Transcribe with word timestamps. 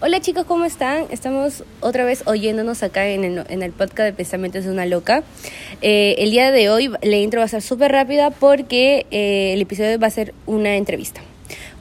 Hola 0.00 0.20
chicos, 0.20 0.44
¿cómo 0.46 0.64
están? 0.64 1.06
Estamos 1.10 1.64
otra 1.80 2.04
vez 2.04 2.22
oyéndonos 2.26 2.84
acá 2.84 3.08
en 3.08 3.24
el, 3.24 3.44
en 3.48 3.64
el 3.64 3.72
podcast 3.72 4.04
de 4.04 4.12
Pensamientos 4.12 4.64
de 4.64 4.70
una 4.70 4.86
Loca. 4.86 5.24
Eh, 5.82 6.14
el 6.18 6.30
día 6.30 6.52
de 6.52 6.70
hoy 6.70 6.88
la 7.02 7.16
intro 7.16 7.40
va 7.40 7.46
a 7.46 7.48
ser 7.48 7.62
súper 7.62 7.90
rápida 7.90 8.30
porque 8.30 9.06
eh, 9.10 9.54
el 9.54 9.60
episodio 9.60 9.98
va 9.98 10.06
a 10.06 10.10
ser 10.10 10.34
una 10.46 10.76
entrevista. 10.76 11.20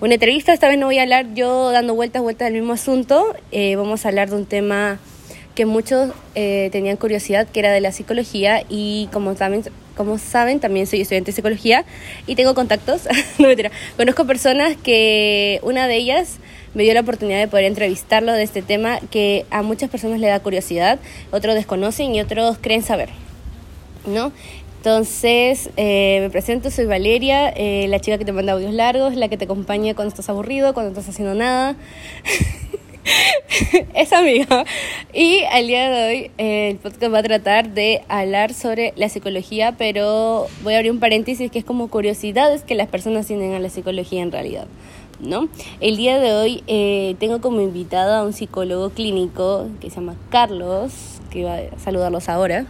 Una 0.02 0.16
entrevista, 0.16 0.52
esta 0.52 0.68
vez 0.68 0.80
no 0.80 0.88
voy 0.88 0.98
a 0.98 1.04
hablar 1.04 1.36
yo 1.36 1.70
dando 1.70 1.94
vueltas, 1.94 2.24
vueltas 2.24 2.48
del 2.48 2.56
mismo 2.56 2.74
asunto. 2.74 3.36
Eh, 3.52 3.76
vamos 3.76 4.04
a 4.04 4.08
hablar 4.08 4.32
de 4.32 4.38
un 4.38 4.48
tema 4.48 4.98
que 5.54 5.68
muchos 5.68 6.12
tenían 6.34 6.98
curiosidad, 6.98 7.48
que 7.48 7.60
era 7.60 7.72
de 7.72 7.82
la 7.82 7.92
psicología 7.92 8.64
y 8.68 9.10
como 9.12 9.36
saben, 9.36 9.64
como 9.96 10.18
saben, 10.18 10.60
también 10.60 10.88
soy 10.88 11.02
estudiante 11.02 11.32
de 11.32 11.36
psicología 11.36 11.86
y 12.26 12.34
tengo 12.34 12.56
contactos. 12.56 13.08
no 13.38 13.48
mentira. 13.48 13.70
Conozco 13.96 14.26
personas 14.26 14.76
que 14.76 15.60
una 15.62 15.88
de 15.88 15.98
ellas 15.98 16.40
me 16.74 16.84
dio 16.84 16.94
la 16.94 17.02
oportunidad 17.02 17.40
de 17.40 17.48
poder 17.48 17.66
entrevistarlo 17.66 18.34
de 18.34 18.44
este 18.44 18.62
tema 18.62 19.00
que 19.12 19.46
a 19.52 19.62
muchas 19.62 19.90
personas 19.90 20.20
le 20.20 20.28
da 20.28 20.40
curiosidad, 20.40 21.00
otros 21.32 21.56
desconocen 21.56 22.16
y 22.16 22.22
otros 22.22 22.58
creen 22.60 22.84
saber, 22.84 23.10
¿no? 24.06 24.32
Entonces, 24.78 25.70
eh, 25.76 26.20
me 26.22 26.30
presento, 26.30 26.72
soy 26.72 26.86
Valeria, 26.86 27.50
eh, 27.50 27.88
la 27.90 28.00
chica 28.00 28.18
que 28.18 28.26
te 28.26 28.32
manda 28.32 28.54
audios 28.54 28.74
largos, 28.74 29.16
la 29.16 29.28
que 29.28 29.36
te 29.36 29.46
acompaña 29.46 29.96
cuando 29.96 30.10
estás 30.10 30.30
aburrido, 30.30 30.74
cuando 30.74 30.92
no 30.92 31.00
estás 31.00 31.14
haciendo 31.14 31.36
nada. 31.36 31.76
es 33.94 34.14
amiga. 34.14 34.66
Y 35.14 35.44
al 35.52 35.68
día 35.68 35.90
de 35.90 36.08
hoy 36.08 36.32
eh, 36.38 36.70
el 36.70 36.78
podcast 36.78 37.14
va 37.14 37.20
a 37.20 37.24
tratar 37.24 37.70
de 37.74 38.02
hablar 38.08 38.54
sobre 38.54 38.94
la 38.96 39.10
psicología, 39.10 39.76
pero 39.78 40.48
voy 40.64 40.76
a 40.76 40.78
abrir 40.78 40.92
un 40.92 41.00
paréntesis 41.00 41.52
que 41.52 41.60
es 41.60 41.66
como 41.66 41.90
curiosidades 41.90 42.64
que 42.64 42.76
las 42.76 42.88
personas 42.88 43.28
tienen 43.28 43.54
a 43.54 43.60
la 43.60 43.70
psicología 43.70 44.22
en 44.22 44.32
realidad. 44.32 44.68
¿No? 45.20 45.50
El 45.80 45.98
día 45.98 46.20
de 46.20 46.34
hoy 46.34 46.64
eh, 46.68 47.16
tengo 47.20 47.42
como 47.42 47.62
invitado 47.62 48.14
a 48.14 48.24
un 48.24 48.34
psicólogo 48.34 48.90
clínico 48.92 49.68
que 49.80 49.90
se 49.90 49.98
llama 49.98 50.16
Carlos, 50.30 51.20
que 51.32 51.44
va 51.44 51.56
a 51.56 51.80
saludarlos 51.80 52.30
ahora. 52.30 52.66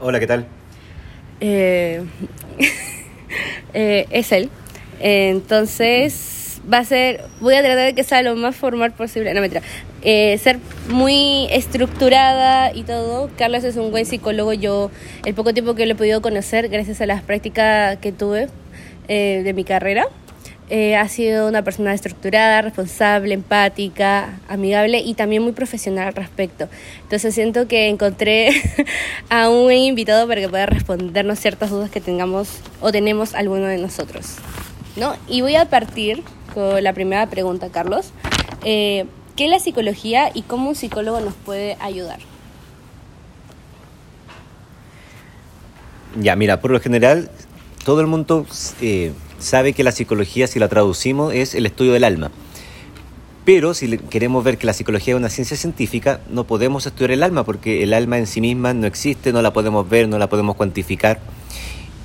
Hola, 0.00 0.20
¿qué 0.20 0.26
tal? 0.26 0.46
Eh, 1.40 2.04
eh, 3.74 4.06
es 4.10 4.32
él. 4.32 4.50
Entonces, 5.00 6.60
va 6.72 6.78
a 6.78 6.84
ser, 6.84 7.24
voy 7.40 7.54
a 7.54 7.62
tratar 7.62 7.86
de 7.86 7.94
que 7.94 8.04
sea 8.04 8.22
lo 8.22 8.36
más 8.36 8.54
formal 8.54 8.92
posible, 8.92 9.34
no 9.34 9.40
mentira, 9.40 9.62
ser 10.02 10.58
muy 10.88 11.46
estructurada 11.50 12.72
y 12.72 12.84
todo. 12.84 13.28
Carlos 13.36 13.64
es 13.64 13.76
un 13.76 13.90
buen 13.90 14.06
psicólogo, 14.06 14.52
yo 14.52 14.90
el 15.24 15.34
poco 15.34 15.52
tiempo 15.52 15.74
que 15.74 15.84
lo 15.86 15.92
he 15.92 15.96
podido 15.96 16.22
conocer, 16.22 16.68
gracias 16.68 17.00
a 17.00 17.06
las 17.06 17.22
prácticas 17.22 17.98
que 17.98 18.12
tuve 18.12 18.48
de 19.08 19.52
mi 19.54 19.64
carrera, 19.64 20.06
eh, 20.70 20.96
ha 20.96 21.08
sido 21.08 21.48
una 21.48 21.62
persona 21.62 21.92
estructurada, 21.92 22.62
responsable, 22.62 23.34
empática, 23.34 24.40
amigable 24.48 25.00
y 25.00 25.14
también 25.14 25.42
muy 25.42 25.52
profesional 25.52 26.08
al 26.08 26.14
respecto. 26.14 26.68
Entonces 27.02 27.34
siento 27.34 27.68
que 27.68 27.88
encontré 27.88 28.50
a 29.28 29.48
un 29.48 29.64
buen 29.64 29.78
invitado 29.78 30.26
para 30.26 30.40
que 30.40 30.48
pueda 30.48 30.66
respondernos 30.66 31.38
ciertas 31.38 31.70
dudas 31.70 31.90
que 31.90 32.00
tengamos 32.00 32.60
o 32.80 32.92
tenemos 32.92 33.34
alguno 33.34 33.66
de 33.66 33.78
nosotros. 33.78 34.36
¿no? 34.96 35.16
Y 35.28 35.42
voy 35.42 35.56
a 35.56 35.68
partir 35.68 36.22
con 36.52 36.82
la 36.82 36.92
primera 36.92 37.28
pregunta, 37.28 37.68
Carlos. 37.70 38.12
Eh, 38.64 39.06
¿Qué 39.36 39.46
es 39.46 39.50
la 39.50 39.58
psicología 39.58 40.30
y 40.32 40.42
cómo 40.42 40.68
un 40.68 40.76
psicólogo 40.76 41.20
nos 41.20 41.34
puede 41.34 41.76
ayudar? 41.80 42.20
Ya, 46.20 46.36
mira, 46.36 46.60
por 46.60 46.70
lo 46.70 46.80
general, 46.80 47.28
todo 47.84 48.00
el 48.00 48.06
mundo 48.06 48.46
eh, 48.80 49.12
sabe 49.44 49.72
que 49.72 49.84
la 49.84 49.92
psicología, 49.92 50.46
si 50.46 50.58
la 50.58 50.68
traducimos, 50.68 51.32
es 51.32 51.54
el 51.54 51.66
estudio 51.66 51.92
del 51.92 52.04
alma. 52.04 52.30
Pero 53.44 53.74
si 53.74 53.98
queremos 53.98 54.42
ver 54.42 54.56
que 54.56 54.66
la 54.66 54.72
psicología 54.72 55.14
es 55.14 55.18
una 55.18 55.28
ciencia 55.28 55.56
científica, 55.56 56.20
no 56.30 56.44
podemos 56.44 56.86
estudiar 56.86 57.10
el 57.10 57.22
alma 57.22 57.44
porque 57.44 57.82
el 57.82 57.92
alma 57.92 58.18
en 58.18 58.26
sí 58.26 58.40
misma 58.40 58.72
no 58.72 58.86
existe, 58.86 59.32
no 59.32 59.42
la 59.42 59.52
podemos 59.52 59.88
ver, 59.88 60.08
no 60.08 60.18
la 60.18 60.28
podemos 60.30 60.56
cuantificar, 60.56 61.20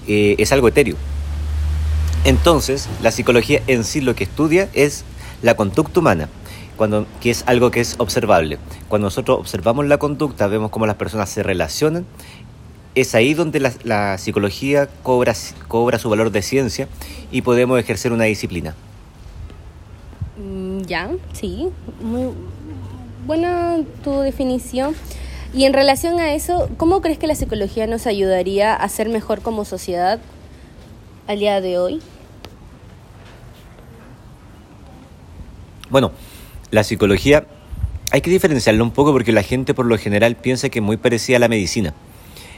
eh, 0.07 0.35
es 0.37 0.51
algo 0.51 0.67
etéreo. 0.67 0.97
Entonces, 2.25 2.89
la 3.01 3.11
psicología 3.11 3.61
en 3.67 3.85
sí 3.85 4.01
lo 4.01 4.15
que 4.15 4.25
estudia 4.25 4.69
es 4.73 5.05
la 5.41 5.55
conducta 5.55 6.01
humana, 6.01 6.27
cuando, 6.75 7.07
que 7.21 7.29
es 7.29 7.43
algo 7.47 7.71
que 7.71 7.79
es 7.79 7.95
observable. 7.99 8.57
Cuando 8.89 9.05
nosotros 9.05 9.39
observamos 9.39 9.85
la 9.85 9.97
conducta, 9.97 10.47
vemos 10.47 10.71
cómo 10.71 10.85
las 10.85 10.97
personas 10.97 11.29
se 11.29 11.41
relacionan, 11.43 12.05
es 13.01 13.15
ahí 13.15 13.33
donde 13.33 13.59
la, 13.83 14.17
psicología 14.17 14.87
cobra, 15.03 15.33
cobra 15.67 15.99
su 15.99 16.09
valor 16.09 16.31
de 16.31 16.41
ciencia 16.41 16.87
y 17.31 17.41
podemos 17.41 17.79
ejercer 17.79 18.11
una 18.11 18.25
disciplina. 18.25 18.75
Mm, 20.37 20.81
ya, 20.81 21.09
sí, 21.33 21.69
muy 22.01 22.33
buena 23.25 23.77
tu 24.03 24.19
definición. 24.19 24.95
Y 25.53 25.65
en 25.65 25.73
relación 25.73 26.19
a 26.19 26.33
eso, 26.33 26.69
¿cómo 26.77 27.01
crees 27.01 27.17
que 27.17 27.27
la 27.27 27.35
psicología 27.35 27.87
nos 27.87 28.05
ayudaría 28.05 28.75
a 28.75 28.89
ser 28.89 29.09
mejor 29.09 29.41
como 29.41 29.65
sociedad 29.65 30.19
al 31.27 31.39
día 31.39 31.59
de 31.61 31.79
hoy? 31.79 32.01
Bueno, 35.89 36.11
la 36.69 36.83
psicología 36.83 37.47
hay 38.11 38.21
que 38.21 38.29
diferenciarlo 38.29 38.83
un 38.83 38.91
poco 38.91 39.11
porque 39.11 39.31
la 39.31 39.41
gente 39.41 39.73
por 39.73 39.87
lo 39.87 39.97
general 39.97 40.35
piensa 40.35 40.69
que 40.69 40.79
es 40.79 40.85
muy 40.85 40.97
parecida 40.97 41.37
a 41.37 41.39
la 41.39 41.47
medicina 41.47 41.95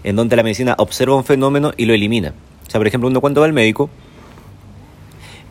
en 0.04 0.16
donde 0.16 0.36
la 0.36 0.44
medicina 0.44 0.76
observa 0.78 1.16
un 1.16 1.24
fenómeno 1.24 1.74
y 1.78 1.86
lo 1.86 1.94
elimina. 1.94 2.34
O 2.68 2.70
sea, 2.70 2.80
por 2.80 2.88
ejemplo, 2.88 3.10
uno 3.10 3.22
cuando 3.22 3.42
va 3.42 3.48
al 3.48 3.54
médico, 3.54 3.90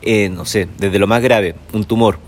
eh, 0.02 0.28
no 0.28 0.44
sé, 0.44 0.68
desde 0.78 0.98
lo 0.98 1.06
más 1.06 1.22
grave, 1.22 1.54
un 1.72 1.84
tumor, 1.84 2.18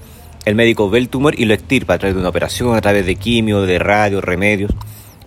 el 0.45 0.55
médico 0.55 0.91
ve 0.91 0.99
el 0.99 1.09
tumor 1.09 1.39
y 1.39 1.45
lo 1.45 1.55
extirpa 1.55 1.95
a 1.95 1.99
través 1.99 2.15
de 2.15 2.21
una 2.21 2.29
operación, 2.29 2.77
a 2.77 2.81
través 2.81 3.07
de 3.07 3.15
quimio, 3.15 3.63
de 3.63 3.79
radio, 3.79 4.21
remedios, 4.21 4.73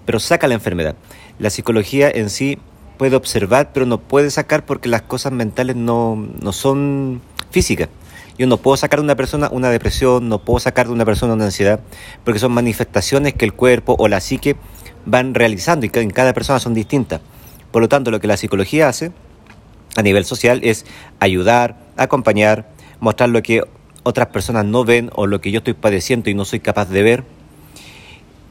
pero 0.06 0.20
saca 0.20 0.48
la 0.48 0.56
enfermedad. 0.56 0.96
La 1.40 1.50
psicología 1.50 2.10
en 2.10 2.30
sí 2.30 2.58
puede 2.98 3.16
observar, 3.16 3.72
pero 3.74 3.86
no 3.86 4.00
puede 4.00 4.30
sacar 4.30 4.66
porque 4.66 4.90
las 4.90 5.02
cosas 5.02 5.32
mentales 5.32 5.76
no, 5.76 6.16
no 6.42 6.52
son 6.52 7.22
físicas. 7.50 7.90
Yo 8.38 8.48
no 8.48 8.58
puedo 8.58 8.76
sacar 8.76 9.00
de 9.00 9.06
una 9.06 9.16
persona 9.16 9.48
una 9.52 9.70
depresión, 9.70 10.28
no 10.28 10.40
puedo 10.40 10.60
sacar 10.60 10.88
de 10.88 10.94
una 10.94 11.06
persona 11.06 11.34
una 11.34 11.46
ansiedad, 11.46 11.80
porque 12.26 12.40
son 12.40 12.52
manifestaciones 12.52 13.34
que 13.34 13.46
el 13.46 13.54
cuerpo 13.54 13.96
o 13.98 14.10
la 14.10 14.20
psique 14.20 14.58
van 15.06 15.34
realizando 15.34 15.86
y 15.86 15.92
en 15.94 16.10
cada 16.10 16.34
persona 16.34 16.60
son 16.60 16.74
distintas. 16.74 17.22
Por 17.72 17.82
lo 17.82 17.90
tanto, 17.90 18.12
lo 18.12 18.20
que 18.20 18.28
la 18.28 18.38
psicología 18.38 18.88
hace 18.88 19.12
a 19.96 20.02
nivel 20.02 20.26
social 20.26 20.60
es 20.64 20.86
ayudar, 21.20 21.78
acompañar, 21.98 22.70
mostrar 23.00 23.30
lo 23.30 23.42
que 23.42 23.64
otras 24.04 24.28
personas 24.28 24.66
no 24.66 24.84
ven 24.86 25.10
o 25.16 25.28
lo 25.28 25.42
que 25.42 25.52
yo 25.52 25.60
estoy 25.60 25.74
padeciendo 25.74 26.30
y 26.30 26.34
no 26.34 26.46
soy 26.46 26.60
capaz 26.60 26.90
de 26.90 27.04
ver. 27.04 27.24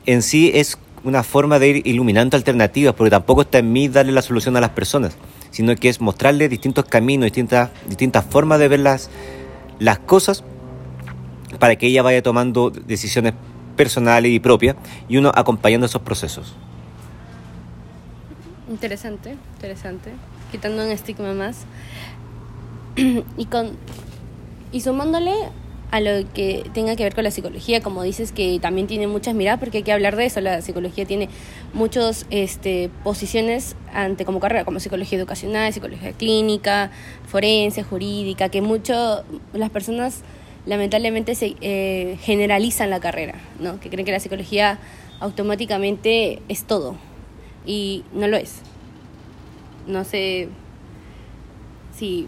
En 0.07 0.23
sí 0.23 0.51
es 0.55 0.79
una 1.05 1.23
forma 1.23 1.59
de 1.59 1.69
ir 1.69 1.87
iluminando 1.87 2.37
alternativas, 2.37 2.95
porque 2.95 3.11
tampoco 3.11 3.43
está 3.43 3.59
en 3.59 3.73
mí 3.73 3.89
darle 3.89 4.13
la 4.13 4.23
solución 4.23 4.57
a 4.57 4.61
las 4.61 4.71
personas, 4.71 5.17
sino 5.51 5.77
que 5.77 5.89
es 5.89 6.01
mostrarle 6.01 6.49
distintos 6.49 6.87
caminos, 6.87 7.27
distintas, 7.27 7.71
distintas 7.87 8.25
formas 8.25 8.59
de 8.59 8.69
ver 8.69 8.81
las, 8.81 9.11
las 9.79 9.99
cosas 9.99 10.43
para 11.59 11.77
que 11.77 11.87
ella 11.87 12.03
vaya 12.03 12.23
tomando 12.23 12.71
decisiones 12.71 13.35
personal 13.75 14.27
y 14.27 14.39
propia 14.41 14.77
y 15.09 15.17
uno 15.17 15.33
acompañando 15.35 15.87
esos 15.87 16.03
procesos. 16.03 16.55
Interesante, 18.71 19.37
interesante. 19.55 20.11
Quitando 20.51 20.85
un 20.85 20.91
estigma 20.91 21.33
más. 21.33 21.65
y 23.37 23.47
con 23.47 23.73
y 24.73 24.81
sumándole 24.81 25.33
a 25.93 26.01
lo 26.01 26.29
que 26.33 26.69
tenga 26.75 26.97
que 26.97 27.05
ver 27.05 27.15
con 27.15 27.23
la 27.23 27.31
psicología, 27.31 27.81
como 27.81 28.03
dices 28.03 28.33
que 28.33 28.59
también 28.61 28.89
tiene 28.89 29.07
muchas 29.07 29.37
miradas, 29.37 29.61
porque 29.61 29.79
hay 29.79 29.85
que 29.85 29.93
hablar 29.93 30.17
de 30.17 30.27
eso, 30.27 30.41
la 30.41 30.61
psicología 30.61 31.05
tiene 31.05 31.29
muchas 31.73 32.27
este, 32.31 32.91
posiciones 33.05 33.77
ante 33.93 34.25
como 34.25 34.41
carrera, 34.41 34.65
como 34.65 34.81
psicología 34.81 35.17
educacional, 35.17 35.73
psicología 35.73 36.11
clínica, 36.11 36.91
forense, 37.29 37.85
jurídica, 37.85 38.49
que 38.49 38.61
mucho 38.61 39.23
las 39.53 39.71
personas 39.71 40.23
lamentablemente 40.67 41.35
se 41.35 41.57
eh, 41.61 42.19
generalizan 42.23 42.91
la 42.91 43.01
carrera, 43.01 43.35
¿no? 43.61 43.81
que 43.81 43.91
creen 43.91 44.07
que 44.07 44.13
la 44.13 44.21
psicología 44.21 44.79
automáticamente 45.21 46.41
es 46.49 46.65
todo 46.65 46.97
y 47.67 48.05
no 48.13 48.27
lo 48.29 48.37
es. 48.37 48.57
No 49.87 50.05
sé 50.05 50.49
si 51.97 52.27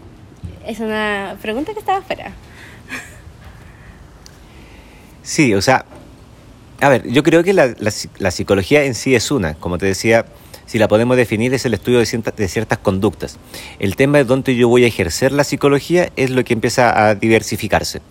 es 0.65 0.79
una 0.79 1.37
pregunta 1.41 1.73
que 1.73 1.79
estaba 1.79 2.01
fuera. 2.01 2.31
Sí, 5.23 5.53
o 5.53 5.61
sea, 5.61 5.83
a 6.79 6.87
ver, 6.87 7.05
yo 7.09 7.21
creo 7.21 7.43
que 7.43 7.51
la, 7.51 7.75
la 8.17 8.31
psicología 8.31 8.85
en 8.85 8.95
sí 8.95 9.13
es 9.13 9.29
una, 9.29 9.55
como 9.55 9.77
te 9.77 9.85
decía, 9.85 10.25
si 10.67 10.77
la 10.77 10.87
podemos 10.87 11.17
definir, 11.17 11.53
es 11.53 11.65
el 11.65 11.73
estudio 11.73 11.99
de 11.99 12.05
ciertas, 12.05 12.35
de 12.35 12.47
ciertas 12.47 12.77
conductas. 12.77 13.39
El 13.79 13.95
tema 13.95 14.19
de 14.19 14.25
dónde 14.25 14.55
yo 14.55 14.67
voy 14.67 14.83
a 14.83 14.87
ejercer 14.87 15.31
la 15.31 15.43
psicología 15.43 16.09
es 16.17 16.29
lo 16.29 16.43
que 16.43 16.53
empieza 16.53 17.07
a 17.07 17.15
diversificarse. 17.15 18.01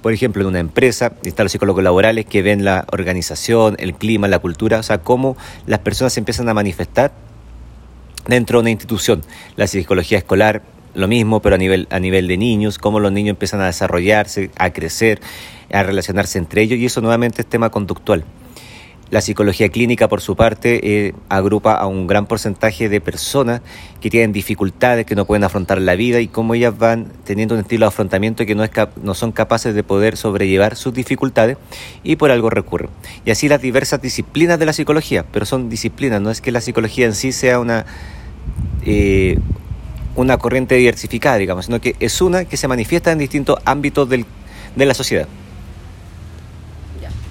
Por 0.00 0.12
ejemplo, 0.12 0.42
en 0.42 0.48
una 0.48 0.60
empresa 0.60 1.12
están 1.24 1.44
los 1.44 1.52
psicólogos 1.52 1.82
laborales 1.82 2.24
que 2.24 2.40
ven 2.40 2.64
la 2.64 2.86
organización, 2.92 3.76
el 3.80 3.94
clima, 3.94 4.28
la 4.28 4.38
cultura, 4.38 4.78
o 4.78 4.82
sea, 4.82 4.98
cómo 4.98 5.36
las 5.66 5.80
personas 5.80 6.12
se 6.12 6.20
empiezan 6.20 6.48
a 6.48 6.54
manifestar 6.54 7.12
dentro 8.28 8.58
de 8.58 8.62
una 8.62 8.70
institución. 8.70 9.22
La 9.56 9.66
psicología 9.66 10.18
escolar 10.18 10.62
lo 10.94 11.08
mismo, 11.08 11.40
pero 11.40 11.56
a 11.56 11.58
nivel, 11.58 11.88
a 11.90 11.98
nivel 11.98 12.28
de 12.28 12.36
niños, 12.36 12.78
cómo 12.78 13.00
los 13.00 13.10
niños 13.10 13.30
empiezan 13.30 13.60
a 13.60 13.66
desarrollarse, 13.66 14.50
a 14.56 14.70
crecer, 14.70 15.20
a 15.72 15.82
relacionarse 15.82 16.38
entre 16.38 16.62
ellos, 16.62 16.78
y 16.78 16.86
eso 16.86 17.00
nuevamente 17.00 17.42
es 17.42 17.48
tema 17.48 17.70
conductual. 17.70 18.24
La 19.14 19.20
psicología 19.20 19.68
clínica, 19.68 20.08
por 20.08 20.20
su 20.20 20.34
parte, 20.34 21.06
eh, 21.06 21.14
agrupa 21.28 21.74
a 21.74 21.86
un 21.86 22.08
gran 22.08 22.26
porcentaje 22.26 22.88
de 22.88 23.00
personas 23.00 23.60
que 24.00 24.10
tienen 24.10 24.32
dificultades, 24.32 25.06
que 25.06 25.14
no 25.14 25.24
pueden 25.24 25.44
afrontar 25.44 25.80
la 25.80 25.94
vida 25.94 26.18
y 26.18 26.26
cómo 26.26 26.54
ellas 26.54 26.76
van 26.76 27.12
teniendo 27.22 27.54
un 27.54 27.60
estilo 27.60 27.86
de 27.86 27.90
afrontamiento 27.90 28.44
que 28.44 28.56
no, 28.56 28.64
es 28.64 28.72
no 29.00 29.14
son 29.14 29.30
capaces 29.30 29.72
de 29.72 29.84
poder 29.84 30.16
sobrellevar 30.16 30.74
sus 30.74 30.92
dificultades 30.92 31.58
y 32.02 32.16
por 32.16 32.32
algo 32.32 32.50
recurren. 32.50 32.90
Y 33.24 33.30
así 33.30 33.46
las 33.46 33.62
diversas 33.62 34.02
disciplinas 34.02 34.58
de 34.58 34.66
la 34.66 34.72
psicología, 34.72 35.24
pero 35.30 35.46
son 35.46 35.68
disciplinas, 35.68 36.20
no 36.20 36.32
es 36.32 36.40
que 36.40 36.50
la 36.50 36.60
psicología 36.60 37.06
en 37.06 37.14
sí 37.14 37.30
sea 37.30 37.60
una, 37.60 37.86
eh, 38.84 39.38
una 40.16 40.38
corriente 40.38 40.74
diversificada, 40.74 41.36
digamos, 41.36 41.66
sino 41.66 41.80
que 41.80 41.94
es 42.00 42.20
una 42.20 42.46
que 42.46 42.56
se 42.56 42.66
manifiesta 42.66 43.12
en 43.12 43.18
distintos 43.18 43.60
ámbitos 43.64 44.08
del, 44.08 44.26
de 44.74 44.86
la 44.86 44.94
sociedad. 44.94 45.28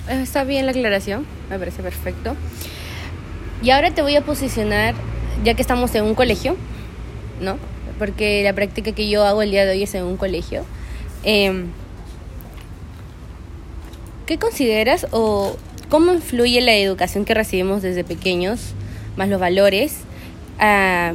Está 0.10 0.44
bien 0.44 0.66
la 0.66 0.72
aclaración, 0.72 1.26
me 1.50 1.58
parece 1.58 1.82
perfecto. 1.82 2.36
Y 3.62 3.70
ahora 3.70 3.92
te 3.92 4.02
voy 4.02 4.16
a 4.18 4.22
posicionar, 4.22 4.96
ya 5.46 5.54
que 5.54 5.62
estamos 5.62 5.96
en 5.96 6.04
un 6.04 6.14
colegio, 6.14 6.58
¿no? 7.40 7.58
Porque 7.98 8.44
la 8.44 8.52
práctica 8.52 8.92
que 8.92 9.08
yo 9.08 9.26
hago 9.26 9.42
el 9.42 9.52
día 9.52 9.66
de 9.66 9.72
hoy 9.72 9.84
es 9.84 9.96
en 9.96 10.04
un 10.04 10.18
colegio. 10.18 10.66
Em, 11.24 11.68
¿Qué 14.26 14.38
consideras 14.38 15.08
o 15.12 15.56
cómo 15.90 16.14
influye 16.14 16.60
la 16.60 16.76
educación 16.76 17.24
que 17.24 17.34
recibimos 17.34 17.82
desde 17.82 18.04
pequeños, 18.04 18.74
más 19.16 19.30
los 19.30 19.40
valores, 19.40 20.00
a, 20.60 21.14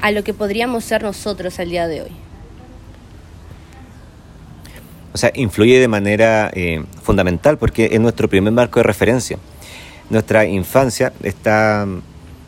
a 0.00 0.10
lo 0.12 0.24
que 0.24 0.32
podríamos 0.32 0.84
ser 0.84 1.02
nosotros 1.02 1.58
al 1.60 1.68
día 1.68 1.86
de 1.88 2.02
hoy? 2.02 2.29
O 5.12 5.18
sea, 5.18 5.32
influye 5.34 5.80
de 5.80 5.88
manera 5.88 6.50
eh, 6.54 6.84
fundamental 7.02 7.58
porque 7.58 7.90
es 7.92 8.00
nuestro 8.00 8.28
primer 8.28 8.52
marco 8.52 8.78
de 8.78 8.84
referencia. 8.84 9.38
Nuestra 10.08 10.44
infancia 10.44 11.12
está 11.22 11.84
mm, 11.86 12.02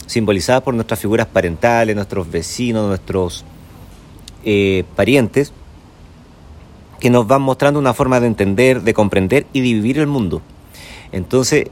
simbolizada 0.06 0.60
por 0.60 0.74
nuestras 0.74 1.00
figuras 1.00 1.26
parentales, 1.26 1.96
nuestros 1.96 2.30
vecinos, 2.30 2.86
nuestros 2.86 3.44
eh, 4.44 4.84
parientes, 4.96 5.52
que 7.00 7.10
nos 7.10 7.26
van 7.26 7.42
mostrando 7.42 7.80
una 7.80 7.94
forma 7.94 8.20
de 8.20 8.28
entender, 8.28 8.82
de 8.82 8.94
comprender 8.94 9.46
y 9.52 9.60
de 9.60 9.74
vivir 9.74 9.98
el 9.98 10.06
mundo. 10.06 10.40
Entonces, 11.10 11.66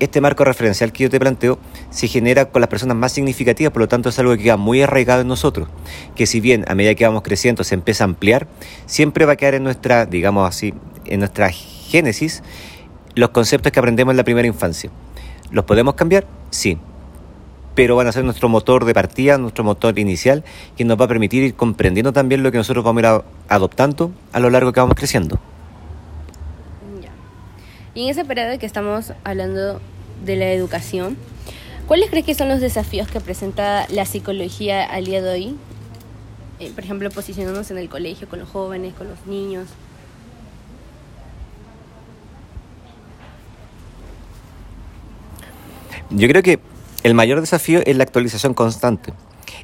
este 0.00 0.20
marco 0.20 0.44
referencial 0.44 0.92
que 0.92 1.04
yo 1.04 1.10
te 1.10 1.20
planteo 1.20 1.58
se 1.90 2.08
genera 2.08 2.46
con 2.46 2.60
las 2.60 2.68
personas 2.68 2.96
más 2.96 3.12
significativas, 3.12 3.72
por 3.72 3.82
lo 3.82 3.88
tanto 3.88 4.08
es 4.08 4.18
algo 4.18 4.36
que 4.36 4.42
queda 4.42 4.56
muy 4.56 4.82
arraigado 4.82 5.20
en 5.20 5.28
nosotros, 5.28 5.68
que 6.16 6.26
si 6.26 6.40
bien 6.40 6.64
a 6.68 6.74
medida 6.74 6.94
que 6.94 7.06
vamos 7.06 7.22
creciendo 7.22 7.62
se 7.64 7.74
empieza 7.74 8.04
a 8.04 8.06
ampliar, 8.06 8.48
siempre 8.86 9.24
va 9.26 9.34
a 9.34 9.36
quedar 9.36 9.54
en 9.54 9.64
nuestra, 9.64 10.06
digamos 10.06 10.48
así, 10.48 10.74
en 11.04 11.20
nuestra 11.20 11.50
génesis 11.50 12.42
los 13.14 13.30
conceptos 13.30 13.72
que 13.72 13.78
aprendemos 13.78 14.12
en 14.12 14.16
la 14.16 14.24
primera 14.24 14.48
infancia. 14.48 14.90
¿Los 15.50 15.64
podemos 15.64 15.94
cambiar? 15.94 16.26
Sí, 16.50 16.78
pero 17.74 17.96
van 17.96 18.06
a 18.06 18.12
ser 18.12 18.24
nuestro 18.24 18.48
motor 18.48 18.84
de 18.84 18.94
partida, 18.94 19.38
nuestro 19.38 19.64
motor 19.64 19.98
inicial, 19.98 20.44
que 20.76 20.84
nos 20.84 21.00
va 21.00 21.06
a 21.06 21.08
permitir 21.08 21.42
ir 21.42 21.54
comprendiendo 21.54 22.12
también 22.12 22.42
lo 22.42 22.50
que 22.52 22.58
nosotros 22.58 22.84
vamos 22.84 23.02
a 23.04 23.16
ir 23.16 23.22
adoptando 23.48 24.12
a 24.32 24.40
lo 24.40 24.50
largo 24.50 24.72
que 24.72 24.80
vamos 24.80 24.96
creciendo. 24.96 25.38
Y 27.94 28.04
en 28.04 28.10
ese 28.10 28.24
periodo 28.24 28.58
que 28.58 28.66
estamos 28.66 29.12
hablando 29.24 29.80
de 30.24 30.36
la 30.36 30.52
educación, 30.52 31.16
¿cuáles 31.86 32.10
crees 32.10 32.24
que 32.24 32.34
son 32.34 32.48
los 32.48 32.60
desafíos 32.60 33.08
que 33.08 33.20
presenta 33.20 33.86
la 33.88 34.04
psicología 34.04 34.84
al 34.84 35.06
día 35.06 35.20
de 35.22 35.30
hoy? 35.30 35.56
Eh, 36.60 36.70
por 36.74 36.84
ejemplo, 36.84 37.10
posicionándonos 37.10 37.70
en 37.70 37.78
el 37.78 37.88
colegio, 37.88 38.28
con 38.28 38.38
los 38.38 38.48
jóvenes, 38.48 38.94
con 38.94 39.08
los 39.08 39.26
niños. 39.26 39.68
Yo 46.10 46.28
creo 46.28 46.42
que 46.42 46.60
el 47.02 47.14
mayor 47.14 47.40
desafío 47.40 47.80
es 47.84 47.96
la 47.96 48.04
actualización 48.04 48.52
constante 48.54 49.12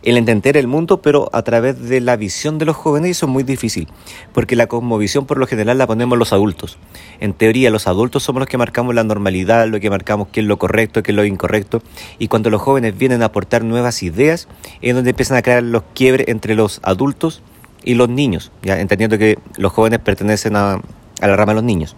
el 0.03 0.17
entender 0.17 0.57
el 0.57 0.67
mundo, 0.67 1.03
pero 1.03 1.29
a 1.33 1.43
través 1.43 1.89
de 1.89 2.01
la 2.01 2.17
visión 2.17 2.59
de 2.59 2.65
los 2.65 2.77
jóvenes, 2.77 3.13
eso 3.13 3.27
es 3.27 3.33
muy 3.33 3.43
difícil, 3.43 3.89
porque 4.33 4.57
la 4.57 4.67
cosmovisión 4.67 5.27
por 5.27 5.39
lo 5.39 5.47
general 5.47 5.79
la 5.79 5.87
ponemos 5.87 6.19
los 6.19 6.33
adultos. 6.33 6.79
En 7.21 7.33
teoría, 7.33 7.71
los 7.71 7.87
adultos 7.87 8.23
somos 8.23 8.41
los 8.41 8.49
que 8.49 8.59
marcamos 8.59 8.95
la 8.95 9.05
normalidad, 9.05 9.67
lo 9.69 9.81
que 9.81 9.91
marcamos 9.91 10.29
qué 10.33 10.41
es 10.41 10.47
lo 10.47 10.59
correcto, 10.59 11.03
qué 11.03 11.13
es 11.13 11.17
lo 11.17 11.25
incorrecto, 11.25 11.83
y 12.19 12.29
cuando 12.29 12.51
los 12.51 12.63
jóvenes 12.63 12.97
vienen 12.97 13.23
a 13.23 13.27
aportar 13.27 13.65
nuevas 13.65 14.03
ideas, 14.03 14.49
es 14.83 14.95
donde 14.95 15.11
empiezan 15.11 15.37
a 15.37 15.43
crear 15.43 15.63
los 15.63 15.83
quiebres 15.95 16.29
entre 16.29 16.55
los 16.55 16.81
adultos 16.83 17.43
y 17.85 17.95
los 17.95 18.09
niños, 18.09 18.53
ya 18.63 18.81
entendiendo 18.81 19.19
que 19.19 19.39
los 19.57 19.73
jóvenes 19.73 20.01
pertenecen 20.01 20.57
a, 20.57 20.75
a 21.21 21.27
la 21.27 21.37
rama 21.37 21.53
de 21.53 21.57
los 21.57 21.65
niños. 21.65 21.97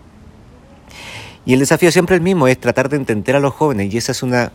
Y 1.46 1.54
el 1.54 1.60
desafío 1.60 1.90
siempre 1.90 2.16
es 2.16 2.18
el 2.20 2.24
mismo, 2.24 2.46
es 2.46 2.58
tratar 2.58 2.88
de 2.90 2.96
entender 2.96 3.34
a 3.36 3.40
los 3.40 3.54
jóvenes, 3.54 3.92
y 3.92 3.96
esa 3.96 4.12
es 4.12 4.22
una 4.22 4.52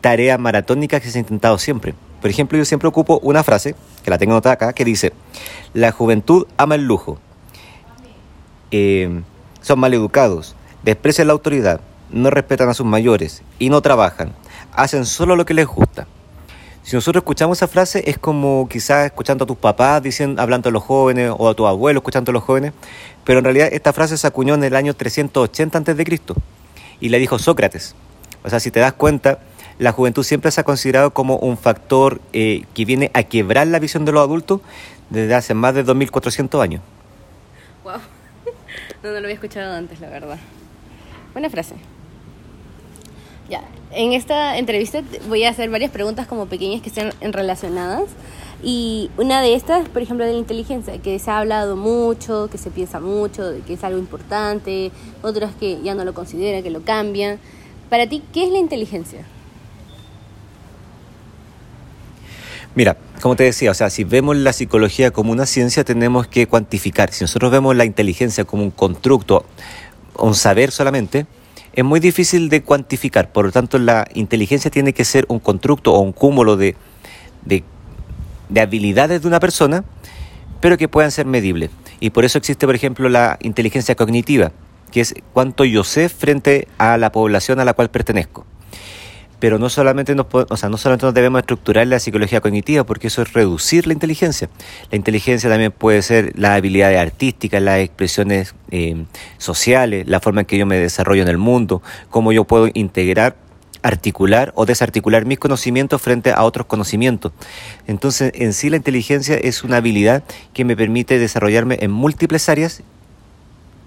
tarea 0.00 0.38
maratónica 0.38 1.00
que 1.00 1.10
se 1.10 1.18
ha 1.18 1.20
intentado 1.20 1.58
siempre. 1.58 1.94
Por 2.20 2.30
ejemplo, 2.30 2.58
yo 2.58 2.64
siempre 2.64 2.88
ocupo 2.88 3.18
una 3.22 3.42
frase, 3.42 3.74
que 4.02 4.10
la 4.10 4.18
tengo 4.18 4.32
anotada 4.32 4.54
acá, 4.54 4.72
que 4.72 4.84
dice, 4.84 5.12
la 5.72 5.90
juventud 5.92 6.46
ama 6.56 6.74
el 6.74 6.84
lujo, 6.84 7.18
eh, 8.70 9.22
son 9.62 9.80
mal 9.80 9.94
educados, 9.94 10.54
desprecian 10.82 11.28
la 11.28 11.32
autoridad, 11.32 11.80
no 12.10 12.30
respetan 12.30 12.68
a 12.68 12.74
sus 12.74 12.86
mayores 12.86 13.42
y 13.58 13.70
no 13.70 13.80
trabajan, 13.80 14.34
hacen 14.72 15.06
solo 15.06 15.36
lo 15.36 15.44
que 15.44 15.54
les 15.54 15.66
gusta. 15.66 16.06
Si 16.82 16.96
nosotros 16.96 17.20
escuchamos 17.22 17.58
esa 17.58 17.68
frase 17.68 18.02
es 18.06 18.18
como 18.18 18.66
quizás 18.68 19.06
escuchando 19.06 19.44
a 19.44 19.46
tus 19.46 19.56
papás 19.56 20.02
diciendo, 20.02 20.40
hablando 20.40 20.70
a 20.70 20.72
los 20.72 20.82
jóvenes 20.82 21.30
o 21.36 21.48
a 21.48 21.54
tus 21.54 21.66
abuelos 21.66 22.00
escuchando 22.00 22.30
a 22.30 22.34
los 22.34 22.42
jóvenes, 22.42 22.72
pero 23.24 23.38
en 23.38 23.44
realidad 23.44 23.68
esta 23.70 23.92
frase 23.92 24.16
se 24.16 24.26
acuñó 24.26 24.54
en 24.54 24.64
el 24.64 24.74
año 24.74 24.94
380 24.94 25.78
a.C. 25.78 26.20
y 27.00 27.08
le 27.10 27.18
dijo 27.18 27.38
Sócrates. 27.38 27.94
O 28.42 28.48
sea, 28.48 28.60
si 28.60 28.70
te 28.70 28.80
das 28.80 28.94
cuenta, 28.94 29.40
la 29.80 29.92
juventud 29.92 30.22
siempre 30.22 30.50
se 30.50 30.60
ha 30.60 30.64
considerado 30.64 31.12
como 31.12 31.36
un 31.38 31.56
factor 31.56 32.20
eh, 32.34 32.64
que 32.74 32.84
viene 32.84 33.10
a 33.14 33.22
quebrar 33.22 33.66
la 33.66 33.78
visión 33.78 34.04
de 34.04 34.12
los 34.12 34.22
adultos 34.22 34.60
desde 35.08 35.34
hace 35.34 35.54
más 35.54 35.74
de 35.74 35.86
2.400 35.86 36.62
años. 36.62 36.82
Wow, 37.82 37.94
no, 39.02 39.08
no 39.08 39.12
lo 39.12 39.18
había 39.20 39.32
escuchado 39.32 39.72
antes, 39.74 39.98
la 40.00 40.10
verdad. 40.10 40.38
Buena 41.32 41.48
frase. 41.48 41.76
Ya, 43.48 43.62
en 43.92 44.12
esta 44.12 44.58
entrevista 44.58 45.02
voy 45.30 45.44
a 45.44 45.48
hacer 45.48 45.70
varias 45.70 45.90
preguntas 45.90 46.26
como 46.26 46.44
pequeñas 46.44 46.82
que 46.82 46.90
estén 46.90 47.32
relacionadas. 47.32 48.10
Y 48.62 49.10
una 49.16 49.40
de 49.40 49.54
estas, 49.54 49.88
por 49.88 50.02
ejemplo, 50.02 50.26
de 50.26 50.32
la 50.32 50.38
inteligencia, 50.38 50.98
que 50.98 51.18
se 51.18 51.30
ha 51.30 51.38
hablado 51.38 51.76
mucho, 51.76 52.50
que 52.52 52.58
se 52.58 52.70
piensa 52.70 53.00
mucho, 53.00 53.54
que 53.66 53.72
es 53.72 53.82
algo 53.82 53.98
importante, 53.98 54.92
otras 55.22 55.54
que 55.54 55.80
ya 55.82 55.94
no 55.94 56.04
lo 56.04 56.12
consideran, 56.12 56.62
que 56.62 56.70
lo 56.70 56.82
cambian. 56.82 57.38
Para 57.88 58.06
ti, 58.06 58.22
¿qué 58.34 58.44
es 58.44 58.50
la 58.50 58.58
inteligencia? 58.58 59.24
Mira, 62.76 62.96
como 63.20 63.34
te 63.34 63.42
decía, 63.42 63.72
o 63.72 63.74
sea, 63.74 63.90
si 63.90 64.04
vemos 64.04 64.36
la 64.36 64.52
psicología 64.52 65.10
como 65.10 65.32
una 65.32 65.44
ciencia, 65.44 65.82
tenemos 65.82 66.28
que 66.28 66.46
cuantificar. 66.46 67.12
Si 67.12 67.24
nosotros 67.24 67.50
vemos 67.50 67.74
la 67.74 67.84
inteligencia 67.84 68.44
como 68.44 68.62
un 68.62 68.70
constructo, 68.70 69.44
un 70.16 70.36
saber 70.36 70.70
solamente, 70.70 71.26
es 71.72 71.84
muy 71.84 71.98
difícil 71.98 72.48
de 72.48 72.62
cuantificar. 72.62 73.32
Por 73.32 73.46
lo 73.46 73.52
tanto, 73.52 73.78
la 73.78 74.06
inteligencia 74.14 74.70
tiene 74.70 74.92
que 74.92 75.04
ser 75.04 75.26
un 75.28 75.40
constructo 75.40 75.92
o 75.92 75.98
un 75.98 76.12
cúmulo 76.12 76.56
de, 76.56 76.76
de, 77.44 77.64
de 78.48 78.60
habilidades 78.60 79.22
de 79.22 79.26
una 79.26 79.40
persona, 79.40 79.84
pero 80.60 80.78
que 80.78 80.86
puedan 80.86 81.10
ser 81.10 81.26
medibles. 81.26 81.70
Y 81.98 82.10
por 82.10 82.24
eso 82.24 82.38
existe, 82.38 82.66
por 82.66 82.76
ejemplo, 82.76 83.08
la 83.08 83.36
inteligencia 83.42 83.96
cognitiva, 83.96 84.52
que 84.92 85.00
es 85.00 85.14
cuánto 85.32 85.64
yo 85.64 85.82
sé 85.82 86.08
frente 86.08 86.68
a 86.78 86.96
la 86.98 87.10
población 87.10 87.58
a 87.58 87.64
la 87.64 87.72
cual 87.72 87.90
pertenezco 87.90 88.46
pero 89.40 89.58
no 89.58 89.68
solamente 89.68 90.14
nos, 90.14 90.26
o 90.32 90.56
sea, 90.56 90.68
no 90.68 90.76
solamente 90.76 91.06
nos 91.06 91.14
debemos 91.14 91.40
estructurar 91.40 91.86
la 91.86 91.98
psicología 91.98 92.40
cognitiva, 92.40 92.84
porque 92.84 93.08
eso 93.08 93.22
es 93.22 93.32
reducir 93.32 93.86
la 93.86 93.94
inteligencia. 93.94 94.48
La 94.90 94.96
inteligencia 94.96 95.48
también 95.50 95.72
puede 95.72 96.02
ser 96.02 96.38
las 96.38 96.52
habilidades 96.52 96.98
artísticas, 96.98 97.62
las 97.62 97.80
expresiones 97.80 98.54
eh, 98.70 99.04
sociales, 99.38 100.06
la 100.06 100.20
forma 100.20 100.42
en 100.42 100.46
que 100.46 100.58
yo 100.58 100.66
me 100.66 100.78
desarrollo 100.78 101.22
en 101.22 101.28
el 101.28 101.38
mundo, 101.38 101.82
cómo 102.10 102.32
yo 102.32 102.44
puedo 102.44 102.68
integrar 102.74 103.34
articular 103.82 104.52
o 104.56 104.66
desarticular 104.66 105.24
mis 105.24 105.38
conocimientos 105.38 106.02
frente 106.02 106.32
a 106.32 106.44
otros 106.44 106.66
conocimientos. 106.66 107.32
Entonces, 107.86 108.30
en 108.34 108.52
sí 108.52 108.68
la 108.68 108.76
inteligencia 108.76 109.36
es 109.36 109.64
una 109.64 109.78
habilidad 109.78 110.22
que 110.52 110.66
me 110.66 110.76
permite 110.76 111.18
desarrollarme 111.18 111.78
en 111.80 111.90
múltiples 111.90 112.50
áreas 112.50 112.82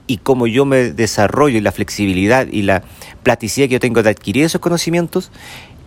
y 0.08 0.18
cómo 0.18 0.48
yo 0.48 0.66
me 0.66 0.92
desarrollo 0.92 1.58
y 1.58 1.62
la 1.62 1.72
flexibilidad 1.72 2.48
y 2.52 2.64
la 2.64 2.84
platicidad 3.24 3.68
que 3.68 3.74
yo 3.74 3.80
tengo 3.80 4.04
de 4.04 4.10
adquirir 4.10 4.46
esos 4.46 4.62
conocimientos, 4.62 5.32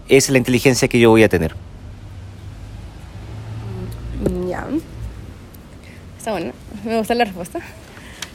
es 0.08 0.30
la 0.30 0.38
inteligencia 0.38 0.88
que 0.88 0.98
yo 0.98 1.10
voy 1.10 1.22
a 1.22 1.28
tener. 1.28 1.54
Mm, 4.28 4.48
ya. 4.48 4.66
Está 6.18 6.32
bueno. 6.32 6.52
Me 6.84 6.98
gusta 6.98 7.14
la 7.14 7.24
respuesta. 7.24 7.60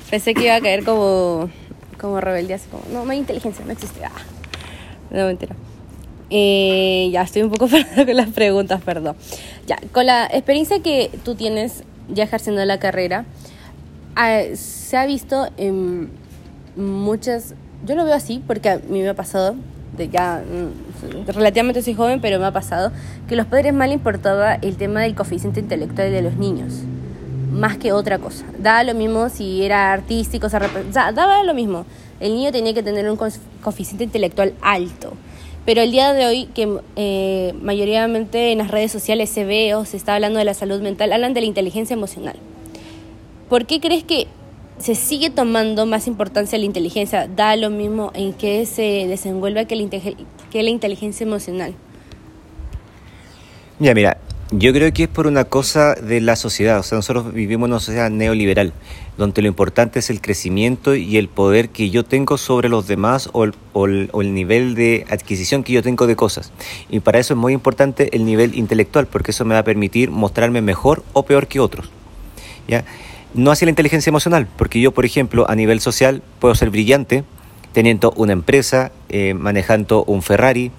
Pensé 0.09 0.33
que 0.33 0.43
iba 0.43 0.55
a 0.55 0.61
caer 0.61 0.83
como, 0.83 1.50
como 2.00 2.19
rebeldía, 2.19 2.57
así 2.57 2.67
como, 2.69 2.83
no, 2.91 3.05
no 3.05 3.11
hay 3.11 3.17
inteligencia, 3.17 3.63
no 3.65 3.71
existe. 3.71 4.03
Ah. 4.03 4.11
No, 5.09 5.25
mentira. 5.25 5.55
Eh, 6.29 7.09
ya 7.11 7.21
estoy 7.23 7.43
un 7.43 7.51
poco 7.51 7.67
perdida 7.69 8.05
con 8.05 8.15
las 8.15 8.29
preguntas, 8.29 8.81
perdón. 8.81 9.15
Ya, 9.67 9.77
con 9.91 10.05
la 10.05 10.25
experiencia 10.25 10.81
que 10.81 11.11
tú 11.23 11.35
tienes 11.35 11.83
ya 12.09 12.23
ejerciendo 12.23 12.63
la 12.65 12.79
carrera, 12.79 13.25
ah, 14.15 14.41
se 14.56 14.98
ha 14.98 15.06
visto 15.06 15.48
en 15.58 16.10
muchas, 16.75 17.56
yo 17.86 17.96
lo 17.96 18.06
veo 18.06 18.15
así 18.15 18.44
porque 18.46 18.70
a 18.70 18.77
mí 18.77 19.01
me 19.01 19.10
ha 19.10 19.13
pasado, 19.13 19.56
de 19.98 20.10
ya 20.10 20.44
mm, 20.44 21.27
relativamente 21.27 21.82
soy 21.82 21.94
joven, 21.94 22.22
pero 22.22 22.39
me 22.39 22.46
ha 22.46 22.51
pasado, 22.51 22.91
que 23.27 23.36
los 23.36 23.46
padres 23.46 23.74
mal 23.74 23.91
importaba 23.91 24.56
el 24.56 24.77
tema 24.77 25.01
del 25.01 25.15
coeficiente 25.15 25.60
intelectual 25.60 26.12
de 26.12 26.22
los 26.22 26.36
niños, 26.36 26.84
más 27.51 27.77
que 27.77 27.91
otra 27.91 28.20
cosa. 28.20 28.46
Daba 28.60 28.84
lo 28.84 28.94
mismo 28.94 29.30
si 29.30 29.63
era 29.63 29.91
artístico, 29.91 30.48
o 30.48 30.50
sea, 30.50 30.62
daba 31.12 31.44
lo 31.44 31.53
mismo. 31.53 31.86
El 32.20 32.34
niño 32.34 32.51
tenía 32.51 32.74
que 32.74 32.84
tener 32.84 33.10
un 33.10 33.18
coeficiente 33.62 34.03
intelectual 34.03 34.53
alto. 34.62 35.13
Pero 35.65 35.82
el 35.82 35.91
día 35.91 36.13
de 36.13 36.25
hoy, 36.25 36.46
que 36.48 36.80
eh, 36.96 37.53
mayoritariamente 37.62 38.51
en 38.51 38.60
las 38.60 38.72
redes 38.72 38.91
sociales 38.91 39.30
se 39.30 39.44
ve 39.46 39.75
o 39.75 39.86
se 39.86 39.98
está 39.98 40.15
hablando 40.15 40.39
de 40.39 40.46
la 40.46 40.53
salud 40.53 40.82
mental, 40.82 41.13
hablan 41.13 41.34
de 41.34 41.41
la 41.41 41.48
inteligencia 41.48 41.94
emocional. 41.94 42.36
¿Por 43.51 43.65
qué 43.65 43.81
crees 43.81 44.05
que 44.05 44.27
se 44.77 44.96
sigue 44.96 45.29
tomando 45.29 45.86
más 45.86 46.08
importancia 46.08 46.58
la 46.58 46.63
inteligencia? 46.63 47.27
Da 47.27 47.58
lo 47.58 47.70
mismo 47.70 48.13
en 48.15 48.31
qué 48.31 48.65
se 48.65 49.08
desenvuelve 49.10 49.67
que 49.67 49.75
la, 49.75 49.89
que 49.89 50.63
la 50.63 50.70
inteligencia 50.70 51.25
emocional. 51.25 51.74
Ya, 53.77 53.93
mira, 53.93 54.15
yo 54.51 54.72
creo 54.72 54.93
que 54.93 55.03
es 55.03 55.10
por 55.10 55.27
una 55.27 55.43
cosa 55.43 55.96
de 55.96 56.22
la 56.22 56.38
sociedad, 56.38 56.79
o 56.79 56.84
sea, 56.84 56.96
nosotros 56.96 57.34
vivimos 57.34 57.67
en 57.67 57.74
una 57.74 57.81
sociedad 57.81 58.10
neoliberal, 58.10 58.72
donde 59.17 59.41
lo 59.41 59.50
importante 59.50 60.00
es 60.00 60.10
el 60.10 60.22
crecimiento 60.22 60.96
y 60.96 61.17
el 61.17 61.27
poder 61.27 61.67
que 61.72 61.89
yo 61.89 62.05
tengo 62.05 62.38
sobre 62.38 62.70
los 62.70 62.88
demás 62.88 63.29
o 63.34 63.43
el, 63.43 64.34
nivel 64.34 64.75
de 64.75 65.05
adquisición 65.10 65.65
que 65.65 65.74
yo 65.74 65.84
tengo 65.84 66.08
de 66.08 66.15
cosas. 66.15 66.53
Y 66.89 67.01
para 67.01 67.20
eso 67.20 67.34
es 67.34 67.38
muy 67.38 67.51
importante 67.51 68.15
el 68.15 68.24
nivel 68.25 68.55
intelectual, 68.55 69.08
porque 69.08 69.31
eso 69.31 69.43
me 69.43 69.55
va 69.55 69.60
a 69.60 69.65
permitir 69.65 70.10
mostrarme 70.10 70.62
mejor 70.62 71.03
o 71.12 71.24
peor 71.24 71.48
que 71.48 71.60
otros. 71.60 71.91
¿ya? 72.70 72.86
No 73.33 73.51
hacia 73.51 73.65
la 73.65 73.69
inteligencia 73.69 74.09
emocional, 74.09 74.47
porque 74.57 74.81
yo, 74.81 74.91
por 74.91 75.05
ejemplo, 75.05 75.50
a 75.50 75.55
nivel 75.55 75.79
social 75.79 76.21
puedo 76.39 76.53
ser 76.53 76.69
brillante 76.69 77.23
teniendo 77.71 78.11
una 78.17 78.33
empresa, 78.33 78.91
eh, 79.09 79.33
manejando 79.33 80.03
un 80.03 80.21
Ferrari, 80.21 80.71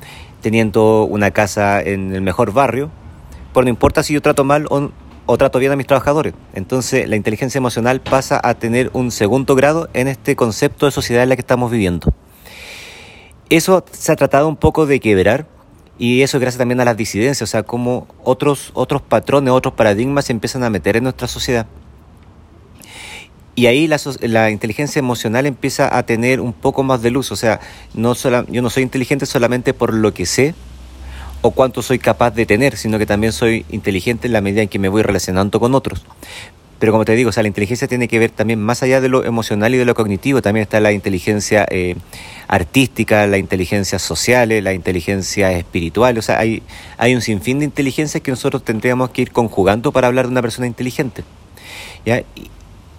teniendo 0.42 1.04
una 1.04 1.30
casa 1.30 1.80
en 1.80 2.14
el 2.14 2.21
mejor 2.21 2.52
barrio, 2.52 2.90
pues 3.52 3.64
no 3.64 3.71
importa 3.71 4.02
si 4.02 4.14
yo 4.14 4.21
trato 4.21 4.44
mal 4.44 4.66
o, 4.68 5.38
trato 5.38 5.59
bien 5.59 5.73
a 5.73 5.76
mis 5.76 5.87
trabajadores. 5.87 6.35
Entonces 6.52 7.09
la 7.09 7.16
inteligencia 7.16 7.59
emocional 7.59 8.00
pasa 8.00 8.38
a 8.42 8.54
tener 8.54 8.90
un 8.92 9.11
segundo 9.11 9.54
grado 9.54 9.88
en 9.94 10.09
este 10.09 10.37
concepto 10.37 10.85
de 10.85 10.92
sociedad 10.92 11.23
en 11.23 11.30
la 11.30 11.37
que 11.37 11.40
estamos 11.40 11.71
viviendo. 11.71 12.12
Eso 13.49 13.85
se 13.92 14.12
ha 14.12 14.16
tratado 14.16 14.49
un 14.49 14.56
poco 14.56 14.85
de 14.85 15.00
quebrar 15.00 15.47
y 15.99 16.23
eso 16.23 16.38
gracias 16.38 16.59
también 16.59 16.80
a 16.80 16.85
las 16.85 16.97
disidencias, 16.97 17.49
o 17.49 17.50
sea, 17.50 17.62
como 17.62 18.09
otros, 18.25 18.73
otros 18.75 19.00
patrones, 19.00 19.52
otros 19.52 19.75
paradigmas 19.75 20.26
se 20.26 20.32
empiezan 20.32 20.64
a 20.64 20.71
meter 20.71 20.97
en 20.97 21.04
nuestra 21.04 21.28
sociedad. 21.28 21.66
Y 23.54 23.66
ahí 23.66 23.87
la, 23.87 24.00
la, 24.21 24.50
inteligencia 24.50 24.99
emocional 24.99 25.44
empieza 25.44 25.97
a 25.97 26.04
tener 26.04 26.40
un 26.40 26.54
poco 26.54 26.82
más 26.82 27.02
de 27.02 27.11
luz. 27.11 27.32
O 27.32 27.37
sea, 27.37 27.61
no 27.94 28.14
yo 28.14 28.62
no 28.62 28.71
soy 28.71 28.82
inteligente 28.82 29.26
solamente 29.26 29.75
por 29.75 29.92
lo 29.92 30.14
que 30.14 30.25
sé, 30.25 30.54
o 31.42 31.50
cuánto 31.50 31.82
soy 31.82 31.99
capaz 31.99 32.30
de 32.30 32.47
tener, 32.47 32.76
sino 32.76 32.99
que 32.99 33.06
también 33.06 33.32
soy 33.32 33.66
inteligente 33.71 34.28
en 34.28 34.32
la 34.32 34.40
medida 34.40 34.62
en 34.62 34.68
que 34.68 34.78
me 34.78 34.88
voy 34.88 35.02
relacionando 35.02 35.61
con 35.61 35.75
otros. 35.75 36.02
Pero 36.78 36.92
como 36.92 37.04
te 37.04 37.14
digo, 37.14 37.30
o 37.30 37.32
sea, 37.32 37.44
la 37.44 37.49
inteligencia 37.49 37.87
tiene 37.87 38.09
que 38.09 38.18
ver 38.18 38.30
también 38.30 38.61
más 38.61 38.82
allá 38.82 39.00
de 39.00 39.09
lo 39.09 39.25
emocional 39.25 39.73
y 39.75 39.78
de 39.78 39.85
lo 39.85 39.94
cognitivo, 39.94 40.42
también 40.42 40.62
está 40.62 40.80
la 40.80 40.90
inteligencia 40.90 41.64
eh, 41.71 41.94
artística, 42.49 43.26
la 43.26 43.38
inteligencia 43.38 44.00
social, 44.00 44.49
la 44.64 44.73
inteligencia 44.73 45.52
espiritual, 45.52 46.18
o 46.18 46.23
sea, 46.23 46.40
hay, 46.40 46.62
hay 46.99 47.14
un 47.14 47.21
sinfín 47.21 47.61
de 47.61 47.66
inteligencias 47.66 48.21
que 48.21 48.32
nosotros 48.32 48.64
tendríamos 48.64 49.11
que 49.11 49.23
ir 49.23 49.30
conjugando 49.30 49.92
para 49.92 50.09
hablar 50.09 50.26
de 50.26 50.32
una 50.32 50.42
persona 50.42 50.66
inteligente. 50.66 51.23
¿ya? 52.04 52.25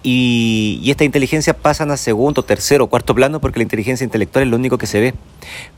Y, 0.06 0.82
esta 0.90 1.04
inteligencia 1.04 1.54
pasan 1.54 1.90
a 1.90 1.96
segundo, 1.96 2.42
tercero, 2.42 2.88
cuarto 2.88 3.14
plano 3.14 3.40
porque 3.40 3.58
la 3.58 3.62
inteligencia 3.62 4.04
intelectual 4.04 4.44
es 4.44 4.50
lo 4.50 4.56
único 4.56 4.76
que 4.76 4.86
se 4.86 5.00
ve. 5.00 5.14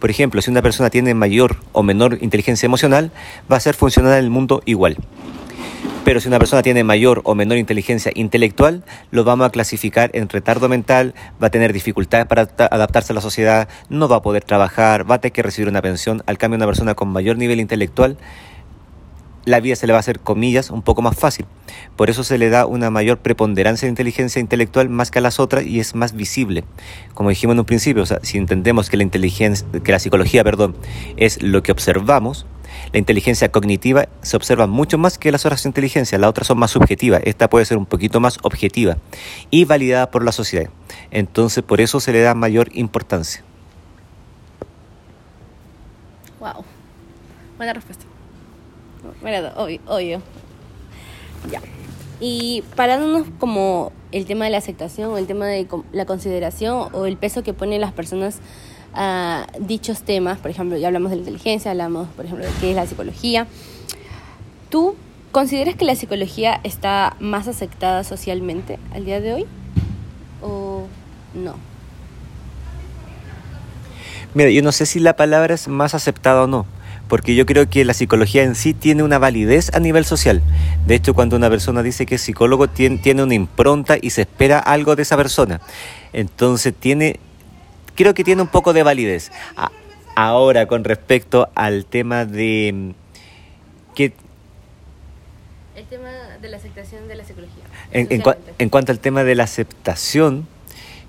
Por 0.00 0.10
ejemplo, 0.10 0.42
si 0.42 0.50
una 0.50 0.62
persona 0.62 0.90
tiene 0.90 1.14
mayor 1.14 1.56
o 1.70 1.84
menor 1.84 2.18
inteligencia 2.20 2.66
emocional, 2.66 3.12
va 3.50 3.56
a 3.56 3.60
ser 3.60 3.76
funcional 3.76 4.14
en 4.14 4.24
el 4.24 4.30
mundo 4.30 4.62
igual. 4.66 4.96
Pero 6.04 6.18
si 6.18 6.26
una 6.26 6.40
persona 6.40 6.62
tiene 6.62 6.82
mayor 6.82 7.20
o 7.24 7.36
menor 7.36 7.58
inteligencia 7.58 8.10
intelectual, 8.16 8.82
lo 9.12 9.22
vamos 9.22 9.46
a 9.46 9.50
clasificar 9.50 10.10
en 10.12 10.28
retardo 10.28 10.68
mental, 10.68 11.14
va 11.40 11.46
a 11.46 11.50
tener 11.50 11.72
dificultades 11.72 12.26
para 12.26 12.42
adaptarse 12.42 13.12
a 13.12 13.14
la 13.14 13.20
sociedad, 13.20 13.68
no 13.90 14.08
va 14.08 14.16
a 14.16 14.22
poder 14.22 14.42
trabajar, 14.42 15.08
va 15.08 15.16
a 15.16 15.20
tener 15.20 15.32
que 15.32 15.42
recibir 15.42 15.68
una 15.68 15.82
pensión. 15.82 16.24
Al 16.26 16.36
cambio, 16.36 16.56
una 16.56 16.66
persona 16.66 16.94
con 16.94 17.08
mayor 17.08 17.38
nivel 17.38 17.60
intelectual 17.60 18.18
la 19.46 19.60
vida 19.60 19.76
se 19.76 19.86
le 19.86 19.92
va 19.92 19.98
a 19.98 20.00
hacer, 20.00 20.20
comillas, 20.20 20.70
un 20.70 20.82
poco 20.82 21.00
más 21.00 21.16
fácil. 21.16 21.46
Por 21.94 22.10
eso 22.10 22.24
se 22.24 22.36
le 22.36 22.50
da 22.50 22.66
una 22.66 22.90
mayor 22.90 23.18
preponderancia 23.18 23.86
de 23.86 23.90
inteligencia 23.90 24.40
intelectual 24.40 24.88
más 24.90 25.10
que 25.10 25.20
a 25.20 25.22
las 25.22 25.40
otras 25.40 25.64
y 25.64 25.80
es 25.80 25.94
más 25.94 26.14
visible. 26.14 26.64
Como 27.14 27.30
dijimos 27.30 27.54
en 27.54 27.60
un 27.60 27.64
principio, 27.64 28.04
si 28.04 28.38
entendemos 28.38 28.90
que 28.90 28.96
la 28.96 29.04
inteligencia, 29.04 29.66
que 29.82 29.92
la 29.92 30.00
psicología, 30.00 30.42
perdón, 30.42 30.76
es 31.16 31.42
lo 31.42 31.62
que 31.62 31.70
observamos, 31.70 32.44
la 32.92 32.98
inteligencia 32.98 33.50
cognitiva 33.50 34.08
se 34.20 34.36
observa 34.36 34.66
mucho 34.66 34.98
más 34.98 35.16
que 35.16 35.30
las 35.30 35.46
otras 35.46 35.64
inteligencias, 35.64 36.20
las 36.20 36.28
otras 36.28 36.48
son 36.48 36.58
más 36.58 36.72
subjetivas, 36.72 37.22
esta 37.24 37.48
puede 37.48 37.64
ser 37.64 37.78
un 37.78 37.86
poquito 37.86 38.18
más 38.20 38.38
objetiva 38.42 38.98
y 39.50 39.64
validada 39.64 40.10
por 40.10 40.24
la 40.24 40.32
sociedad. 40.32 40.68
Entonces, 41.12 41.62
por 41.62 41.80
eso 41.80 42.00
se 42.00 42.12
le 42.12 42.20
da 42.20 42.34
mayor 42.34 42.68
importancia. 42.72 43.44
Wow. 46.40 46.64
Buena 47.56 47.72
respuesta. 47.72 48.05
Bueno, 49.20 49.48
obvio, 49.56 49.80
obvio. 49.86 50.22
Ya. 51.50 51.60
Y 52.20 52.62
parándonos 52.74 53.26
como 53.38 53.92
el 54.12 54.26
tema 54.26 54.46
de 54.46 54.50
la 54.50 54.58
aceptación 54.58 55.10
o 55.10 55.18
el 55.18 55.26
tema 55.26 55.46
de 55.46 55.66
la 55.92 56.06
consideración 56.06 56.88
o 56.92 57.06
el 57.06 57.16
peso 57.16 57.42
que 57.42 57.52
ponen 57.52 57.80
las 57.80 57.92
personas 57.92 58.38
a 58.94 59.46
dichos 59.60 60.02
temas, 60.02 60.38
por 60.38 60.50
ejemplo, 60.50 60.78
ya 60.78 60.86
hablamos 60.86 61.10
de 61.10 61.16
la 61.16 61.20
inteligencia, 61.20 61.70
hablamos, 61.70 62.08
por 62.08 62.24
ejemplo, 62.24 62.46
de 62.46 62.52
qué 62.60 62.70
es 62.70 62.76
la 62.76 62.86
psicología. 62.86 63.46
¿Tú 64.70 64.96
consideras 65.32 65.74
que 65.74 65.84
la 65.84 65.94
psicología 65.94 66.60
está 66.64 67.16
más 67.20 67.48
aceptada 67.48 68.04
socialmente 68.04 68.78
al 68.94 69.04
día 69.04 69.20
de 69.20 69.34
hoy 69.34 69.46
o 70.42 70.86
no? 71.34 71.54
Mira, 74.32 74.50
yo 74.50 74.62
no 74.62 74.72
sé 74.72 74.86
si 74.86 75.00
la 75.00 75.16
palabra 75.16 75.54
es 75.54 75.68
más 75.68 75.94
aceptada 75.94 76.44
o 76.44 76.46
no 76.46 76.66
porque 77.08 77.34
yo 77.34 77.46
creo 77.46 77.68
que 77.68 77.84
la 77.84 77.94
psicología 77.94 78.42
en 78.42 78.54
sí 78.54 78.74
tiene 78.74 79.02
una 79.02 79.18
validez 79.18 79.72
a 79.74 79.80
nivel 79.80 80.04
social. 80.04 80.42
De 80.86 80.94
hecho, 80.94 81.14
cuando 81.14 81.36
una 81.36 81.48
persona 81.48 81.82
dice 81.82 82.06
que 82.06 82.16
es 82.16 82.22
psicólogo, 82.22 82.68
tiene, 82.68 82.98
tiene 82.98 83.22
una 83.22 83.34
impronta 83.34 83.96
y 84.00 84.10
se 84.10 84.22
espera 84.22 84.58
algo 84.58 84.96
de 84.96 85.02
esa 85.02 85.16
persona. 85.16 85.60
Entonces, 86.12 86.74
tiene, 86.78 87.20
creo 87.94 88.14
que 88.14 88.24
tiene 88.24 88.42
un 88.42 88.48
poco 88.48 88.72
de 88.72 88.82
validez. 88.82 89.30
Ahora, 90.14 90.66
con 90.66 90.84
respecto 90.84 91.48
al 91.54 91.84
tema 91.84 92.24
de... 92.24 92.72
Mm, 92.74 92.90
que, 93.94 94.12
el 95.76 95.84
tema 95.86 96.10
de 96.40 96.48
la 96.48 96.56
aceptación 96.56 97.06
de 97.06 97.16
la 97.16 97.24
psicología. 97.24 97.64
En, 97.92 98.08
en 98.58 98.68
cuanto 98.68 98.92
al 98.92 98.98
tema 98.98 99.24
de 99.24 99.34
la 99.34 99.44
aceptación, 99.44 100.48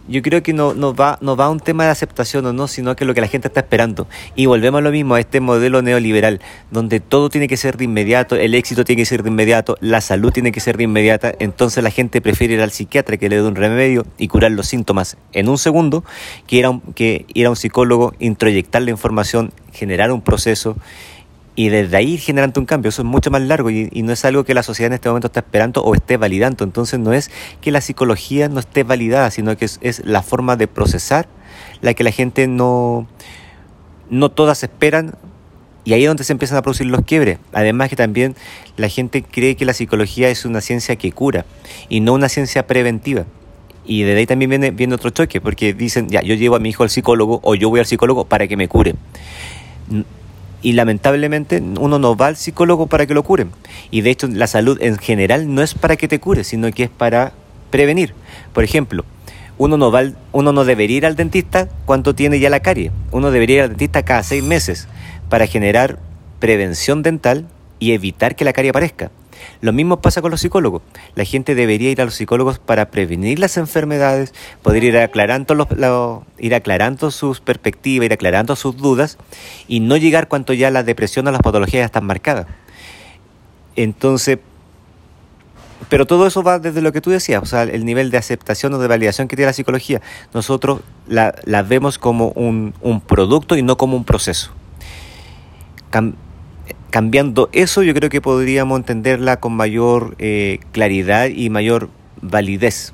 yo 0.07 0.21
creo 0.21 0.43
que 0.43 0.53
no, 0.53 0.73
no, 0.73 0.93
va, 0.93 1.17
no 1.21 1.35
va 1.35 1.49
un 1.49 1.59
tema 1.59 1.85
de 1.85 1.91
aceptación 1.91 2.45
o 2.45 2.53
no, 2.53 2.67
sino 2.67 2.95
que 2.95 3.05
lo 3.05 3.13
que 3.13 3.21
la 3.21 3.27
gente 3.27 3.47
está 3.47 3.61
esperando. 3.61 4.07
Y 4.35 4.45
volvemos 4.45 4.79
a 4.79 4.81
lo 4.81 4.91
mismo, 4.91 5.15
a 5.15 5.19
este 5.19 5.39
modelo 5.39 5.81
neoliberal, 5.81 6.41
donde 6.71 6.99
todo 6.99 7.29
tiene 7.29 7.47
que 7.47 7.57
ser 7.57 7.77
de 7.77 7.85
inmediato, 7.85 8.35
el 8.35 8.55
éxito 8.55 8.83
tiene 8.83 9.01
que 9.01 9.05
ser 9.05 9.23
de 9.23 9.29
inmediato, 9.29 9.77
la 9.81 10.01
salud 10.01 10.31
tiene 10.31 10.51
que 10.51 10.59
ser 10.59 10.77
de 10.77 10.83
inmediata, 10.83 11.33
entonces 11.39 11.83
la 11.83 11.91
gente 11.91 12.21
prefiere 12.21 12.55
ir 12.55 12.61
al 12.61 12.71
psiquiatra 12.71 13.17
que 13.17 13.29
le 13.29 13.37
dé 13.37 13.43
un 13.43 13.55
remedio 13.55 14.05
y 14.17 14.27
curar 14.27 14.51
los 14.51 14.67
síntomas 14.67 15.17
en 15.33 15.49
un 15.49 15.57
segundo, 15.57 16.03
que 16.47 16.57
ir 16.57 16.67
un, 16.67 16.81
que 16.93 17.25
ir 17.33 17.45
a 17.45 17.49
un 17.49 17.55
psicólogo, 17.55 18.13
introyectar 18.19 18.81
la 18.81 18.91
información, 18.91 19.51
generar 19.71 20.11
un 20.11 20.21
proceso 20.21 20.75
y 21.57 21.69
desde 21.69 21.97
ahí 21.97 22.17
generando 22.19 22.61
un 22.61 22.67
cambio. 22.67 22.89
Eso 22.89 23.01
es 23.01 23.07
mucho 23.07 23.31
más 23.31 23.41
largo 23.41 23.71
y, 23.71 23.89
no 24.03 24.13
es 24.13 24.23
algo 24.23 24.45
que 24.45 24.53
la 24.53 24.61
sociedad 24.61 24.87
en 24.87 24.93
este 24.93 25.09
momento 25.09 25.25
está 25.25 25.39
esperando 25.39 25.81
o 25.81 25.95
esté 25.95 26.15
validando. 26.15 26.63
Entonces 26.63 26.99
no 26.99 27.13
es 27.13 27.31
que 27.61 27.71
la 27.71 27.81
psicología 27.81 28.47
no 28.47 28.59
esté 28.59 28.83
validada, 28.83 29.31
sino 29.31 29.57
que 29.57 29.65
es, 29.65 30.05
la 30.05 30.21
forma 30.21 30.55
de 30.55 30.67
procesar 30.67 31.27
la 31.81 31.95
que 31.95 32.03
la 32.03 32.11
gente 32.11 32.47
no, 32.47 33.07
no 34.11 34.29
todas 34.29 34.61
esperan 34.61 35.15
y 35.83 35.93
ahí 35.93 36.03
es 36.03 36.07
donde 36.07 36.25
se 36.25 36.31
empiezan 36.31 36.59
a 36.59 36.61
producir 36.61 36.85
los 36.85 37.01
quiebres. 37.01 37.39
Además 37.53 37.89
que 37.89 37.95
también 37.95 38.35
la 38.75 38.87
gente 38.87 39.23
cree 39.23 39.55
que 39.55 39.65
la 39.65 39.73
psicología 39.73 40.29
es 40.29 40.45
una 40.45 40.61
ciencia 40.61 40.95
que 40.95 41.11
cura 41.11 41.45
y 41.89 42.01
no 42.01 42.13
una 42.13 42.29
ciencia 42.29 42.67
preventiva. 42.67 43.25
Y 43.83 44.03
de 44.03 44.15
ahí 44.15 44.27
también 44.27 44.49
viene, 44.49 44.69
viene 44.69 44.93
otro 44.93 45.09
choque, 45.09 45.41
porque 45.41 45.73
dicen, 45.73 46.09
ya, 46.09 46.21
yo 46.21 46.35
llevo 46.35 46.55
a 46.55 46.59
mi 46.59 46.69
hijo 46.69 46.83
al 46.83 46.91
psicólogo 46.91 47.39
o 47.41 47.55
yo 47.55 47.69
voy 47.69 47.79
al 47.79 47.87
psicólogo 47.87 48.25
para 48.25 48.47
que 48.47 48.57
me 48.57 48.67
cure 48.67 48.93
y 50.61 50.73
lamentablemente 50.73 51.61
uno 51.79 51.99
no 51.99 52.15
va 52.15 52.27
al 52.27 52.37
psicólogo 52.37 52.87
para 52.87 53.05
que 53.05 53.13
lo 53.13 53.23
curen. 53.23 53.51
Y 53.91 54.01
de 54.01 54.09
hecho 54.09 54.27
la 54.27 54.47
salud 54.47 54.77
en 54.81 54.97
general 54.97 55.53
no 55.53 55.61
es 55.61 55.73
para 55.73 55.95
que 55.95 56.07
te 56.07 56.19
cure, 56.19 56.43
sino 56.43 56.71
que 56.71 56.83
es 56.83 56.89
para 56.89 57.33
prevenir. 57.69 58.13
Por 58.53 58.63
ejemplo, 58.63 59.05
uno 59.57 59.77
no, 59.77 59.91
va 59.91 60.03
uno 60.31 60.51
no 60.51 60.65
debería 60.65 60.97
ir 60.97 61.05
al 61.05 61.15
dentista 61.15 61.67
cuando 61.85 62.15
tiene 62.15 62.39
ya 62.39 62.49
la 62.49 62.59
carie. 62.59 62.91
Uno 63.11 63.31
debería 63.31 63.57
ir 63.57 63.61
al 63.63 63.69
dentista 63.69 64.03
cada 64.03 64.23
seis 64.23 64.43
meses 64.43 64.87
para 65.29 65.47
generar 65.47 65.99
prevención 66.39 67.03
dental 67.03 67.47
y 67.79 67.91
evitar 67.91 68.35
que 68.35 68.45
la 68.45 68.53
carie 68.53 68.69
aparezca. 68.69 69.11
Lo 69.61 69.73
mismo 69.73 70.01
pasa 70.01 70.21
con 70.21 70.31
los 70.31 70.41
psicólogos. 70.41 70.81
La 71.15 71.23
gente 71.25 71.55
debería 71.55 71.91
ir 71.91 72.01
a 72.01 72.05
los 72.05 72.15
psicólogos 72.15 72.59
para 72.59 72.91
prevenir 72.91 73.39
las 73.39 73.57
enfermedades, 73.57 74.33
poder 74.61 74.83
ir 74.83 74.97
aclarando, 74.97 75.55
los, 75.55 75.67
ir 76.37 76.55
aclarando 76.55 77.11
sus 77.11 77.41
perspectivas, 77.41 78.05
ir 78.05 78.13
aclarando 78.13 78.55
sus 78.55 78.77
dudas 78.77 79.17
y 79.67 79.79
no 79.79 79.97
llegar 79.97 80.27
cuando 80.27 80.53
ya 80.53 80.71
la 80.71 80.83
depresión 80.83 81.27
o 81.27 81.31
las 81.31 81.41
patologías 81.41 81.85
están 81.85 82.05
marcadas. 82.05 82.47
Entonces, 83.75 84.39
pero 85.89 86.05
todo 86.05 86.27
eso 86.27 86.43
va 86.43 86.59
desde 86.59 86.81
lo 86.81 86.91
que 86.91 87.01
tú 87.01 87.11
decías, 87.11 87.41
o 87.41 87.45
sea, 87.45 87.63
el 87.63 87.85
nivel 87.85 88.11
de 88.11 88.17
aceptación 88.17 88.73
o 88.73 88.79
de 88.79 88.87
validación 88.87 89.27
que 89.27 89.35
tiene 89.35 89.47
la 89.47 89.53
psicología. 89.53 90.01
Nosotros 90.33 90.81
la, 91.07 91.31
vemos 91.63 91.97
como 91.97 92.29
un, 92.29 92.73
producto 93.07 93.55
y 93.55 93.61
no 93.61 93.77
como 93.77 93.95
un 93.95 94.03
proceso. 94.03 94.51
Cambiando 96.89 97.49
eso, 97.53 97.83
yo 97.83 97.93
creo 97.93 98.09
que 98.09 98.21
podríamos 98.21 98.79
entenderla 98.79 99.37
con 99.37 99.53
mayor 99.53 100.15
eh, 100.19 100.59
claridad 100.71 101.27
y 101.27 101.49
mayor 101.49 101.89
validez. 102.21 102.93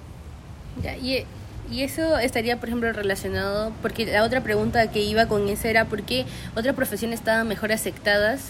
y, 1.01 1.23
y, 1.71 1.83
eso 1.83 2.17
estaría, 2.17 2.59
por 2.59 2.69
ejemplo, 2.69 2.91
relacionado, 2.91 3.71
porque 3.81 4.05
la 4.05 4.23
otra 4.23 4.41
pregunta 4.41 4.91
que 4.91 5.01
iba 5.01 5.27
con 5.27 5.47
eso 5.47 5.67
era 5.67 5.85
por 5.85 6.03
qué 6.03 6.25
otras 6.55 6.75
profesiones 6.75 7.19
estaban 7.19 7.47
mejor 7.47 7.71
aceptadas 7.71 8.41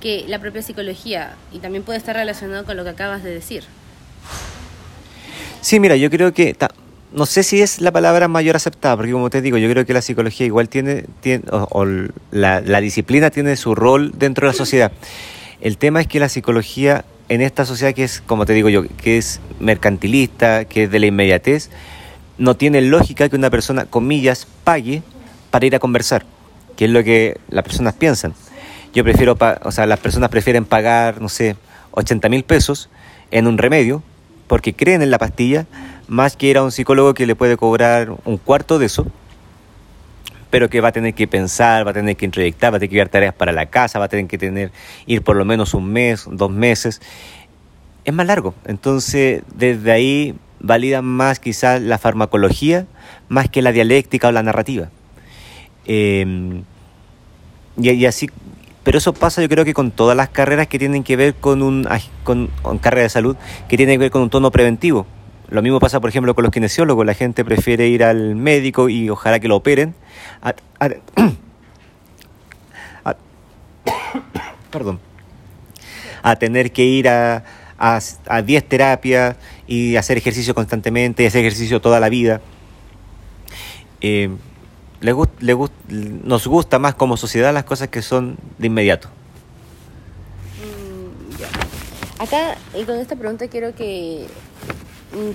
que 0.00 0.24
la 0.28 0.38
propia 0.38 0.62
psicología 0.62 1.34
y 1.52 1.60
también 1.60 1.82
puede 1.82 1.98
estar 1.98 2.14
relacionado 2.14 2.64
con 2.64 2.76
lo 2.76 2.84
que 2.84 2.90
acabas 2.90 3.22
de 3.22 3.30
decir. 3.30 3.64
Sí, 5.62 5.80
mira, 5.80 5.96
yo 5.96 6.10
creo 6.10 6.34
que 6.34 6.54
no 7.14 7.26
sé 7.26 7.44
si 7.44 7.62
es 7.62 7.80
la 7.80 7.92
palabra 7.92 8.26
mayor 8.26 8.56
aceptada, 8.56 8.96
porque 8.96 9.12
como 9.12 9.30
te 9.30 9.40
digo, 9.40 9.56
yo 9.56 9.70
creo 9.70 9.86
que 9.86 9.94
la 9.94 10.02
psicología 10.02 10.46
igual 10.46 10.68
tiene, 10.68 11.04
tiene 11.20 11.44
o, 11.50 11.86
la, 12.32 12.80
disciplina 12.80 13.30
tiene 13.30 13.56
su 13.56 13.74
rol 13.76 14.12
dentro 14.16 14.46
de 14.46 14.52
la 14.52 14.56
sociedad. 14.56 14.90
El 15.60 15.78
tema 15.78 16.00
es 16.00 16.08
que 16.08 16.18
la 16.18 16.28
psicología 16.28 17.04
en 17.28 17.40
esta 17.40 17.64
sociedad 17.64 17.94
que 17.94 18.02
es, 18.02 18.20
como 18.20 18.46
te 18.46 18.52
digo 18.52 18.68
yo, 18.68 18.82
que 18.96 19.16
es 19.16 19.40
mercantilista, 19.60 20.64
que 20.64 20.84
es 20.84 20.90
de 20.90 20.98
la 20.98 21.06
inmediatez, 21.06 21.70
no 22.36 22.56
tiene 22.56 22.80
lógica 22.80 23.28
que 23.28 23.36
una 23.36 23.48
persona, 23.48 23.86
comillas, 23.86 24.48
pague 24.64 25.02
para 25.52 25.66
ir 25.66 25.76
a 25.76 25.78
conversar, 25.78 26.26
que 26.76 26.86
es 26.86 26.90
lo 26.90 27.04
que 27.04 27.38
las 27.48 27.62
personas 27.62 27.94
piensan. 27.94 28.34
Yo 28.92 29.04
prefiero, 29.04 29.38
o 29.62 29.70
sea, 29.70 29.86
las 29.86 30.00
personas 30.00 30.30
prefieren 30.30 30.64
pagar, 30.64 31.20
no 31.20 31.28
sé, 31.28 31.54
80 31.92 32.28
mil 32.28 32.42
pesos 32.42 32.90
en 33.30 33.46
un 33.46 33.56
remedio 33.56 34.02
porque 34.48 34.74
creen 34.74 35.00
en 35.02 35.10
la 35.10 35.18
pastilla, 35.18 35.66
más 36.08 36.36
que 36.36 36.46
ir 36.46 36.58
a 36.58 36.62
un 36.62 36.72
psicólogo 36.72 37.14
que 37.14 37.26
le 37.26 37.34
puede 37.34 37.56
cobrar 37.56 38.14
un 38.24 38.36
cuarto 38.36 38.78
de 38.78 38.86
eso, 38.86 39.06
pero 40.50 40.70
que 40.70 40.80
va 40.80 40.88
a 40.88 40.92
tener 40.92 41.14
que 41.14 41.26
pensar, 41.26 41.86
va 41.86 41.90
a 41.90 41.94
tener 41.94 42.16
que 42.16 42.24
introyectar, 42.24 42.72
va 42.72 42.76
a 42.76 42.78
tener 42.78 42.90
que 42.90 42.94
llevar 42.94 43.08
tareas 43.08 43.34
para 43.34 43.52
la 43.52 43.66
casa, 43.66 43.98
va 43.98 44.04
a 44.04 44.08
tener 44.08 44.26
que 44.26 44.38
tener, 44.38 44.70
ir 45.06 45.22
por 45.22 45.36
lo 45.36 45.44
menos 45.44 45.74
un 45.74 45.92
mes, 45.92 46.26
dos 46.30 46.50
meses. 46.50 47.00
Es 48.04 48.14
más 48.14 48.26
largo. 48.26 48.54
Entonces, 48.64 49.42
desde 49.54 49.90
ahí 49.90 50.34
validan 50.60 51.04
más 51.04 51.40
quizás 51.40 51.82
la 51.82 51.98
farmacología, 51.98 52.86
más 53.28 53.48
que 53.48 53.62
la 53.62 53.72
dialéctica 53.72 54.28
o 54.28 54.32
la 54.32 54.42
narrativa. 54.42 54.90
Y, 55.86 56.24
y, 57.76 58.06
así 58.06 58.28
pero 58.84 58.98
eso 58.98 59.14
pasa 59.14 59.42
yo 59.42 59.48
creo 59.48 59.64
que 59.64 59.74
con 59.74 59.90
todas 59.90 60.16
las 60.16 60.28
carreras 60.28 60.68
que 60.68 60.78
tienen 60.78 61.02
que 61.02 61.16
ver 61.16 61.34
con 61.34 61.62
un 61.62 61.88
con, 62.22 62.50
carrera 62.80 63.04
de 63.04 63.08
salud, 63.08 63.34
que 63.66 63.76
tienen 63.76 63.94
que 63.94 64.04
ver 64.04 64.10
con 64.10 64.22
un 64.22 64.30
tono 64.30 64.50
preventivo. 64.50 65.06
Lo 65.48 65.62
mismo 65.62 65.78
pasa, 65.80 66.00
por 66.00 66.10
ejemplo, 66.10 66.34
con 66.34 66.44
los 66.44 66.52
kinesiólogos. 66.52 67.06
La 67.06 67.14
gente 67.14 67.44
prefiere 67.44 67.88
ir 67.88 68.02
al 68.02 68.34
médico 68.34 68.88
y 68.88 69.10
ojalá 69.10 69.40
que 69.40 69.48
lo 69.48 69.56
operen. 69.56 69.94
perdón. 74.70 75.00
A 76.22 76.36
tener 76.36 76.72
que 76.72 76.84
ir 76.84 77.08
a, 77.08 77.44
a 77.78 78.42
10 78.42 78.68
terapias 78.68 79.36
y 79.66 79.96
hacer 79.96 80.16
ejercicio 80.18 80.54
constantemente 80.54 81.22
y 81.22 81.26
hacer 81.26 81.40
ejercicio 81.40 81.80
toda 81.80 82.00
la 82.00 82.08
vida. 82.08 82.40
Eh, 84.00 84.30
le, 85.00 85.14
nos 86.24 86.46
gusta 86.46 86.78
más 86.78 86.94
como 86.94 87.16
sociedad 87.16 87.52
las 87.52 87.64
cosas 87.64 87.88
que 87.88 88.02
son 88.02 88.36
de 88.58 88.66
inmediato. 88.68 89.08
Mm, 90.60 92.22
Acá, 92.22 92.56
y 92.74 92.84
con 92.84 92.96
esta 92.96 93.16
pregunta 93.16 93.48
quiero 93.48 93.74
que 93.74 94.26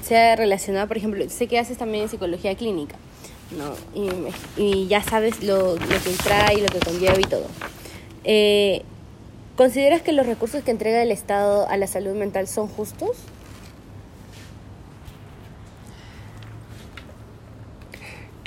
sea 0.04 0.36
relacionada, 0.36 0.88
por 0.88 0.98
ejemplo, 0.98 1.28
sé 1.30 1.48
que 1.48 1.60
haces 1.60 1.78
también 1.78 2.10
psicología 2.10 2.56
clínica, 2.56 2.96
¿no? 3.58 3.74
Y, 4.58 4.88
ya 4.88 5.02
sabes 5.04 5.44
lo, 5.44 5.76
lo, 5.76 5.78
que 5.78 6.12
trae, 6.24 6.58
lo 6.58 6.68
que 6.68 6.80
conlleva 6.80 7.20
y 7.20 7.24
todo. 7.24 7.48
Eh, 8.24 8.84
¿Consideras 9.56 10.02
que 10.02 10.14
los 10.14 10.26
recursos 10.26 10.64
que 10.64 10.72
entrega 10.72 11.02
el 11.02 11.12
Estado 11.12 11.68
a 11.68 11.78
la 11.78 11.88
salud 11.88 12.16
mental 12.16 12.48
son 12.48 12.68
justos? 12.68 13.18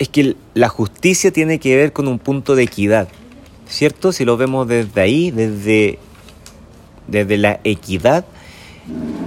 es 0.02 0.08
que 0.08 0.34
la 0.54 0.68
justicia 0.68 1.30
tiene 1.30 1.60
que 1.60 1.76
ver 1.76 1.92
con 1.92 2.08
un 2.08 2.18
punto 2.18 2.56
de 2.56 2.64
equidad, 2.64 3.06
¿cierto? 3.68 4.10
Si 4.10 4.24
lo 4.24 4.36
vemos 4.36 4.66
desde 4.66 5.00
ahí, 5.00 5.30
desde, 5.30 6.00
desde 7.06 7.38
la 7.38 7.60
equidad, 7.62 8.24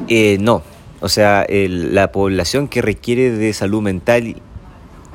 eh, 0.09 0.37
no. 0.41 0.63
O 1.01 1.09
sea, 1.09 1.45
la 1.49 2.11
población 2.11 2.67
que 2.67 2.81
requiere 2.81 3.31
de 3.31 3.53
salud 3.53 3.81
mental 3.81 4.35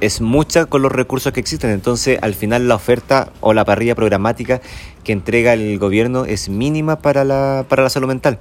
es 0.00 0.20
mucha 0.20 0.66
con 0.66 0.82
los 0.82 0.92
recursos 0.92 1.32
que 1.32 1.40
existen. 1.40 1.70
Entonces, 1.70 2.18
al 2.22 2.34
final, 2.34 2.68
la 2.68 2.74
oferta 2.74 3.32
o 3.40 3.52
la 3.52 3.64
parrilla 3.64 3.94
programática 3.94 4.60
que 5.04 5.12
entrega 5.12 5.54
el 5.54 5.78
gobierno 5.78 6.24
es 6.24 6.48
mínima 6.48 6.96
para 6.96 7.24
la, 7.24 7.64
para 7.68 7.82
la 7.82 7.90
salud 7.90 8.08
mental. 8.08 8.38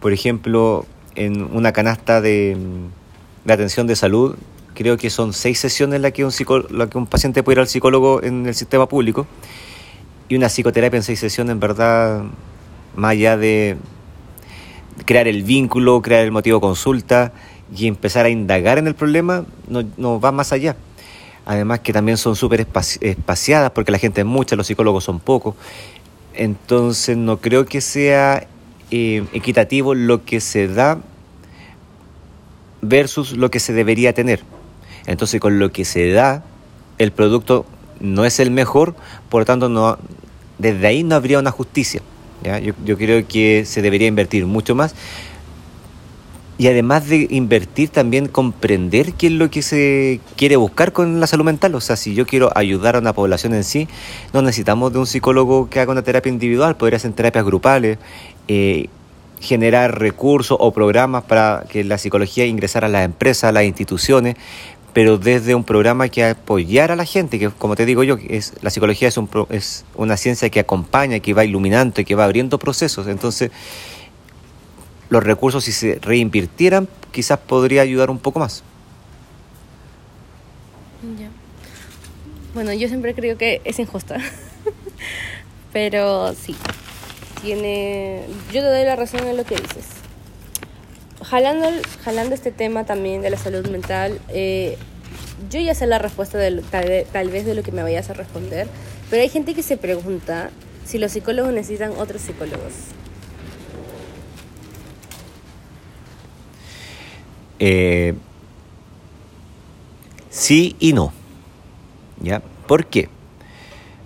Por 0.00 0.12
ejemplo, 0.12 0.86
en 1.14 1.42
una 1.54 1.72
canasta 1.72 2.20
de, 2.20 2.56
de 3.44 3.52
atención 3.52 3.86
de 3.86 3.96
salud 3.96 4.36
creo 4.74 4.96
que 4.96 5.10
son 5.10 5.32
seis 5.32 5.58
sesiones 5.58 6.00
las 6.00 6.12
que 6.12 6.24
un, 6.24 6.32
la 6.70 6.86
que 6.88 6.98
un 6.98 7.06
paciente 7.06 7.42
puede 7.42 7.56
ir 7.56 7.60
al 7.60 7.68
psicólogo 7.68 8.22
en 8.22 8.46
el 8.46 8.54
sistema 8.54 8.88
público 8.88 9.26
y 10.28 10.36
una 10.36 10.48
psicoterapia 10.48 10.96
en 10.96 11.02
seis 11.02 11.20
sesiones, 11.20 11.52
en 11.52 11.60
verdad, 11.60 12.22
más 12.96 13.10
allá 13.10 13.36
de 13.36 13.76
crear 15.04 15.28
el 15.28 15.42
vínculo, 15.42 16.00
crear 16.02 16.24
el 16.24 16.30
motivo 16.30 16.58
de 16.58 16.60
consulta 16.60 17.32
y 17.74 17.86
empezar 17.86 18.26
a 18.26 18.30
indagar 18.30 18.78
en 18.78 18.86
el 18.86 18.94
problema, 18.94 19.44
no, 19.68 19.84
no 19.96 20.20
va 20.20 20.32
más 20.32 20.52
allá. 20.52 20.76
Además 21.44 21.80
que 21.80 21.92
también 21.92 22.18
son 22.18 22.36
súper 22.36 22.66
espaciadas 23.00 23.70
porque 23.72 23.90
la 23.90 23.98
gente 23.98 24.20
es 24.20 24.26
mucha, 24.26 24.54
los 24.56 24.66
psicólogos 24.66 25.04
son 25.04 25.18
pocos. 25.18 25.54
Entonces 26.34 27.16
no 27.16 27.38
creo 27.38 27.66
que 27.66 27.80
sea 27.80 28.46
eh, 28.90 29.24
equitativo 29.32 29.94
lo 29.94 30.24
que 30.24 30.40
se 30.40 30.68
da 30.68 30.98
versus 32.82 33.32
lo 33.32 33.50
que 33.50 33.60
se 33.60 33.72
debería 33.72 34.12
tener. 34.12 34.42
Entonces, 35.06 35.40
con 35.40 35.58
lo 35.58 35.72
que 35.72 35.84
se 35.84 36.10
da, 36.10 36.44
el 36.98 37.12
producto 37.12 37.64
no 38.00 38.24
es 38.24 38.38
el 38.38 38.50
mejor, 38.50 38.94
por 39.28 39.42
lo 39.42 39.44
tanto, 39.46 39.68
no, 39.68 39.98
desde 40.58 40.86
ahí 40.86 41.02
no 41.02 41.14
habría 41.14 41.38
una 41.38 41.50
justicia. 41.50 42.02
Yo, 42.42 42.74
yo 42.84 42.96
creo 42.96 43.26
que 43.26 43.64
se 43.64 43.82
debería 43.82 44.08
invertir 44.08 44.46
mucho 44.46 44.74
más. 44.74 44.94
Y 46.58 46.68
además 46.68 47.08
de 47.08 47.26
invertir, 47.30 47.88
también 47.88 48.28
comprender 48.28 49.14
qué 49.14 49.28
es 49.28 49.32
lo 49.32 49.50
que 49.50 49.62
se 49.62 50.20
quiere 50.36 50.56
buscar 50.56 50.92
con 50.92 51.18
la 51.18 51.26
salud 51.26 51.44
mental. 51.44 51.74
O 51.74 51.80
sea, 51.80 51.96
si 51.96 52.14
yo 52.14 52.26
quiero 52.26 52.56
ayudar 52.56 52.94
a 52.94 52.98
una 53.00 53.12
población 53.12 53.54
en 53.54 53.64
sí, 53.64 53.88
no 54.32 54.42
necesitamos 54.42 54.92
de 54.92 55.00
un 55.00 55.06
psicólogo 55.06 55.68
que 55.70 55.80
haga 55.80 55.90
una 55.90 56.02
terapia 56.02 56.30
individual, 56.30 56.76
podría 56.76 56.98
ser 56.98 57.14
terapias 57.14 57.44
grupales, 57.44 57.98
eh, 58.48 58.88
generar 59.40 59.98
recursos 59.98 60.56
o 60.60 60.70
programas 60.72 61.24
para 61.24 61.64
que 61.68 61.82
la 61.82 61.98
psicología 61.98 62.46
ingresara 62.46 62.86
a 62.86 62.90
las 62.90 63.04
empresas, 63.04 63.44
a 63.44 63.52
las 63.52 63.64
instituciones, 63.64 64.36
pero 64.92 65.16
desde 65.16 65.54
un 65.54 65.64
programa 65.64 66.08
que 66.08 66.24
apoyara 66.24 66.94
a 66.94 66.96
la 66.96 67.04
gente, 67.04 67.38
que 67.38 67.48
como 67.50 67.76
te 67.76 67.86
digo 67.86 68.02
yo, 68.02 68.18
es, 68.28 68.52
la 68.60 68.70
psicología 68.70 69.08
es, 69.08 69.16
un, 69.16 69.28
es 69.48 69.84
una 69.94 70.16
ciencia 70.16 70.50
que 70.50 70.60
acompaña, 70.60 71.20
que 71.20 71.32
va 71.32 71.44
iluminando 71.44 72.00
y 72.00 72.04
que 72.04 72.14
va 72.14 72.24
abriendo 72.24 72.58
procesos. 72.58 73.06
Entonces, 73.06 73.50
los 75.08 75.24
recursos, 75.24 75.64
si 75.64 75.72
se 75.72 75.98
reinvirtieran, 76.00 76.88
quizás 77.10 77.38
podría 77.38 77.82
ayudar 77.82 78.10
un 78.10 78.18
poco 78.18 78.40
más. 78.40 78.62
Bueno, 82.54 82.72
yo 82.74 82.86
siempre 82.88 83.14
creo 83.14 83.38
que 83.38 83.62
es 83.64 83.78
injusta, 83.78 84.18
pero 85.72 86.34
sí, 86.34 86.54
tiene... 87.40 88.24
Yo 88.52 88.60
te 88.60 88.68
doy 88.68 88.84
la 88.84 88.94
razón 88.94 89.26
en 89.26 89.38
lo 89.38 89.44
que 89.44 89.56
dices 89.56 90.01
jalando, 91.24 91.68
jalando 92.04 92.34
este 92.34 92.52
tema 92.52 92.84
también 92.84 93.22
de 93.22 93.30
la 93.30 93.36
salud 93.36 93.66
mental, 93.68 94.20
eh, 94.28 94.76
yo 95.50 95.60
ya 95.60 95.74
sé 95.74 95.86
la 95.86 95.98
respuesta 95.98 96.38
de, 96.38 96.62
tal, 96.62 97.30
vez 97.30 97.44
de 97.44 97.54
lo 97.54 97.62
que 97.62 97.72
me 97.72 97.82
vayas 97.82 98.10
a 98.10 98.14
responder, 98.14 98.68
pero 99.10 99.22
hay 99.22 99.28
gente 99.28 99.54
que 99.54 99.62
se 99.62 99.76
pregunta 99.76 100.50
si 100.84 100.98
los 100.98 101.12
psicólogos 101.12 101.52
necesitan 101.52 101.92
otros 101.98 102.22
psicólogos. 102.22 102.72
Eh, 107.58 108.14
sí 110.30 110.76
y 110.80 110.92
no. 110.92 111.12
¿Ya? 112.20 112.42
¿Por 112.66 112.86
qué? 112.86 113.08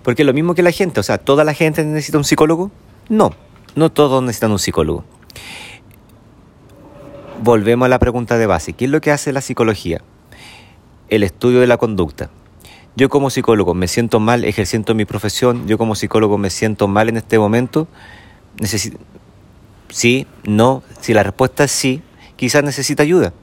Porque 0.03 0.23
lo 0.23 0.33
mismo 0.33 0.55
que 0.55 0.63
la 0.63 0.71
gente, 0.71 0.99
o 0.99 1.03
sea, 1.03 1.17
¿toda 1.17 1.43
la 1.43 1.53
gente 1.53 1.83
necesita 1.83 2.17
un 2.17 2.23
psicólogo? 2.23 2.71
No, 3.09 3.33
no 3.75 3.91
todos 3.91 4.21
necesitan 4.21 4.51
un 4.51 4.59
psicólogo 4.59 5.03
volvemos 7.41 7.85
a 7.85 7.89
la 7.89 7.99
pregunta 7.99 8.37
de 8.37 8.45
base. 8.45 8.73
¿Qué 8.73 8.85
es 8.85 8.91
lo 8.91 9.01
que 9.01 9.11
hace 9.11 9.31
la 9.33 9.41
psicología? 9.41 10.01
El 11.09 11.23
estudio 11.23 11.59
de 11.59 11.67
la 11.67 11.77
conducta. 11.77 12.29
Yo 12.95 13.09
como 13.09 13.29
psicólogo 13.29 13.73
me 13.73 13.87
siento 13.87 14.19
mal 14.19 14.43
ejerciendo 14.43 14.95
mi 14.95 15.05
profesión, 15.05 15.67
yo 15.67 15.77
como 15.77 15.95
psicólogo 15.95 16.37
me 16.37 16.49
siento 16.49 16.87
mal 16.87 17.09
en 17.09 17.17
este 17.17 17.37
momento. 17.37 17.87
Necesito... 18.59 18.97
Sí, 19.89 20.27
no, 20.43 20.83
si 20.99 21.13
la 21.13 21.23
respuesta 21.23 21.63
es 21.63 21.71
sí, 21.71 22.01
quizás 22.35 22.63
necesita 22.63 23.03
ayuda. 23.03 23.33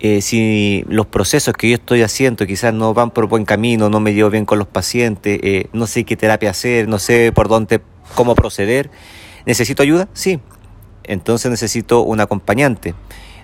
Eh, 0.00 0.20
si 0.20 0.84
los 0.86 1.06
procesos 1.06 1.54
que 1.54 1.68
yo 1.70 1.74
estoy 1.74 2.02
haciendo 2.02 2.46
quizás 2.46 2.72
no 2.72 2.94
van 2.94 3.10
por 3.10 3.26
buen 3.26 3.44
camino, 3.44 3.88
no 3.88 3.98
me 3.98 4.14
llevo 4.14 4.30
bien 4.30 4.44
con 4.44 4.58
los 4.58 4.68
pacientes, 4.68 5.40
eh, 5.42 5.66
no 5.72 5.88
sé 5.88 6.04
qué 6.04 6.16
terapia 6.16 6.50
hacer, 6.50 6.86
no 6.86 7.00
sé 7.00 7.32
por 7.32 7.48
dónde, 7.48 7.80
cómo 8.14 8.36
proceder, 8.36 8.90
¿necesito 9.44 9.82
ayuda? 9.82 10.08
Sí. 10.12 10.38
Entonces 11.08 11.50
necesito 11.50 12.02
un 12.02 12.20
acompañante. 12.20 12.94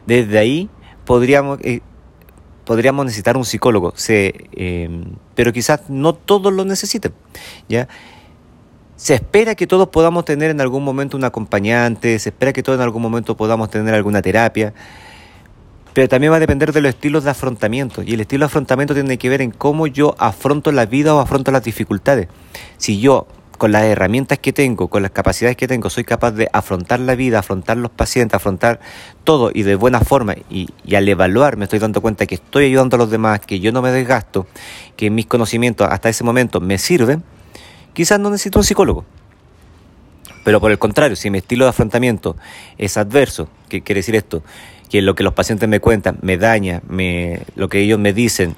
Desde 0.07 0.39
ahí 0.39 0.71
podríamos, 1.05 1.59
eh, 1.63 1.81
podríamos 2.65 3.05
necesitar 3.05 3.37
un 3.37 3.45
psicólogo, 3.45 3.93
se, 3.97 5.09
pero 5.35 5.53
quizás 5.53 5.89
no 5.89 6.15
todos 6.15 6.53
lo 6.53 6.65
necesiten. 6.65 7.13
¿ya? 7.69 7.89
Se 8.97 9.15
espera 9.15 9.57
que 9.57 9.67
todos 9.67 9.89
podamos 9.89 10.25
tener 10.25 10.51
en 10.51 10.61
algún 10.61 10.85
momento 10.85 11.17
un 11.17 11.25
acompañante, 11.25 12.19
se 12.21 12.29
espera 12.29 12.53
que 12.53 12.63
todos 12.63 12.79
en 12.79 12.83
algún 12.83 13.03
momento 13.03 13.37
podamos 13.37 13.69
tener 13.69 13.93
alguna 13.93 14.23
terapia, 14.23 14.73
pero 15.95 16.09
también 16.09 16.33
va 16.33 16.37
a 16.37 16.41
depender 16.41 16.73
de 16.73 16.81
los 16.81 16.91
estilos 16.91 17.25
de 17.25 17.31
afrontamiento. 17.31 18.03
Y 18.03 18.15
el 18.15 18.21
estilo 18.21 18.45
de 18.45 18.47
afrontamiento 18.47 18.95
tiene 18.95 19.19
que 19.19 19.29
ver 19.29 19.41
en 19.41 19.51
cómo 19.51 19.87
yo 19.87 20.15
afronto 20.19 20.71
la 20.71 20.87
vida 20.87 21.15
o 21.15 21.21
afronto 21.21 21.51
las 21.51 21.65
dificultades. 21.65 22.29
Si 22.77 23.01
yo, 23.01 23.27
con 23.65 23.73
las 23.73 23.85
herramientas 23.85 24.39
que 24.41 24.53
tengo, 24.53 24.89
con 24.89 25.01
las 25.01 25.11
capacidades 25.13 25.57
que 25.57 25.67
tengo, 25.67 25.89
soy 25.89 26.05
capaz 26.05 26.33
de 26.33 26.51
afrontar 26.53 27.01
la 27.01 27.15
vida, 27.15 27.39
afrontar 27.39 27.79
los 27.79 27.91
pacientes, 27.91 28.37
afrontar 28.37 28.79
todo 29.25 29.51
y 29.55 29.63
de 29.63 29.75
buena 29.75 30.01
forma, 30.01 30.35
y, 30.51 30.69
al 30.95 31.09
evaluar 31.09 31.57
me 31.57 31.65
estoy 31.65 31.79
dando 31.79 32.03
cuenta 32.03 32.27
que 32.27 32.35
estoy 32.35 32.67
ayudando 32.67 32.97
a 32.97 32.99
los 32.99 33.11
demás, 33.11 33.41
que 33.41 33.61
yo 33.61 33.73
no 33.73 33.81
me 33.81 33.91
desgasto, 33.91 34.47
que 34.99 35.09
mis 35.09 35.25
conocimientos 35.25 35.89
hasta 35.91 36.11
ese 36.11 36.25
momento 36.25 36.61
me 36.61 36.77
sirven, 36.77 37.25
quizás 37.95 38.21
no 38.21 38.29
necesito 38.29 38.59
un 38.59 38.67
psicólogo. 38.67 39.07
Pero 40.45 40.61
por 40.61 40.71
el 40.71 40.79
contrario, 40.79 41.17
si 41.17 41.31
mi 41.31 41.39
estilo 41.39 41.65
de 41.65 41.71
afrontamiento 41.71 42.37
es 42.77 42.99
adverso, 42.99 43.49
¿qué 43.71 43.81
quiere 43.81 44.01
decir 44.01 44.15
esto? 44.15 44.43
Que 44.91 45.01
lo 45.01 45.15
que 45.15 45.23
los 45.23 45.33
pacientes 45.33 45.71
me 45.71 45.81
cuentan 45.81 46.19
me 46.21 46.37
daña, 46.37 46.83
me, 46.87 47.41
lo 47.57 47.71
que 47.71 47.81
ellos 47.81 47.99
me 47.99 48.13
dicen 48.13 48.57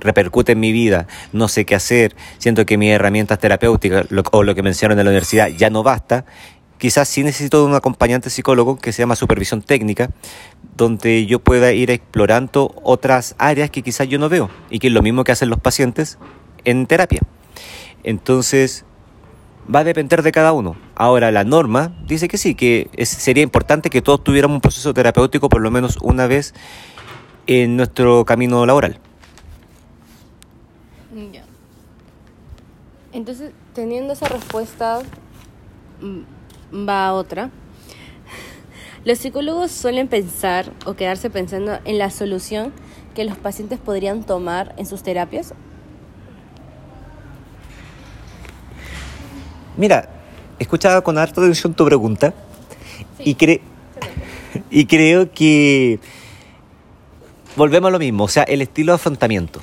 repercute 0.00 0.52
en 0.52 0.60
mi 0.60 0.72
vida, 0.72 1.06
no 1.32 1.48
sé 1.48 1.64
qué 1.64 1.74
hacer, 1.74 2.14
siento 2.38 2.66
que 2.66 2.78
mis 2.78 2.90
herramientas 2.90 3.38
terapéuticas 3.38 4.06
o 4.32 4.42
lo 4.42 4.54
que 4.54 4.62
mencionaron 4.62 4.98
en 4.98 5.04
la 5.04 5.10
universidad 5.10 5.48
ya 5.48 5.70
no 5.70 5.82
basta, 5.82 6.24
quizás 6.78 7.08
sí 7.08 7.22
necesito 7.24 7.58
de 7.60 7.66
un 7.66 7.74
acompañante 7.74 8.30
psicólogo 8.30 8.78
que 8.78 8.92
se 8.92 9.02
llama 9.02 9.16
supervisión 9.16 9.62
técnica, 9.62 10.10
donde 10.76 11.26
yo 11.26 11.40
pueda 11.40 11.72
ir 11.72 11.90
explorando 11.90 12.74
otras 12.82 13.34
áreas 13.38 13.70
que 13.70 13.82
quizás 13.82 14.08
yo 14.08 14.18
no 14.18 14.28
veo 14.28 14.48
y 14.70 14.78
que 14.78 14.86
es 14.86 14.92
lo 14.92 15.02
mismo 15.02 15.24
que 15.24 15.32
hacen 15.32 15.50
los 15.50 15.60
pacientes 15.60 16.18
en 16.64 16.86
terapia. 16.86 17.20
Entonces, 18.04 18.84
va 19.72 19.80
a 19.80 19.84
depender 19.84 20.22
de 20.22 20.32
cada 20.32 20.52
uno. 20.52 20.76
Ahora, 20.94 21.30
la 21.30 21.44
norma 21.44 21.92
dice 22.06 22.28
que 22.28 22.38
sí, 22.38 22.54
que 22.54 22.88
sería 23.04 23.42
importante 23.42 23.90
que 23.90 24.02
todos 24.02 24.22
tuviéramos 24.22 24.56
un 24.56 24.60
proceso 24.60 24.94
terapéutico 24.94 25.48
por 25.48 25.60
lo 25.60 25.70
menos 25.70 25.98
una 26.00 26.26
vez 26.26 26.54
en 27.46 27.76
nuestro 27.76 28.24
camino 28.24 28.64
laboral. 28.66 29.00
Entonces, 33.12 33.52
teniendo 33.74 34.12
esa 34.12 34.28
respuesta, 34.28 35.00
mm, 36.00 36.86
va 36.88 37.06
a 37.06 37.14
otra. 37.14 37.50
Los 39.04 39.18
psicólogos 39.18 39.70
suelen 39.70 40.08
pensar 40.08 40.72
o 40.86 40.94
quedarse 40.94 41.30
pensando 41.30 41.78
en 41.84 41.98
la 41.98 42.10
solución 42.10 42.72
que 43.14 43.24
los 43.24 43.36
pacientes 43.36 43.80
podrían 43.80 44.22
tomar 44.22 44.74
en 44.76 44.86
sus 44.86 45.02
terapias 45.02 45.52
Mira, 49.78 50.08
he 50.58 50.64
escuchado 50.64 51.04
con 51.04 51.18
harta 51.18 51.40
atención 51.40 51.72
tu 51.72 51.84
pregunta 51.84 52.34
y, 53.20 53.36
y 54.70 54.86
creo 54.86 55.32
que 55.32 56.00
volvemos 57.54 57.86
a 57.86 57.92
lo 57.92 58.00
mismo, 58.00 58.24
o 58.24 58.28
sea, 58.28 58.42
el 58.42 58.60
estilo 58.60 58.90
de 58.90 58.96
afrontamiento. 58.96 59.60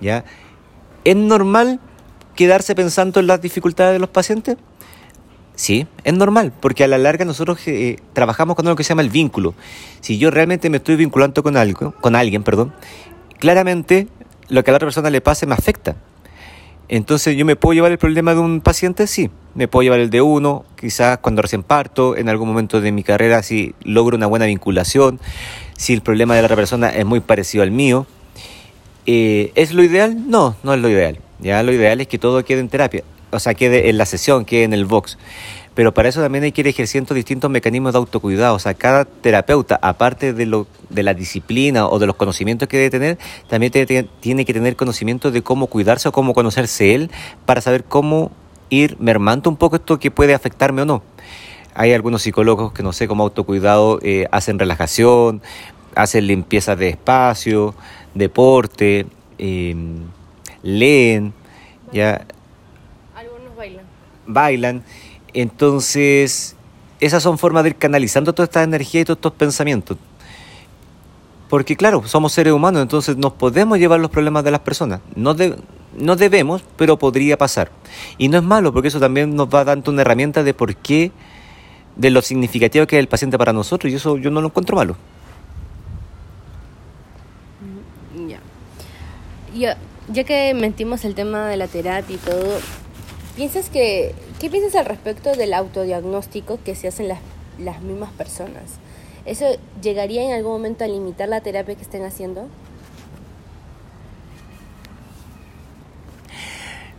¿ya? 0.00 0.24
¿Es 1.04 1.16
normal 1.16 1.80
quedarse 2.34 2.74
pensando 2.74 3.20
en 3.20 3.26
las 3.26 3.40
dificultades 3.40 3.94
de 3.94 3.98
los 3.98 4.10
pacientes? 4.10 4.56
Sí, 5.54 5.88
es 6.04 6.14
normal, 6.14 6.52
porque 6.60 6.84
a 6.84 6.86
la 6.86 6.98
larga 6.98 7.24
nosotros 7.24 7.58
eh, 7.66 7.98
trabajamos 8.12 8.54
con 8.54 8.66
algo 8.66 8.76
que 8.76 8.84
se 8.84 8.90
llama 8.90 9.02
el 9.02 9.10
vínculo. 9.10 9.54
Si 10.00 10.16
yo 10.16 10.30
realmente 10.30 10.70
me 10.70 10.76
estoy 10.76 10.94
vinculando 10.94 11.42
con 11.42 11.56
algo, 11.56 11.94
con 12.00 12.14
alguien, 12.14 12.44
perdón, 12.44 12.72
claramente 13.40 14.06
lo 14.48 14.62
que 14.62 14.70
a 14.70 14.72
la 14.72 14.76
otra 14.76 14.86
persona 14.86 15.10
le 15.10 15.20
pase 15.20 15.46
me 15.46 15.54
afecta. 15.54 15.96
Entonces, 16.88 17.36
¿yo 17.36 17.44
me 17.44 17.56
puedo 17.56 17.74
llevar 17.74 17.90
el 17.90 17.98
problema 17.98 18.34
de 18.34 18.40
un 18.40 18.60
paciente? 18.60 19.06
Sí, 19.06 19.30
me 19.54 19.68
puedo 19.68 19.82
llevar 19.82 20.00
el 20.00 20.10
de 20.10 20.22
uno, 20.22 20.64
quizás 20.80 21.18
cuando 21.18 21.42
recién 21.42 21.62
parto, 21.62 22.16
en 22.16 22.28
algún 22.28 22.48
momento 22.48 22.80
de 22.80 22.92
mi 22.92 23.02
carrera, 23.02 23.42
si 23.42 23.74
logro 23.82 24.16
una 24.16 24.26
buena 24.26 24.46
vinculación, 24.46 25.20
si 25.76 25.92
el 25.92 26.00
problema 26.00 26.34
de 26.36 26.42
la 26.42 26.46
otra 26.46 26.56
persona 26.56 26.88
es 26.88 27.04
muy 27.04 27.20
parecido 27.20 27.62
al 27.62 27.72
mío. 27.72 28.06
Eh, 29.10 29.52
¿Es 29.54 29.72
lo 29.72 29.82
ideal? 29.82 30.28
No, 30.28 30.54
no 30.62 30.74
es 30.74 30.80
lo 30.82 30.90
ideal. 30.90 31.18
Ya 31.38 31.62
lo 31.62 31.72
ideal 31.72 31.98
es 32.02 32.08
que 32.08 32.18
todo 32.18 32.44
quede 32.44 32.60
en 32.60 32.68
terapia, 32.68 33.04
o 33.30 33.38
sea, 33.38 33.54
quede 33.54 33.88
en 33.88 33.96
la 33.96 34.04
sesión, 34.04 34.44
quede 34.44 34.64
en 34.64 34.74
el 34.74 34.84
box. 34.84 35.16
Pero 35.74 35.94
para 35.94 36.10
eso 36.10 36.20
también 36.20 36.44
hay 36.44 36.52
que 36.52 36.60
ir 36.60 36.66
ejerciendo 36.66 37.14
distintos 37.14 37.50
mecanismos 37.50 37.94
de 37.94 38.00
autocuidado. 38.00 38.54
O 38.54 38.58
sea, 38.58 38.74
cada 38.74 39.06
terapeuta, 39.06 39.78
aparte 39.80 40.34
de, 40.34 40.44
lo, 40.44 40.66
de 40.90 41.02
la 41.02 41.14
disciplina 41.14 41.88
o 41.88 41.98
de 41.98 42.06
los 42.06 42.16
conocimientos 42.16 42.68
que 42.68 42.76
debe 42.76 42.90
tener, 42.90 43.18
también 43.48 43.72
tiene 44.20 44.44
que 44.44 44.52
tener 44.52 44.76
conocimiento 44.76 45.30
de 45.30 45.40
cómo 45.40 45.68
cuidarse 45.68 46.10
o 46.10 46.12
cómo 46.12 46.34
conocerse 46.34 46.94
él 46.94 47.10
para 47.46 47.62
saber 47.62 47.84
cómo 47.84 48.30
ir 48.68 48.98
mermando 49.00 49.48
un 49.48 49.56
poco 49.56 49.76
esto 49.76 49.98
que 49.98 50.10
puede 50.10 50.34
afectarme 50.34 50.82
o 50.82 50.84
no. 50.84 51.02
Hay 51.72 51.94
algunos 51.94 52.22
psicólogos 52.22 52.72
que 52.72 52.82
no 52.82 52.92
sé, 52.92 53.08
como 53.08 53.22
autocuidado, 53.22 54.00
eh, 54.02 54.26
hacen 54.32 54.58
relajación, 54.58 55.40
hacen 55.98 56.28
limpieza 56.28 56.76
de 56.76 56.90
espacio, 56.90 57.74
deporte, 58.14 59.04
em, 59.36 60.04
leen, 60.62 61.32
ya. 61.92 62.24
Algunos 63.16 63.56
bailan. 63.56 63.84
Bailan. 64.24 64.84
Entonces, 65.34 66.54
esas 67.00 67.20
son 67.20 67.36
formas 67.36 67.64
de 67.64 67.70
ir 67.70 67.76
canalizando 67.76 68.32
toda 68.32 68.44
esta 68.44 68.62
energía 68.62 69.00
y 69.00 69.04
todos 69.04 69.18
estos 69.18 69.32
pensamientos. 69.32 69.98
Porque 71.48 71.76
claro, 71.76 72.06
somos 72.06 72.32
seres 72.32 72.52
humanos, 72.52 72.80
entonces 72.82 73.16
nos 73.16 73.32
podemos 73.32 73.78
llevar 73.78 73.98
los 73.98 74.10
problemas 74.10 74.44
de 74.44 74.52
las 74.52 74.60
personas. 74.60 75.00
No, 75.16 75.34
no 75.96 76.14
debemos, 76.14 76.62
pero 76.76 76.96
podría 76.96 77.36
pasar. 77.36 77.72
Y 78.18 78.28
no 78.28 78.38
es 78.38 78.44
malo, 78.44 78.72
porque 78.72 78.88
eso 78.88 79.00
también 79.00 79.34
nos 79.34 79.48
va 79.52 79.64
dando 79.64 79.90
una 79.90 80.02
herramienta 80.02 80.44
de 80.44 80.54
por 80.54 80.76
qué, 80.76 81.10
de 81.96 82.10
lo 82.10 82.22
significativo 82.22 82.86
que 82.86 82.96
es 82.96 83.00
el 83.00 83.08
paciente 83.08 83.36
para 83.36 83.52
nosotros, 83.52 83.92
y 83.92 83.96
eso 83.96 84.16
yo 84.16 84.30
no 84.30 84.40
lo 84.40 84.46
encuentro 84.46 84.76
malo. 84.76 84.96
Ya. 88.26 88.40
Ya, 89.58 89.76
ya 90.12 90.24
que 90.24 90.54
mentimos 90.54 91.04
el 91.04 91.14
tema 91.14 91.48
de 91.48 91.56
la 91.56 91.66
terapia 91.66 92.14
y 92.14 92.18
todo, 92.18 92.58
¿piensas 93.36 93.68
que 93.68 94.14
¿Qué 94.38 94.50
piensas 94.50 94.76
al 94.76 94.86
respecto 94.86 95.34
del 95.34 95.52
autodiagnóstico 95.52 96.60
que 96.64 96.76
se 96.76 96.86
hacen 96.86 97.08
las, 97.08 97.18
las 97.58 97.82
mismas 97.82 98.12
personas? 98.12 98.78
¿Eso 99.24 99.46
llegaría 99.82 100.22
en 100.22 100.32
algún 100.32 100.52
momento 100.52 100.84
a 100.84 100.86
limitar 100.86 101.28
la 101.28 101.40
terapia 101.40 101.74
que 101.74 101.82
estén 101.82 102.04
haciendo? 102.04 102.46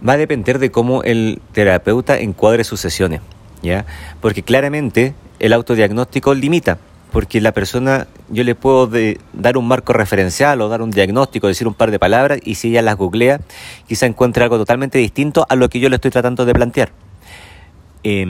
Va 0.06 0.14
a 0.14 0.18
depender 0.18 0.60
de 0.60 0.70
cómo 0.70 1.02
el 1.04 1.42
terapeuta 1.54 2.20
encuadre 2.20 2.66
sus 2.66 2.82
sesiones, 2.82 3.22
¿ya? 3.62 3.86
Porque 4.20 4.44
claramente 4.44 5.14
el 5.40 5.54
autodiagnóstico 5.54 6.34
limita, 6.34 6.78
porque 7.12 7.42
la 7.42 7.52
persona, 7.52 8.08
yo 8.30 8.44
le 8.44 8.56
puedo 8.56 8.90
dar 9.34 9.58
un 9.58 9.68
marco 9.68 9.94
referencial 9.94 10.62
o 10.62 10.70
dar 10.70 10.82
un 10.82 10.92
diagnóstico, 10.92 11.48
decir 11.48 11.68
un 11.68 11.74
par 11.74 11.92
de 11.92 12.00
palabras, 12.00 12.40
y 12.44 12.56
si 12.56 12.70
ella 12.70 12.82
las 12.82 12.96
googlea, 12.96 13.40
quizá 13.88 14.06
encuentre 14.06 14.44
algo 14.44 14.58
totalmente 14.58 14.98
distinto 14.98 15.46
a 15.50 15.56
lo 15.56 15.70
que 15.70 15.80
yo 15.80 15.90
le 15.90 15.96
estoy 15.96 16.12
tratando 16.12 16.46
de 16.46 16.54
plantear. 16.54 16.92
Eh, 18.04 18.26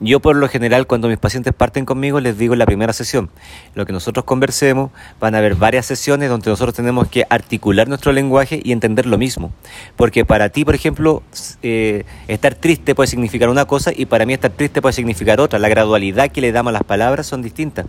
yo 0.00 0.20
por 0.20 0.34
lo 0.34 0.48
general 0.48 0.86
cuando 0.86 1.08
mis 1.08 1.18
pacientes 1.18 1.52
parten 1.52 1.84
conmigo 1.84 2.20
les 2.20 2.38
digo 2.38 2.56
la 2.56 2.64
primera 2.64 2.92
sesión, 2.94 3.30
lo 3.74 3.84
que 3.84 3.92
nosotros 3.92 4.24
conversemos, 4.24 4.90
van 5.20 5.34
a 5.34 5.38
haber 5.38 5.54
varias 5.54 5.84
sesiones 5.84 6.30
donde 6.30 6.48
nosotros 6.48 6.74
tenemos 6.74 7.08
que 7.08 7.26
articular 7.28 7.86
nuestro 7.86 8.12
lenguaje 8.12 8.60
y 8.64 8.72
entender 8.72 9.04
lo 9.04 9.18
mismo. 9.18 9.52
Porque 9.96 10.24
para 10.24 10.48
ti, 10.48 10.64
por 10.64 10.74
ejemplo, 10.74 11.22
eh, 11.62 12.04
estar 12.28 12.54
triste 12.54 12.94
puede 12.94 13.08
significar 13.08 13.50
una 13.50 13.66
cosa 13.66 13.92
y 13.94 14.06
para 14.06 14.24
mí 14.24 14.32
estar 14.32 14.50
triste 14.50 14.80
puede 14.80 14.94
significar 14.94 15.38
otra. 15.38 15.58
La 15.58 15.68
gradualidad 15.68 16.30
que 16.30 16.40
le 16.40 16.50
damos 16.50 16.70
a 16.70 16.72
las 16.72 16.84
palabras 16.84 17.26
son 17.26 17.42
distintas. 17.42 17.84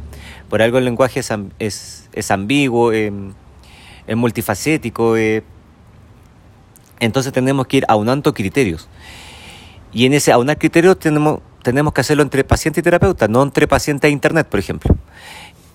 Por 0.50 0.62
algo 0.62 0.78
el 0.78 0.86
lenguaje 0.86 1.22
es, 1.22 1.32
es, 1.60 2.10
es 2.12 2.32
ambiguo, 2.32 2.92
eh, 2.92 3.12
es 4.06 4.18
multifacético. 4.18 5.16
Eh. 5.16 5.44
entonces 7.00 7.32
tenemos 7.32 7.68
que 7.68 7.78
ir 7.78 7.86
aunando 7.88 8.34
criterios. 8.34 8.90
Y 9.94 10.06
en 10.06 10.14
ese 10.14 10.32
aunar 10.32 10.58
criterios 10.58 10.98
tenemos, 11.00 11.42
tenemos 11.62 11.94
que 11.94 12.02
hacerlo 12.02 12.24
entre 12.24 12.44
paciente 12.44 12.80
y 12.80 12.84
terapeuta, 12.84 13.28
no 13.28 13.44
entre 13.44 13.68
paciente 13.68 14.08
e 14.08 14.12
internet, 14.12 14.48
por 14.48 14.60
ejemplo. 14.60 14.96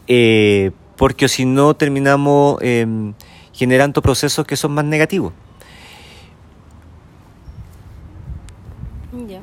eh, 0.08 0.72
porque 0.96 1.28
si 1.28 1.44
no 1.44 1.74
terminamos 1.74 2.58
em, 2.62 3.12
generando 3.52 4.00
procesos 4.02 4.46
que 4.46 4.56
son 4.56 4.72
más 4.72 4.84
negativos. 4.84 5.32
Ya. 9.28 9.40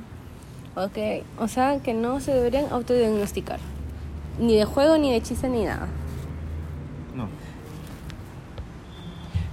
Ok, 0.75 0.97
o 1.39 1.47
sea 1.47 1.79
que 1.79 1.93
no 1.93 2.19
se 2.19 2.33
deberían 2.33 2.65
autodiagnosticar. 2.71 3.59
Ni 4.39 4.57
de 4.57 4.65
juego, 4.65 4.97
ni 4.97 5.11
de 5.13 5.21
chiste, 5.21 5.47
ni 5.47 5.65
nada. 5.65 5.87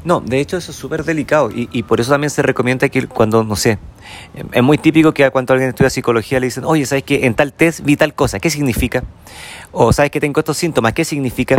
No, 0.04 0.20
de 0.20 0.40
hecho 0.40 0.56
eso 0.56 0.70
es 0.70 0.78
súper 0.78 1.04
delicado 1.04 1.50
y, 1.52 1.82
por 1.82 2.00
eso 2.00 2.10
también 2.10 2.30
se 2.30 2.42
recomienda 2.42 2.88
que 2.88 3.06
cuando, 3.06 3.44
no 3.44 3.54
sé, 3.54 3.78
es 4.52 4.62
muy 4.62 4.78
típico 4.78 5.12
que 5.12 5.28
cuando 5.30 5.52
alguien 5.52 5.70
estudia 5.70 5.90
psicología 5.90 6.40
le 6.40 6.46
dicen, 6.46 6.64
oye, 6.64 6.86
¿sabes 6.86 7.04
que 7.04 7.26
en 7.26 7.34
tal 7.34 7.52
test 7.52 7.80
vi 7.80 7.96
tal 7.96 8.14
cosa? 8.14 8.40
¿Qué 8.40 8.48
significa? 8.48 9.04
O 9.72 9.92
¿sabes 9.92 10.10
que 10.10 10.18
tengo 10.18 10.40
estos 10.40 10.56
síntomas? 10.56 10.94
¿Qué 10.94 11.04
significa? 11.04 11.58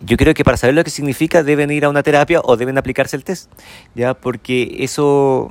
Yo 0.00 0.16
creo 0.16 0.32
que 0.32 0.44
para 0.44 0.56
saber 0.56 0.74
lo 0.74 0.82
que 0.84 0.90
significa 0.90 1.42
deben 1.42 1.70
ir 1.70 1.84
a 1.84 1.90
una 1.90 2.02
terapia 2.02 2.40
o 2.42 2.56
deben 2.56 2.78
aplicarse 2.78 3.16
el 3.16 3.24
test, 3.24 3.50
¿ya? 3.94 4.14
Porque 4.14 4.76
eso, 4.80 5.50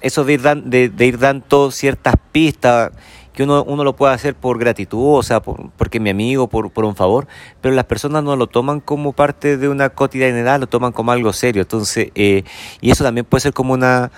eso 0.00 0.24
de 0.24 0.32
ir, 0.32 0.42
dan, 0.42 0.70
de 0.70 1.06
ir 1.06 1.18
dando 1.18 1.72
ciertas 1.72 2.14
pistas 2.30 2.92
que 3.38 3.44
uno, 3.44 3.62
uno 3.62 3.84
lo 3.84 3.94
puede 3.94 4.12
hacer 4.12 4.34
por 4.34 4.58
gratitud, 4.58 5.16
o 5.16 5.22
sea, 5.22 5.40
por, 5.40 5.70
porque 5.76 6.00
mi 6.00 6.10
amigo, 6.10 6.48
por, 6.48 6.72
por 6.72 6.84
un 6.84 6.96
favor, 6.96 7.28
pero 7.60 7.72
las 7.72 7.84
personas 7.84 8.24
no 8.24 8.34
lo 8.34 8.48
toman 8.48 8.80
como 8.80 9.12
parte 9.12 9.56
de 9.56 9.68
una 9.68 9.90
cotidianidad, 9.90 10.58
lo 10.58 10.66
toman 10.66 10.90
como 10.90 11.12
algo 11.12 11.32
serio. 11.32 11.62
Entonces, 11.62 12.10
eh, 12.16 12.42
y 12.80 12.90
eso 12.90 13.04
también 13.04 13.24
puede 13.24 13.42
ser 13.42 13.52
como 13.52 13.74
una 13.74 14.10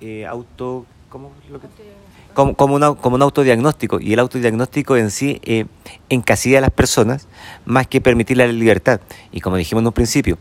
eh, 0.00 0.26
auto... 0.26 0.84
¿cómo 1.10 1.30
lo 1.48 1.60
que? 1.60 1.68
Como, 2.34 2.56
como, 2.56 2.74
una, 2.74 2.92
como 2.94 3.14
un 3.14 3.22
autodiagnóstico, 3.22 4.00
y 4.00 4.12
el 4.12 4.18
autodiagnóstico 4.18 4.96
en 4.96 5.12
sí 5.12 5.40
eh, 5.44 5.66
encasilla 6.08 6.58
a 6.58 6.62
las 6.62 6.72
personas 6.72 7.28
más 7.66 7.86
que 7.86 8.00
permitirle 8.00 8.48
la 8.48 8.52
libertad. 8.52 9.00
Y 9.30 9.40
como 9.40 9.54
dijimos 9.58 9.82
en 9.82 9.86
un 9.86 9.92
principio, 9.92 10.38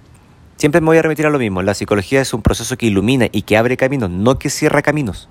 siempre 0.58 0.82
me 0.82 0.88
voy 0.88 0.98
a 0.98 1.04
remitir 1.04 1.28
a 1.28 1.30
lo 1.30 1.38
mismo, 1.38 1.62
la 1.62 1.76
psicología 1.76 2.22
es 2.22 2.34
un 2.34 2.42
proceso 2.42 2.76
que 2.76 2.88
ilumina 2.88 3.28
y 3.32 3.44
que 3.44 3.56
abre 3.56 3.78
caminos, 3.78 4.10
no 4.10 4.40
que 4.40 4.50
cierra 4.50 4.82
caminos. 4.82 5.30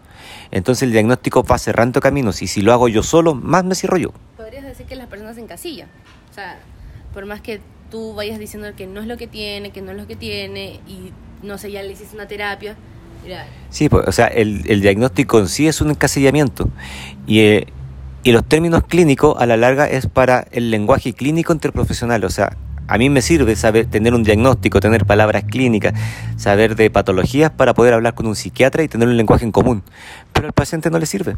Entonces 0.52 0.82
el 0.82 0.92
diagnóstico 0.92 1.42
va 1.42 1.58
cerrando 1.58 2.00
caminos 2.00 2.42
y 2.42 2.46
si 2.46 2.62
lo 2.62 2.72
hago 2.72 2.88
yo 2.88 3.02
solo, 3.02 3.34
más 3.34 3.64
me 3.64 3.74
cierro 3.74 3.96
yo. 3.96 4.12
Podrías 4.36 4.64
decir 4.64 4.86
que 4.86 4.96
las 4.96 5.06
personas 5.06 5.36
se 5.36 5.42
encasillan. 5.42 5.88
O 6.30 6.34
sea, 6.34 6.58
por 7.12 7.26
más 7.26 7.40
que 7.40 7.60
tú 7.90 8.14
vayas 8.14 8.38
diciendo 8.38 8.68
que 8.76 8.86
no 8.86 9.00
es 9.00 9.06
lo 9.06 9.16
que 9.16 9.26
tiene, 9.26 9.70
que 9.70 9.82
no 9.82 9.92
es 9.92 9.96
lo 9.96 10.06
que 10.06 10.16
tiene 10.16 10.80
y 10.86 11.12
no 11.42 11.58
sé, 11.58 11.70
ya 11.70 11.82
le 11.82 11.92
hiciste 11.92 12.14
una 12.14 12.26
terapia. 12.26 12.76
Mira. 13.22 13.46
Sí, 13.68 13.88
pues, 13.88 14.08
o 14.08 14.12
sea, 14.12 14.26
el, 14.28 14.62
el 14.66 14.80
diagnóstico 14.80 15.38
en 15.38 15.48
sí 15.48 15.68
es 15.68 15.80
un 15.80 15.90
encasillamiento 15.90 16.68
y, 17.26 17.40
eh, 17.40 17.66
y 18.22 18.32
los 18.32 18.44
términos 18.44 18.84
clínicos 18.84 19.36
a 19.38 19.46
la 19.46 19.56
larga 19.56 19.86
es 19.86 20.06
para 20.06 20.46
el 20.52 20.70
lenguaje 20.70 21.12
clínico 21.12 21.52
interprofesional, 21.52 22.24
o 22.24 22.30
sea, 22.30 22.56
a 22.90 22.98
mí 22.98 23.08
me 23.08 23.22
sirve 23.22 23.54
saber 23.54 23.86
tener 23.86 24.14
un 24.14 24.24
diagnóstico, 24.24 24.80
tener 24.80 25.06
palabras 25.06 25.44
clínicas, 25.44 25.94
saber 26.36 26.74
de 26.74 26.90
patologías 26.90 27.52
para 27.52 27.72
poder 27.72 27.94
hablar 27.94 28.14
con 28.14 28.26
un 28.26 28.34
psiquiatra 28.34 28.82
y 28.82 28.88
tener 28.88 29.06
un 29.06 29.16
lenguaje 29.16 29.44
en 29.44 29.52
común. 29.52 29.84
Pero 30.32 30.48
al 30.48 30.52
paciente 30.52 30.90
no 30.90 30.98
le 30.98 31.06
sirve. 31.06 31.36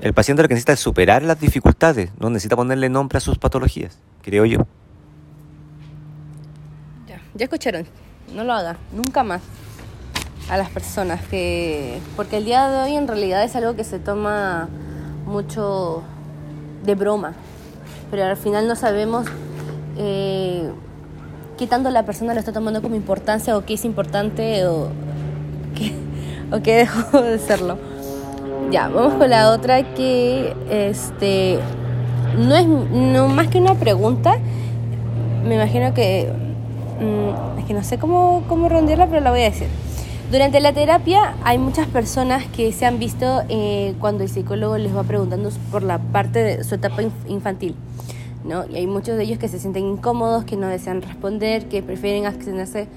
El 0.00 0.14
paciente 0.14 0.40
lo 0.40 0.48
que 0.48 0.54
necesita 0.54 0.74
es 0.74 0.78
superar 0.78 1.24
las 1.24 1.40
dificultades, 1.40 2.12
no 2.20 2.30
necesita 2.30 2.54
ponerle 2.54 2.88
nombre 2.88 3.18
a 3.18 3.20
sus 3.20 3.38
patologías, 3.38 3.98
creo 4.22 4.44
yo. 4.44 4.68
Ya, 7.08 7.20
ya 7.34 7.44
escucharon, 7.46 7.84
no 8.32 8.44
lo 8.44 8.52
haga, 8.52 8.76
nunca 8.92 9.24
más 9.24 9.42
a 10.48 10.56
las 10.56 10.70
personas 10.70 11.20
que 11.26 11.98
porque 12.14 12.36
el 12.36 12.44
día 12.44 12.68
de 12.68 12.78
hoy 12.84 12.94
en 12.94 13.08
realidad 13.08 13.42
es 13.42 13.56
algo 13.56 13.74
que 13.74 13.82
se 13.82 13.98
toma 13.98 14.68
mucho 15.26 16.04
de 16.84 16.94
broma, 16.94 17.34
pero 18.12 18.26
al 18.26 18.36
final 18.36 18.68
no 18.68 18.76
sabemos 18.76 19.26
eh, 19.98 20.70
qué 21.58 21.66
tanto 21.66 21.90
la 21.90 22.04
persona 22.04 22.32
lo 22.32 22.40
está 22.40 22.52
tomando 22.52 22.80
como 22.80 22.94
importancia 22.94 23.56
o 23.56 23.64
qué 23.64 23.74
es 23.74 23.84
importante 23.84 24.66
o 24.66 24.88
qué, 25.74 25.92
o 26.56 26.62
qué 26.62 26.76
dejó 26.76 27.20
de 27.22 27.38
serlo. 27.38 27.78
Ya, 28.70 28.88
vamos 28.88 29.14
con 29.14 29.30
la 29.30 29.50
otra 29.50 29.94
que 29.94 30.54
este 30.70 31.58
no 32.38 32.54
es 32.54 32.66
no 32.66 33.28
más 33.28 33.48
que 33.48 33.58
una 33.58 33.74
pregunta. 33.74 34.38
Me 35.44 35.54
imagino 35.54 35.94
que 35.94 36.30
mmm, 37.00 37.58
es 37.58 37.64
que 37.64 37.74
no 37.74 37.82
sé 37.82 37.98
cómo 37.98 38.44
cómo 38.48 38.68
rondearla, 38.68 39.06
pero 39.06 39.20
la 39.20 39.30
voy 39.30 39.40
a 39.40 39.44
decir. 39.44 39.68
Durante 40.30 40.60
la 40.60 40.74
terapia 40.74 41.36
hay 41.42 41.56
muchas 41.56 41.86
personas 41.86 42.44
que 42.54 42.70
se 42.72 42.84
han 42.84 42.98
visto 42.98 43.42
eh, 43.48 43.94
cuando 43.98 44.24
el 44.24 44.28
psicólogo 44.28 44.76
les 44.76 44.94
va 44.94 45.02
preguntando 45.02 45.48
por 45.70 45.82
la 45.82 45.98
parte 45.98 46.40
de 46.40 46.64
su 46.64 46.74
etapa 46.74 47.00
infantil. 47.28 47.74
¿No? 48.44 48.64
Y 48.68 48.76
hay 48.76 48.86
muchos 48.86 49.16
de 49.16 49.24
ellos 49.24 49.38
que 49.38 49.48
se 49.48 49.58
sienten 49.58 49.84
incómodos, 49.84 50.44
que 50.44 50.56
no 50.56 50.68
desean 50.68 51.02
responder, 51.02 51.68
que 51.68 51.82
prefieren 51.82 52.26
abstenerse 52.26 52.88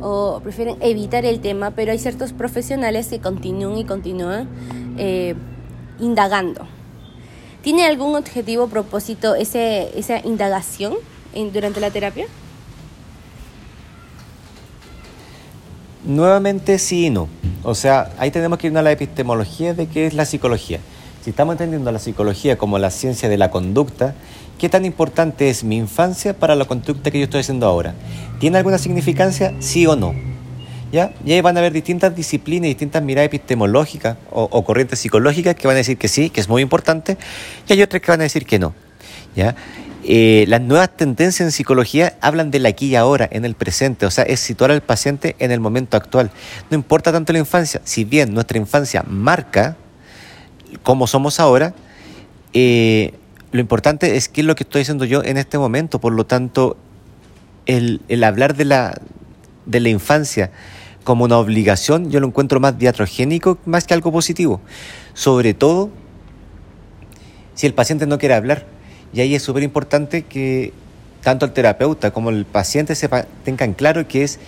o 0.00 0.40
prefieren 0.42 0.76
evitar 0.80 1.24
el 1.24 1.40
tema, 1.40 1.72
pero 1.72 1.92
hay 1.92 1.98
ciertos 1.98 2.32
profesionales 2.32 3.08
que 3.08 3.20
continúan 3.20 3.78
y 3.78 3.84
continúan 3.84 4.48
eh, 4.96 5.34
indagando. 5.98 6.66
¿Tiene 7.62 7.86
algún 7.86 8.14
objetivo 8.14 8.68
propósito 8.68 9.34
ese, 9.34 9.98
esa 9.98 10.20
indagación 10.24 10.94
durante 11.52 11.80
la 11.80 11.90
terapia? 11.90 12.26
Nuevamente 16.04 16.78
sí 16.78 17.06
y 17.06 17.10
no. 17.10 17.28
O 17.62 17.74
sea, 17.74 18.12
ahí 18.18 18.30
tenemos 18.30 18.58
que 18.58 18.68
irnos 18.68 18.80
a 18.80 18.84
la 18.84 18.92
epistemología 18.92 19.74
de 19.74 19.86
qué 19.88 20.06
es 20.06 20.14
la 20.14 20.24
psicología. 20.24 20.80
Si 21.28 21.32
estamos 21.32 21.52
entendiendo 21.52 21.92
la 21.92 21.98
psicología 21.98 22.56
como 22.56 22.78
la 22.78 22.90
ciencia 22.90 23.28
de 23.28 23.36
la 23.36 23.50
conducta, 23.50 24.14
¿qué 24.58 24.70
tan 24.70 24.86
importante 24.86 25.50
es 25.50 25.62
mi 25.62 25.76
infancia 25.76 26.32
para 26.32 26.54
la 26.54 26.64
conducta 26.64 27.10
que 27.10 27.18
yo 27.18 27.24
estoy 27.24 27.40
haciendo 27.40 27.66
ahora? 27.66 27.92
¿Tiene 28.40 28.56
alguna 28.56 28.78
significancia? 28.78 29.52
Sí 29.58 29.86
o 29.86 29.94
no. 29.94 30.14
¿Ya? 30.90 31.12
Y 31.26 31.32
ahí 31.32 31.42
van 31.42 31.58
a 31.58 31.60
haber 31.60 31.74
distintas 31.74 32.16
disciplinas, 32.16 32.68
distintas 32.68 33.02
miradas 33.02 33.26
epistemológicas 33.26 34.16
o, 34.30 34.64
corrientes 34.64 35.00
psicológicas 35.00 35.54
que 35.54 35.66
van 35.66 35.74
a 35.74 35.76
decir 35.76 35.98
que 35.98 36.08
sí, 36.08 36.30
que 36.30 36.40
es 36.40 36.48
muy 36.48 36.62
importante, 36.62 37.18
y 37.68 37.74
hay 37.74 37.82
otras 37.82 38.00
que 38.00 38.10
van 38.10 38.20
a 38.20 38.22
decir 38.22 38.46
que 38.46 38.58
no. 38.58 38.72
¿Ya? 39.36 39.54
Eh, 40.04 40.46
las 40.48 40.62
nuevas 40.62 40.96
tendencias 40.96 41.42
en 41.46 41.52
psicología 41.52 42.16
hablan 42.22 42.50
del 42.50 42.64
aquí 42.64 42.86
y 42.86 42.96
ahora, 42.96 43.28
en 43.30 43.44
el 43.44 43.54
presente, 43.54 44.06
o 44.06 44.10
sea, 44.10 44.24
es 44.24 44.40
situar 44.40 44.70
al 44.70 44.80
paciente 44.80 45.36
en 45.40 45.50
el 45.50 45.60
momento 45.60 45.98
actual. 45.98 46.30
No 46.70 46.74
importa 46.74 47.12
tanto 47.12 47.34
la 47.34 47.40
infancia, 47.40 47.82
si 47.84 48.04
bien 48.04 48.32
nuestra 48.32 48.56
infancia 48.56 49.04
marca 49.06 49.76
cómo 50.82 51.06
somos 51.06 51.40
ahora, 51.40 51.74
eh, 52.52 53.14
lo 53.52 53.60
importante 53.60 54.16
es 54.16 54.28
qué 54.28 54.42
es 54.42 54.46
lo 54.46 54.54
que 54.54 54.64
estoy 54.64 54.82
haciendo 54.82 55.04
yo 55.04 55.22
en 55.24 55.36
este 55.36 55.58
momento. 55.58 56.00
Por 56.00 56.12
lo 56.12 56.26
tanto, 56.26 56.76
el, 57.66 58.00
hablar 58.24 58.56
de 58.56 58.64
la, 58.64 59.00
infancia 59.88 60.50
como 61.04 61.24
una 61.24 61.38
obligación, 61.38 62.10
yo 62.10 62.20
lo 62.20 62.26
encuentro 62.26 62.60
más 62.60 62.78
diatrogénico 62.78 63.58
más 63.64 63.84
que 63.86 63.94
algo 63.94 64.12
positivo. 64.12 64.60
Sobre 65.14 65.54
todo 65.54 65.90
si 67.54 67.66
el 67.66 67.74
paciente 67.74 68.06
no 68.06 68.18
quiere 68.18 68.34
hablar. 68.34 68.66
Y 69.12 69.20
ahí 69.20 69.34
es 69.34 69.42
súper 69.42 69.62
importante 69.62 70.22
que 70.22 70.72
tanto 71.22 71.46
el 71.46 71.52
terapeuta 71.52 72.10
como 72.10 72.30
el 72.30 72.44
paciente 72.44 72.94
sepa, 72.94 73.24
tengan 73.44 73.72
claro 73.72 74.06
que 74.06 74.22
es 74.22 74.38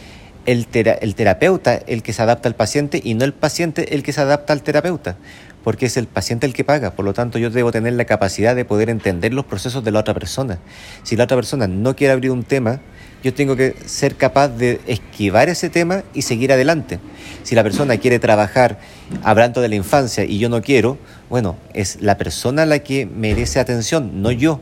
el, 0.47 0.67
el 0.73 1.15
terapeuta 1.15 1.75
el 1.75 2.03
que 2.03 2.13
se 2.13 2.23
adapta 2.23 2.49
al 2.49 2.55
paciente 2.55 3.01
y 3.03 3.15
no 3.15 3.25
el 3.25 3.33
paciente 3.33 3.95
el 3.95 4.03
que 4.03 4.13
se 4.13 4.21
adapta 4.21 4.53
al 4.53 4.63
terapeuta, 4.63 5.17
porque 5.65 5.87
es 5.87 5.97
el 5.97 6.07
paciente 6.07 6.47
el 6.47 6.53
que 6.53 6.65
paga. 6.65 6.93
Por 6.93 7.05
lo 7.05 7.13
tanto, 7.13 7.39
yo 7.39 7.51
debo 7.51 7.73
tener 7.73 7.93
la 7.95 8.05
capacidad 8.05 8.57
de 8.57 8.65
poder 8.65 8.91
entender 8.91 9.35
los 9.35 9.45
procesos 9.45 9.85
de 9.85 9.91
la 9.91 10.01
otra 10.01 10.15
persona. 10.15 10.59
Si 11.03 11.17
la 11.17 11.25
otra 11.25 11.37
persona 11.37 11.67
no 11.67 11.97
quiere 11.97 12.13
abrir 12.13 12.31
un 12.31 12.43
tema, 12.43 12.81
yo 13.23 13.35
tengo 13.35 13.57
que 13.57 13.77
ser 13.85 14.17
capaz 14.17 14.49
de 14.49 14.81
esquivar 14.87 15.49
ese 15.49 15.69
tema 15.69 16.03
y 16.15 16.23
seguir 16.23 16.53
adelante. 16.53 16.99
Si 17.43 17.55
la 17.55 17.63
persona 17.63 17.99
quiere 17.99 18.19
trabajar 18.19 18.79
hablando 19.23 19.61
de 19.61 19.69
la 19.69 19.75
infancia 19.75 20.25
y 20.25 20.39
yo 20.39 20.49
no 20.49 20.63
quiero, 20.63 20.99
bueno, 21.29 21.57
es 21.75 22.01
la 22.01 22.17
persona 22.17 22.65
la 22.65 22.79
que 22.79 23.07
merece 23.07 23.61
atención, 23.61 24.23
no 24.23 24.31
yo. 24.31 24.61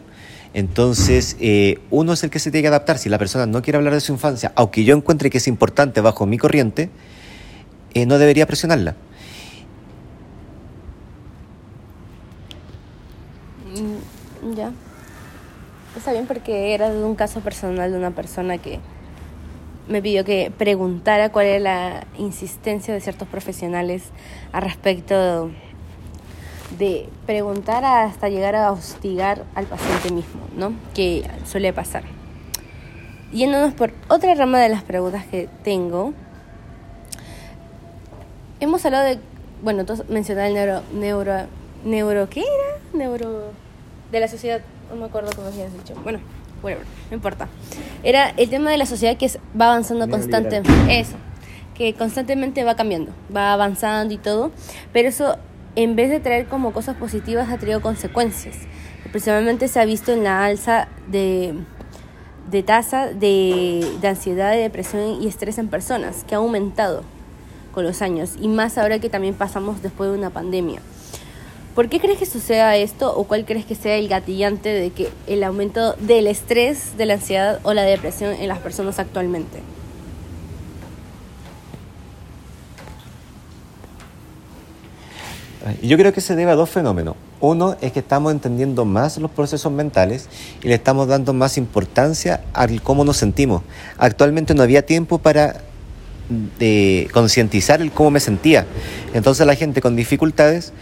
Entonces, 0.54 1.36
eh, 1.40 1.78
uno 1.90 2.14
es 2.14 2.24
el 2.24 2.30
que 2.30 2.38
se 2.38 2.50
tiene 2.50 2.62
que 2.62 2.68
adaptar. 2.68 2.98
Si 2.98 3.08
la 3.08 3.18
persona 3.18 3.46
no 3.46 3.62
quiere 3.62 3.76
hablar 3.76 3.94
de 3.94 4.00
su 4.00 4.12
infancia, 4.12 4.52
aunque 4.56 4.82
yo 4.82 4.96
encuentre 4.96 5.30
que 5.30 5.38
es 5.38 5.46
importante 5.46 6.00
bajo 6.00 6.26
mi 6.26 6.38
corriente, 6.38 6.90
eh, 7.94 8.06
no 8.06 8.18
debería 8.18 8.46
presionarla. 8.46 8.96
Ya. 14.56 14.72
Está 16.08 16.14
bien 16.14 16.26
porque 16.26 16.72
era 16.72 16.88
de 16.88 17.04
un 17.04 17.14
caso 17.16 17.40
personal 17.40 17.92
de 17.92 17.98
una 17.98 18.12
persona 18.12 18.56
que 18.56 18.80
me 19.88 20.00
pidió 20.00 20.24
que 20.24 20.50
preguntara 20.56 21.30
cuál 21.30 21.44
era 21.44 21.58
la 21.58 22.06
insistencia 22.16 22.94
de 22.94 23.02
ciertos 23.02 23.28
profesionales 23.28 24.04
a 24.52 24.60
respecto 24.60 25.50
de 26.78 27.10
preguntar 27.26 27.84
hasta 27.84 28.30
llegar 28.30 28.56
a 28.56 28.72
hostigar 28.72 29.44
al 29.54 29.66
paciente 29.66 30.10
mismo, 30.10 30.40
¿no? 30.56 30.72
Que 30.94 31.28
suele 31.44 31.74
pasar. 31.74 32.04
Yéndonos 33.30 33.74
por 33.74 33.92
otra 34.08 34.34
rama 34.34 34.60
de 34.60 34.70
las 34.70 34.84
preguntas 34.84 35.26
que 35.26 35.46
tengo, 35.62 36.14
hemos 38.60 38.82
hablado 38.86 39.04
de, 39.04 39.18
bueno, 39.62 39.84
tú 39.84 40.02
mencionaste 40.08 40.48
el 40.48 40.54
neuro, 40.54 40.82
neuro, 40.94 41.46
neuro, 41.84 42.30
¿qué 42.30 42.40
era? 42.40 42.80
Neuro, 42.94 43.52
de 44.10 44.20
la 44.20 44.28
sociedad 44.28 44.62
No 44.90 44.96
me 44.96 45.06
acuerdo 45.06 45.30
cómo 45.34 45.48
habías 45.48 45.72
dicho. 45.72 45.94
Bueno, 46.02 46.20
bueno, 46.62 46.80
no 47.10 47.16
importa. 47.16 47.48
Era 48.02 48.30
el 48.36 48.48
tema 48.48 48.70
de 48.70 48.78
la 48.78 48.86
sociedad 48.86 49.16
que 49.16 49.30
va 49.58 49.66
avanzando 49.66 50.08
constantemente. 50.08 50.70
Eso, 50.98 51.16
que 51.74 51.94
constantemente 51.94 52.64
va 52.64 52.74
cambiando, 52.74 53.12
va 53.34 53.52
avanzando 53.52 54.14
y 54.14 54.18
todo. 54.18 54.50
Pero 54.92 55.08
eso, 55.08 55.36
en 55.76 55.94
vez 55.94 56.10
de 56.10 56.20
traer 56.20 56.46
como 56.46 56.72
cosas 56.72 56.96
positivas, 56.96 57.50
ha 57.50 57.58
traído 57.58 57.80
consecuencias. 57.80 58.56
Principalmente 59.10 59.68
se 59.68 59.80
ha 59.80 59.84
visto 59.84 60.12
en 60.12 60.24
la 60.24 60.44
alza 60.44 60.88
de, 61.08 61.54
de 62.50 62.62
tasa 62.62 63.06
de, 63.06 63.86
de 64.00 64.08
ansiedad, 64.08 64.52
de 64.52 64.58
depresión 64.58 65.22
y 65.22 65.28
estrés 65.28 65.58
en 65.58 65.68
personas, 65.68 66.24
que 66.24 66.34
ha 66.34 66.38
aumentado 66.38 67.04
con 67.72 67.84
los 67.84 68.02
años. 68.02 68.34
Y 68.40 68.48
más 68.48 68.76
ahora 68.76 68.98
que 68.98 69.08
también 69.08 69.34
pasamos 69.34 69.82
después 69.82 70.10
de 70.10 70.18
una 70.18 70.30
pandemia. 70.30 70.80
¿Por 71.74 71.88
qué 71.88 72.00
crees 72.00 72.18
que 72.18 72.26
suceda 72.26 72.76
esto 72.76 73.16
o 73.16 73.24
cuál 73.24 73.44
crees 73.44 73.64
que 73.64 73.74
sea 73.74 73.96
el 73.96 74.08
gatillante 74.08 74.68
de 74.68 74.90
que 74.90 75.10
el 75.26 75.44
aumento 75.44 75.94
del 75.94 76.26
estrés, 76.26 76.96
de 76.96 77.06
la 77.06 77.14
ansiedad 77.14 77.60
o 77.62 77.72
la 77.72 77.82
depresión 77.82 78.34
en 78.34 78.48
las 78.48 78.58
personas 78.58 78.98
actualmente? 78.98 79.60
Yo 85.82 85.96
creo 85.96 86.12
que 86.12 86.20
se 86.20 86.34
debe 86.34 86.50
a 86.50 86.54
dos 86.54 86.70
fenómenos. 86.70 87.14
Uno 87.40 87.76
es 87.80 87.92
que 87.92 88.00
estamos 88.00 88.32
entendiendo 88.32 88.84
más 88.84 89.18
los 89.18 89.30
procesos 89.30 89.70
mentales 89.70 90.28
y 90.62 90.68
le 90.68 90.74
estamos 90.74 91.06
dando 91.06 91.32
más 91.32 91.58
importancia 91.58 92.42
al 92.52 92.82
cómo 92.82 93.04
nos 93.04 93.18
sentimos. 93.18 93.62
Actualmente 93.98 94.54
no 94.54 94.62
había 94.62 94.84
tiempo 94.84 95.18
para 95.18 95.62
de 96.58 97.08
concientizar 97.12 97.80
el 97.80 97.90
cómo 97.92 98.10
me 98.10 98.20
sentía. 98.20 98.66
Entonces 99.14 99.46
la 99.46 99.54
gente 99.54 99.80
con 99.80 99.96
dificultades 99.96 100.72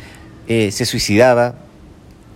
eh, 0.48 0.70
se 0.70 0.86
suicidaba, 0.86 1.54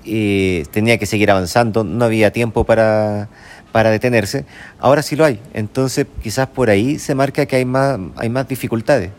eh, 0.04 0.64
tenía 0.70 0.98
que 0.98 1.06
seguir 1.06 1.30
avanzando, 1.30 1.84
no 1.84 2.04
había 2.04 2.32
tiempo 2.32 2.64
para, 2.64 3.28
para 3.72 3.90
detenerse. 3.90 4.44
Ahora 4.78 5.02
sí 5.02 5.16
lo 5.16 5.24
hay. 5.24 5.40
Entonces 5.54 6.06
quizás 6.22 6.48
por 6.48 6.70
ahí 6.70 6.98
se 6.98 7.14
marca 7.14 7.46
que 7.46 7.56
hay 7.56 7.64
más, 7.64 7.98
hay 8.16 8.28
más 8.28 8.48
dificultades. 8.48 9.10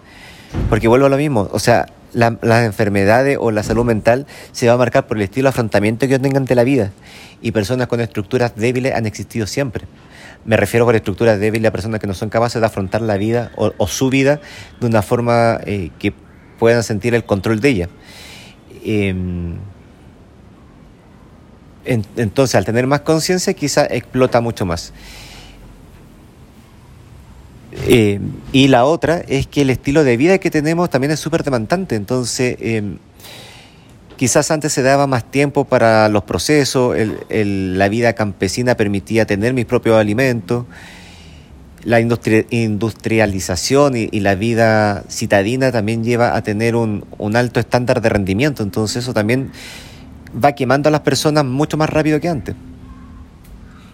Porque 0.70 0.88
vuelvo 0.88 1.06
a 1.06 1.10
lo 1.10 1.18
mismo, 1.18 1.50
o 1.52 1.60
sea, 1.60 1.88
la, 2.14 2.38
las 2.42 2.66
enfermedades 2.66 3.38
o 3.40 3.52
la 3.52 3.64
salud 3.64 3.86
mental 3.86 4.28
se 4.52 4.68
va 4.68 4.74
a 4.74 4.78
marcar 4.78 5.08
por 5.08 5.18
el 5.18 5.24
estilo 5.24 5.46
de 5.46 5.50
afrontamiento 5.50 6.08
que 6.08 6.12
yo 6.14 6.22
tenga 6.22 6.38
ante 6.38 6.56
la 6.56 6.64
vida. 6.64 6.92
Y 7.42 7.52
personas 7.52 7.88
con 7.88 8.02
estructuras 8.02 8.56
débiles 8.56 8.94
han 8.94 9.06
existido 9.06 9.48
siempre. 9.48 9.86
Me 10.44 10.58
refiero 10.58 10.86
con 10.86 10.96
estructuras 10.96 11.40
débiles 11.40 11.70
a 11.70 11.72
personas 11.72 12.00
que 12.00 12.08
no 12.08 12.14
son 12.14 12.30
capaces 12.30 12.60
de 12.60 12.68
afrontar 12.68 13.02
la 13.02 13.16
vida 13.16 13.52
o, 13.56 13.72
o 13.78 13.88
su 13.88 14.10
vida 14.10 14.42
de 14.80 14.88
una 14.88 15.02
forma 15.02 15.60
eh, 15.66 15.92
que 16.00 16.14
puedan 16.60 16.84
sentir 16.84 17.16
el 17.16 17.24
control 17.24 17.62
de 17.62 17.70
ella. 17.70 17.90
En, 18.84 19.60
entonces, 21.86 22.56
al 22.56 22.66
tener 22.66 22.88
más 22.88 23.02
conciencia, 23.02 23.54
quizá 23.54 23.86
explota 23.86 24.40
mucho 24.42 24.66
más. 24.66 24.94
Eh, 27.88 28.20
y 28.52 28.68
la 28.68 28.86
otra 28.86 29.24
es 29.28 29.48
que 29.48 29.62
el 29.62 29.70
estilo 29.70 30.04
de 30.04 30.18
vida 30.18 30.38
que 30.38 30.52
tenemos 30.52 30.90
también 30.90 31.12
es 31.12 31.20
súper 31.20 31.44
demandante. 31.44 31.96
Entonces, 31.96 32.58
eh, 32.60 32.98
quizás 34.18 34.52
antes 34.52 34.74
se 34.74 34.84
daba 34.84 35.08
más 35.08 35.30
tiempo 35.32 35.66
para 35.66 36.08
los 36.10 36.24
procesos, 36.24 36.96
la 37.30 37.90
vida 37.90 38.14
campesina 38.14 38.76
permitía 38.76 39.26
tener 39.26 39.54
mis 39.54 39.66
propios 39.66 39.98
alimentos, 39.98 40.66
la 41.84 42.00
industri 42.00 42.46
industrialización 42.50 43.96
y, 43.96 44.20
la 44.20 44.36
vida 44.36 45.04
citadina 45.10 45.72
también 45.72 46.04
lleva 46.04 46.36
a 46.36 46.44
tener 46.44 46.76
un, 46.76 47.06
un 47.18 47.36
alto 47.36 47.60
estándar 47.60 48.02
de 48.02 48.10
rendimiento. 48.10 48.64
Entonces, 48.64 49.04
eso 49.04 49.14
también 49.14 49.52
va 50.34 50.54
quemando 50.54 50.90
a 50.90 50.92
las 50.92 51.02
personas 51.02 51.46
mucho 51.46 51.78
más 51.78 51.90
rápido 51.90 52.20
que 52.20 52.30
antes. 52.30 52.56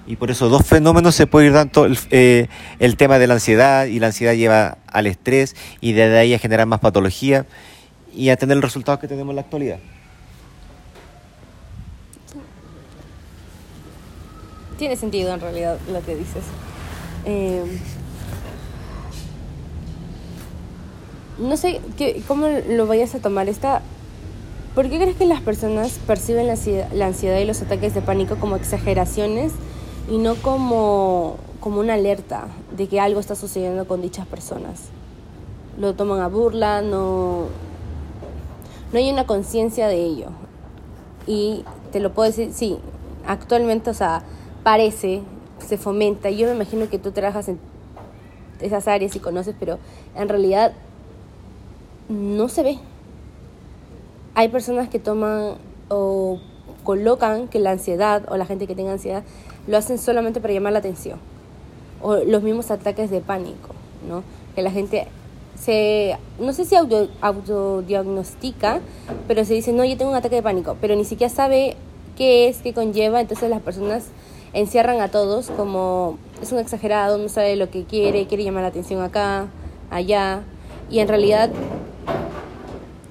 Y 0.06 0.16
por 0.16 0.32
eso 0.32 0.48
dos 0.48 0.66
fenómenos 0.66 1.16
se 1.16 1.28
puede 1.28 1.48
ir 1.48 1.54
dando 1.54 1.86
el, 1.86 1.98
eh, 2.12 2.48
el, 2.80 2.96
tema 2.96 3.20
de 3.20 3.28
la 3.28 3.34
ansiedad 3.36 3.86
y 3.86 4.00
la 4.00 4.08
ansiedad 4.08 4.34
lleva 4.34 4.78
al 4.88 5.06
estrés 5.06 5.56
y 5.82 5.92
desde 5.92 6.18
ahí 6.18 6.34
a 6.34 6.40
generar 6.40 6.66
más 6.66 6.80
patología 6.80 7.46
y 8.16 8.30
a 8.30 8.38
tener 8.38 8.56
los 8.56 8.64
resultados 8.64 9.02
que 9.02 9.08
tenemos 9.08 9.32
en 9.32 9.36
la 9.36 9.42
actualidad. 9.42 9.80
Tiene 14.78 14.96
sentido 14.96 15.34
en 15.34 15.42
realidad 15.42 15.78
lo 15.92 16.02
que 16.06 16.16
dices. 16.16 16.44
Eh, 17.30 17.64
no 21.38 21.58
sé 21.58 21.82
qué, 21.98 22.24
cómo 22.28 22.48
lo 22.48 22.88
vayas 22.88 23.14
a 23.14 23.20
tomar 23.20 23.48
esta 23.50 23.84
¿Por 24.78 24.92
qué 24.92 25.00
crees 25.00 25.16
que 25.16 25.26
las 25.26 25.42
personas 25.42 26.00
perciben 26.06 26.46
la 26.46 26.54
ansiedad, 26.54 26.88
la 26.94 27.08
ansiedad, 27.08 27.40
y 27.40 27.46
los 27.46 27.64
ataques 27.64 27.96
de 27.96 28.02
pánico 28.02 28.36
como 28.36 28.56
exageraciones 28.56 29.52
y 30.08 30.20
no 30.20 30.36
como, 30.36 31.38
como 31.60 31.80
una 31.80 31.96
alerta 31.96 32.46
de 32.78 32.88
que 32.88 33.00
algo 33.00 33.20
está 33.20 33.34
sucediendo 33.34 33.88
con 33.88 34.04
dichas 34.04 34.28
personas? 34.28 34.84
Lo 35.80 35.96
toman 35.96 36.20
a 36.20 36.28
burla, 36.28 36.84
no, 36.84 37.46
no 38.94 39.00
hay 39.00 39.10
una 39.10 39.26
conciencia 39.26 39.88
de 39.88 40.06
ello. 40.06 40.28
Y 41.26 41.66
te 41.92 42.00
lo 42.00 42.14
puedo 42.14 42.30
decir, 42.30 42.54
sí, 42.54 42.78
actualmente, 43.26 43.90
o 43.90 43.96
sea, 43.96 44.22
parece, 44.62 45.24
se 45.66 45.78
fomenta. 45.78 46.30
Yo 46.30 46.48
me 46.48 46.56
imagino 46.56 46.90
que 46.90 47.00
tú 47.00 47.12
trabajas 47.12 47.48
en 47.50 47.60
esas 48.62 48.88
áreas 48.88 49.16
y 49.16 49.20
conoces, 49.20 49.56
pero 49.60 49.78
en 50.16 50.30
realidad 50.30 50.74
no 52.10 52.50
se 52.50 52.64
ve 52.64 52.80
hay 54.38 54.50
personas 54.50 54.88
que 54.88 55.00
toman 55.00 55.56
o 55.90 56.38
colocan 56.84 57.48
que 57.48 57.58
la 57.58 57.72
ansiedad 57.72 58.22
o 58.30 58.38
la 58.38 58.46
gente 58.46 58.68
que 58.68 58.76
tenga 58.76 58.92
ansiedad 58.92 59.24
lo 59.66 59.78
hacen 59.78 59.98
solamente 59.98 60.40
para 60.40 60.54
llamar 60.54 60.74
la 60.74 60.80
atención. 60.80 61.18
O 62.04 62.18
los 62.18 62.44
mismos 62.44 62.70
ataques 62.70 63.10
de 63.10 63.20
pánico, 63.20 63.70
¿no? 64.08 64.22
Que 64.54 64.62
la 64.62 64.70
gente 64.70 65.08
se, 65.60 66.18
no 66.40 66.54
sé 66.54 66.66
si 66.66 66.76
auto, 66.76 67.10
autodiagnostica, 67.20 68.80
pero 69.28 69.44
se 69.44 69.56
dice, 69.56 69.74
no, 69.74 69.84
yo 69.84 69.98
tengo 69.98 70.12
un 70.12 70.18
ataque 70.18 70.36
de 70.36 70.44
pánico, 70.44 70.78
pero 70.80 70.96
ni 70.96 71.04
siquiera 71.04 71.34
sabe 71.34 71.76
qué 72.16 72.48
es, 72.48 72.60
qué 72.60 72.76
conlleva, 72.76 73.20
entonces 73.20 73.50
las 73.50 73.64
personas 73.64 74.06
encierran 74.54 75.02
a 75.02 75.10
todos 75.10 75.50
como 75.52 76.18
es 76.42 76.52
un 76.52 76.60
exagerado, 76.60 77.18
no 77.18 77.30
sabe 77.30 77.56
lo 77.56 77.70
que 77.70 77.84
quiere, 77.84 78.28
quiere 78.28 78.44
llamar 78.44 78.64
la 78.64 78.70
atención 78.70 79.02
acá, 79.02 79.48
allá, 79.90 80.42
y 80.90 81.00
en 81.00 81.08
realidad 81.08 81.50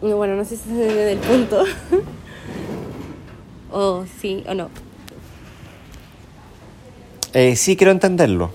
bueno, 0.01 0.37
no 0.37 0.45
sé 0.45 0.57
si 0.57 0.69
se 0.69 0.75
del 0.75 1.19
punto. 1.19 1.65
o 3.73 4.05
sí 4.21 4.45
o 4.49 4.55
no. 4.55 4.71
Eh, 7.33 7.57
sí, 7.57 7.77
quiero 7.77 7.93
entenderlo. 7.93 8.51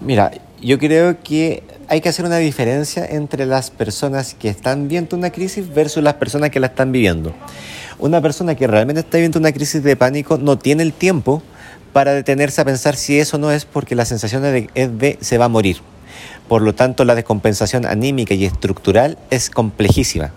Mira, 0.00 0.32
yo 0.60 0.78
creo 0.78 1.22
que 1.22 1.62
hay 1.88 2.00
que 2.00 2.08
hacer 2.08 2.24
una 2.24 2.36
diferencia 2.36 3.06
entre 3.06 3.46
las 3.46 3.70
personas 3.70 4.34
que 4.34 4.48
están 4.48 4.88
viendo 4.88 5.16
una 5.16 5.30
crisis 5.30 5.72
versus 5.72 6.02
las 6.02 6.14
personas 6.14 6.50
que 6.50 6.60
la 6.60 6.68
están 6.68 6.92
viviendo. 6.92 7.32
Una 7.98 8.20
persona 8.20 8.54
que 8.54 8.66
realmente 8.66 9.00
está 9.00 9.16
viviendo 9.16 9.38
una 9.38 9.52
crisis 9.52 9.82
de 9.82 9.96
pánico 9.96 10.38
no 10.38 10.58
tiene 10.58 10.82
el 10.82 10.92
tiempo 10.92 11.42
para 11.98 12.14
detenerse 12.14 12.60
a 12.60 12.64
pensar 12.64 12.94
si 12.94 13.18
eso 13.18 13.38
no 13.38 13.50
es 13.50 13.64
porque 13.64 13.96
la 13.96 14.04
sensación 14.04 14.42
de, 14.42 14.70
de 14.72 15.18
se 15.20 15.36
va 15.36 15.46
a 15.46 15.48
morir. 15.48 15.78
Por 16.46 16.62
lo 16.62 16.72
tanto, 16.72 17.04
la 17.04 17.16
descompensación 17.16 17.86
anímica 17.86 18.34
y 18.34 18.44
estructural 18.44 19.18
es 19.30 19.50
complejísima. 19.50 20.30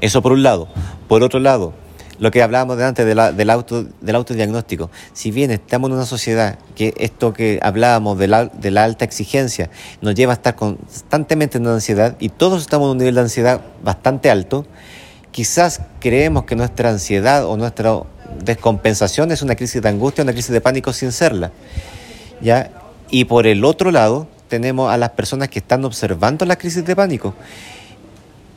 Eso 0.00 0.22
por 0.22 0.32
un 0.32 0.42
lado. 0.42 0.68
Por 1.06 1.22
otro 1.22 1.38
lado, 1.38 1.74
lo 2.18 2.30
que 2.30 2.42
hablábamos 2.42 2.80
antes 2.80 3.04
de 3.04 3.14
la, 3.14 3.30
del, 3.30 3.50
auto, 3.50 3.84
del 4.00 4.16
autodiagnóstico. 4.16 4.90
Si 5.12 5.30
bien 5.32 5.50
estamos 5.50 5.90
en 5.90 5.96
una 5.96 6.06
sociedad 6.06 6.58
que 6.74 6.94
esto 6.96 7.34
que 7.34 7.58
hablábamos 7.60 8.16
de 8.16 8.28
la, 8.28 8.46
de 8.46 8.70
la 8.70 8.84
alta 8.84 9.04
exigencia 9.04 9.68
nos 10.00 10.14
lleva 10.14 10.32
a 10.32 10.36
estar 10.36 10.54
constantemente 10.54 11.58
en 11.58 11.64
una 11.64 11.74
ansiedad 11.74 12.16
y 12.20 12.30
todos 12.30 12.62
estamos 12.62 12.86
en 12.86 12.92
un 12.92 12.98
nivel 13.00 13.16
de 13.16 13.20
ansiedad 13.20 13.60
bastante 13.84 14.30
alto, 14.30 14.64
quizás 15.30 15.82
creemos 16.00 16.44
que 16.44 16.56
nuestra 16.56 16.88
ansiedad 16.88 17.44
o 17.44 17.58
nuestra 17.58 17.92
descompensación 18.44 19.32
es 19.32 19.42
una 19.42 19.56
crisis 19.56 19.82
de 19.82 19.88
angustia, 19.88 20.24
una 20.24 20.32
crisis 20.32 20.50
de 20.50 20.60
pánico 20.60 20.92
sin 20.92 21.12
serla. 21.12 21.52
¿ya? 22.40 22.70
Y 23.10 23.24
por 23.24 23.46
el 23.46 23.64
otro 23.64 23.90
lado, 23.90 24.28
tenemos 24.48 24.92
a 24.92 24.96
las 24.96 25.10
personas 25.10 25.48
que 25.48 25.58
están 25.58 25.84
observando 25.84 26.44
la 26.44 26.56
crisis 26.56 26.84
de 26.84 26.96
pánico 26.96 27.34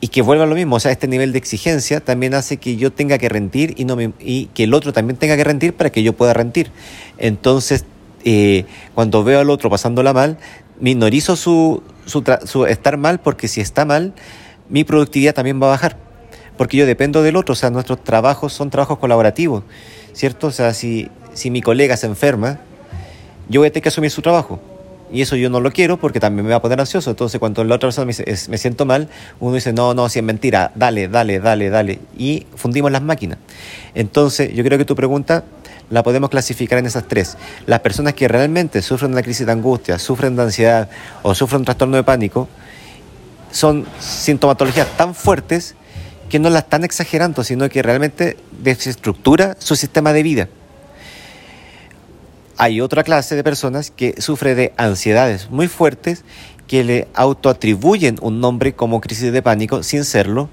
y 0.01 0.07
que 0.07 0.21
vuelva 0.21 0.45
lo 0.45 0.55
mismo, 0.55 0.77
o 0.77 0.79
sea, 0.79 0.91
este 0.91 1.07
nivel 1.07 1.33
de 1.33 1.39
exigencia 1.39 1.99
también 1.99 2.33
hace 2.33 2.57
que 2.57 2.77
yo 2.77 2.91
tenga 2.91 3.17
que 3.17 3.27
rendir 3.27 3.73
y, 3.77 3.85
no 3.85 3.95
me, 3.95 4.13
y 4.19 4.45
que 4.47 4.63
el 4.63 4.73
otro 4.73 4.93
también 4.93 5.17
tenga 5.17 5.35
que 5.35 5.43
rendir 5.43 5.73
para 5.73 5.89
que 5.89 6.03
yo 6.03 6.13
pueda 6.13 6.33
rendir. 6.33 6.71
Entonces, 7.17 7.85
eh, 8.23 8.65
cuando 8.95 9.23
veo 9.23 9.41
al 9.41 9.49
otro 9.49 9.69
pasándola 9.69 10.13
mal, 10.13 10.37
minorizo 10.79 11.35
su, 11.35 11.83
su, 12.05 12.23
su 12.45 12.65
estar 12.65 12.97
mal 12.97 13.19
porque 13.19 13.49
si 13.49 13.59
está 13.59 13.83
mal, 13.83 14.13
mi 14.69 14.85
productividad 14.85 15.33
también 15.33 15.61
va 15.61 15.67
a 15.67 15.71
bajar. 15.71 16.08
Porque 16.59 16.75
yo 16.75 16.85
dependo 16.85 17.23
del 17.23 17.37
otro, 17.37 17.53
o 17.53 17.55
sea, 17.55 17.69
nuestros 17.69 18.03
trabajos 18.03 18.51
son 18.51 18.69
trabajos 18.69 18.99
colaborativos, 18.99 19.63
¿cierto? 20.11 20.47
O 20.47 20.51
sea, 20.51 20.73
si, 20.73 21.09
si 21.33 21.51
mi 21.51 21.61
colega 21.61 21.95
se 21.95 22.05
enferma, 22.05 22.59
yo 23.47 23.61
voy 23.61 23.69
a 23.69 23.71
tener 23.71 23.83
que 23.83 23.87
asumir 23.87 24.11
su 24.11 24.21
trabajo 24.21 24.59
y 25.09 25.21
eso 25.21 25.37
yo 25.37 25.49
no 25.49 25.61
lo 25.61 25.71
quiero 25.71 25.95
porque 25.95 26.19
también 26.19 26.45
me 26.45 26.49
va 26.51 26.57
a 26.57 26.61
poner 26.61 26.77
ansioso. 26.77 27.11
Entonces, 27.11 27.39
cuando 27.39 27.63
la 27.63 27.75
otra 27.75 27.87
persona 27.87 28.03
me, 28.03 28.11
dice, 28.11 28.51
me 28.51 28.57
siento 28.57 28.85
mal, 28.85 29.07
uno 29.39 29.55
dice, 29.55 29.71
no, 29.71 29.93
no, 29.93 30.09
si 30.09 30.19
es 30.19 30.25
mentira, 30.25 30.73
dale, 30.75 31.07
dale, 31.07 31.39
dale, 31.39 31.69
dale. 31.69 31.99
Y 32.17 32.45
fundimos 32.57 32.91
las 32.91 33.03
máquinas. 33.03 33.37
Entonces, 33.95 34.53
yo 34.53 34.61
creo 34.65 34.77
que 34.77 34.83
tu 34.83 34.97
pregunta 34.97 35.45
la 35.89 36.03
podemos 36.03 36.29
clasificar 36.29 36.77
en 36.77 36.87
esas 36.87 37.07
tres. 37.07 37.37
Las 37.67 37.79
personas 37.79 38.15
que 38.15 38.27
realmente 38.27 38.81
sufren 38.81 39.13
una 39.13 39.23
crisis 39.23 39.45
de 39.45 39.53
angustia, 39.53 39.97
sufren 39.97 40.35
de 40.35 40.41
ansiedad 40.41 40.89
o 41.23 41.33
sufren 41.33 41.59
un 41.59 41.65
trastorno 41.65 41.95
de 41.95 42.03
pánico, 42.03 42.49
son 43.49 43.85
sintomatologías 44.01 44.89
tan 44.97 45.15
fuertes 45.15 45.75
que 46.29 46.39
no 46.39 46.49
la 46.49 46.59
están 46.59 46.83
exagerando, 46.83 47.43
sino 47.43 47.67
que 47.69 47.81
realmente 47.81 48.37
desestructura 48.51 49.55
su 49.59 49.75
sistema 49.75 50.13
de 50.13 50.23
vida. 50.23 50.49
Hay 52.57 52.81
otra 52.81 53.03
clase 53.03 53.35
de 53.35 53.43
personas 53.43 53.89
que 53.89 54.21
sufre 54.21 54.53
de 54.53 54.73
ansiedades 54.77 55.49
muy 55.49 55.67
fuertes 55.67 56.23
que 56.69 56.83
le 56.83 57.07
autoatribuyen 57.15 58.17
un 58.21 58.39
nombre 58.39 58.73
como 58.73 59.01
crisis 59.01 59.33
de 59.33 59.41
pánico 59.41 59.81
sin 59.81 60.05
serlo, 60.05 60.49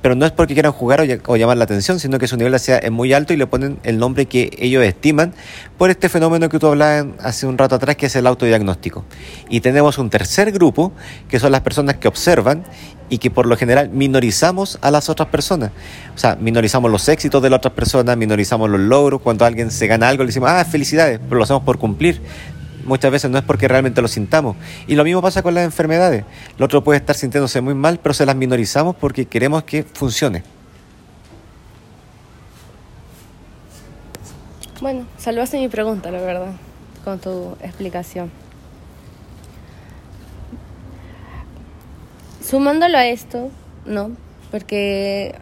pero 0.00 0.14
no 0.14 0.24
es 0.24 0.30
porque 0.30 0.54
quieran 0.54 0.70
jugar 0.70 1.04
o, 1.26 1.36
llamar 1.36 1.56
la 1.56 1.64
atención, 1.64 1.98
sino 1.98 2.20
que 2.20 2.28
su 2.28 2.36
nivel 2.36 2.54
es 2.54 2.90
muy 2.92 3.12
alto 3.12 3.32
y 3.32 3.36
le 3.36 3.48
ponen 3.48 3.80
el 3.82 3.98
nombre 3.98 4.26
que 4.26 4.56
ellos 4.60 4.84
estiman 4.84 5.34
por 5.76 5.90
este 5.90 6.08
fenómeno 6.08 6.48
que 6.48 6.60
tú 6.60 6.68
hablabas 6.68 7.06
hace 7.20 7.48
un 7.48 7.58
rato 7.58 7.74
atrás, 7.74 7.96
que 7.96 8.06
es 8.06 8.14
el 8.14 8.28
autodiagnóstico. 8.28 9.04
Y 9.50 9.58
tenemos 9.58 9.98
un 9.98 10.08
tercer 10.08 10.52
grupo, 10.52 10.92
que 11.28 11.40
son 11.40 11.50
las 11.50 11.62
personas 11.62 11.96
que 11.96 12.06
observan 12.06 12.62
y 13.08 13.18
que 13.18 13.32
por 13.32 13.46
lo 13.46 13.56
general 13.56 13.88
minorizamos 13.88 14.78
a 14.82 14.92
las 14.92 15.08
otras 15.08 15.30
personas. 15.30 15.72
O 16.14 16.18
sea, 16.18 16.36
minorizamos 16.36 16.92
los 16.92 17.08
éxitos 17.08 17.42
de 17.42 17.50
las 17.50 17.58
otras 17.58 17.74
personas, 17.74 18.16
minorizamos 18.16 18.70
los 18.70 18.80
logros. 18.80 19.20
Cuando 19.20 19.44
alguien 19.44 19.72
se 19.72 19.88
gana 19.88 20.08
algo, 20.08 20.22
le 20.22 20.28
decimos, 20.28 20.48
ah, 20.48 20.64
felicidades, 20.64 21.18
pero 21.24 21.38
lo 21.38 21.42
hacemos 21.42 21.64
por 21.64 21.78
cumplir 21.78 22.20
muchas 22.86 23.10
veces 23.10 23.30
no 23.30 23.38
es 23.38 23.44
porque 23.44 23.68
realmente 23.68 24.00
lo 24.00 24.08
sintamos. 24.08 24.56
Y 24.86 24.94
lo 24.94 25.04
mismo 25.04 25.20
pasa 25.20 25.42
con 25.42 25.54
las 25.54 25.64
enfermedades. 25.64 26.24
El 26.56 26.62
otro 26.62 26.82
puede 26.82 26.98
estar 26.98 27.14
sintiéndose 27.14 27.60
muy 27.60 27.74
mal, 27.74 28.00
pero 28.02 28.14
se 28.14 28.24
las 28.24 28.36
minorizamos 28.36 28.96
porque 28.96 29.26
queremos 29.26 29.64
que 29.64 29.82
funcione. 29.82 30.42
Bueno, 34.80 35.06
salvaste 35.18 35.58
mi 35.58 35.68
pregunta, 35.68 36.10
la 36.10 36.20
verdad, 36.20 36.52
con 37.04 37.18
tu 37.18 37.56
explicación. 37.62 38.30
Sumándolo 42.42 42.96
a 42.98 43.06
esto, 43.06 43.50
¿no? 43.86 44.12
Porque 44.50 45.34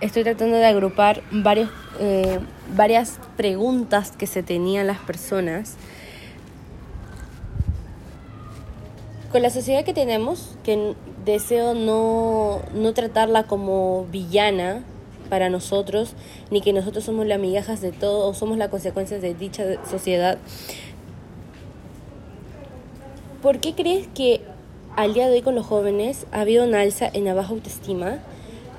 estoy 0.00 0.22
tratando 0.22 0.56
de 0.56 0.66
agrupar 0.66 1.22
varios, 1.30 1.70
eh, 1.98 2.38
varias 2.74 3.18
preguntas 3.36 4.12
que 4.12 4.26
se 4.26 4.42
tenían 4.42 4.86
las 4.86 4.98
personas 4.98 5.74
con 9.36 9.42
la 9.42 9.50
sociedad 9.50 9.84
que 9.84 9.92
tenemos, 9.92 10.56
que 10.64 10.94
deseo 11.26 11.74
no, 11.74 12.62
no 12.72 12.94
tratarla 12.94 13.42
como 13.42 14.06
villana 14.06 14.82
para 15.28 15.50
nosotros, 15.50 16.14
ni 16.50 16.62
que 16.62 16.72
nosotros 16.72 17.04
somos 17.04 17.26
las 17.26 17.38
migajas 17.38 17.82
de 17.82 17.92
todo 17.92 18.26
o 18.26 18.32
somos 18.32 18.56
las 18.56 18.70
consecuencias 18.70 19.20
de 19.20 19.34
dicha 19.34 19.62
sociedad. 19.84 20.38
¿Por 23.42 23.58
qué 23.58 23.74
crees 23.74 24.08
que 24.08 24.40
al 24.96 25.12
día 25.12 25.26
de 25.28 25.34
hoy 25.34 25.42
con 25.42 25.54
los 25.54 25.66
jóvenes 25.66 26.26
ha 26.32 26.40
habido 26.40 26.64
una 26.64 26.80
alza 26.80 27.06
en 27.12 27.26
la 27.26 27.34
baja 27.34 27.52
autoestima, 27.52 28.20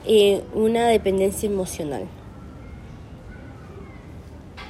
y 0.08 0.42
una 0.56 0.88
dependencia 0.88 1.48
emocional? 1.48 2.08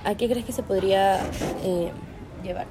¿A 0.04 0.16
qué 0.16 0.28
crees 0.28 0.46
que 0.46 0.52
se 0.52 0.64
podría 0.64 1.22
eh, 1.64 1.94
llevar? 2.44 2.68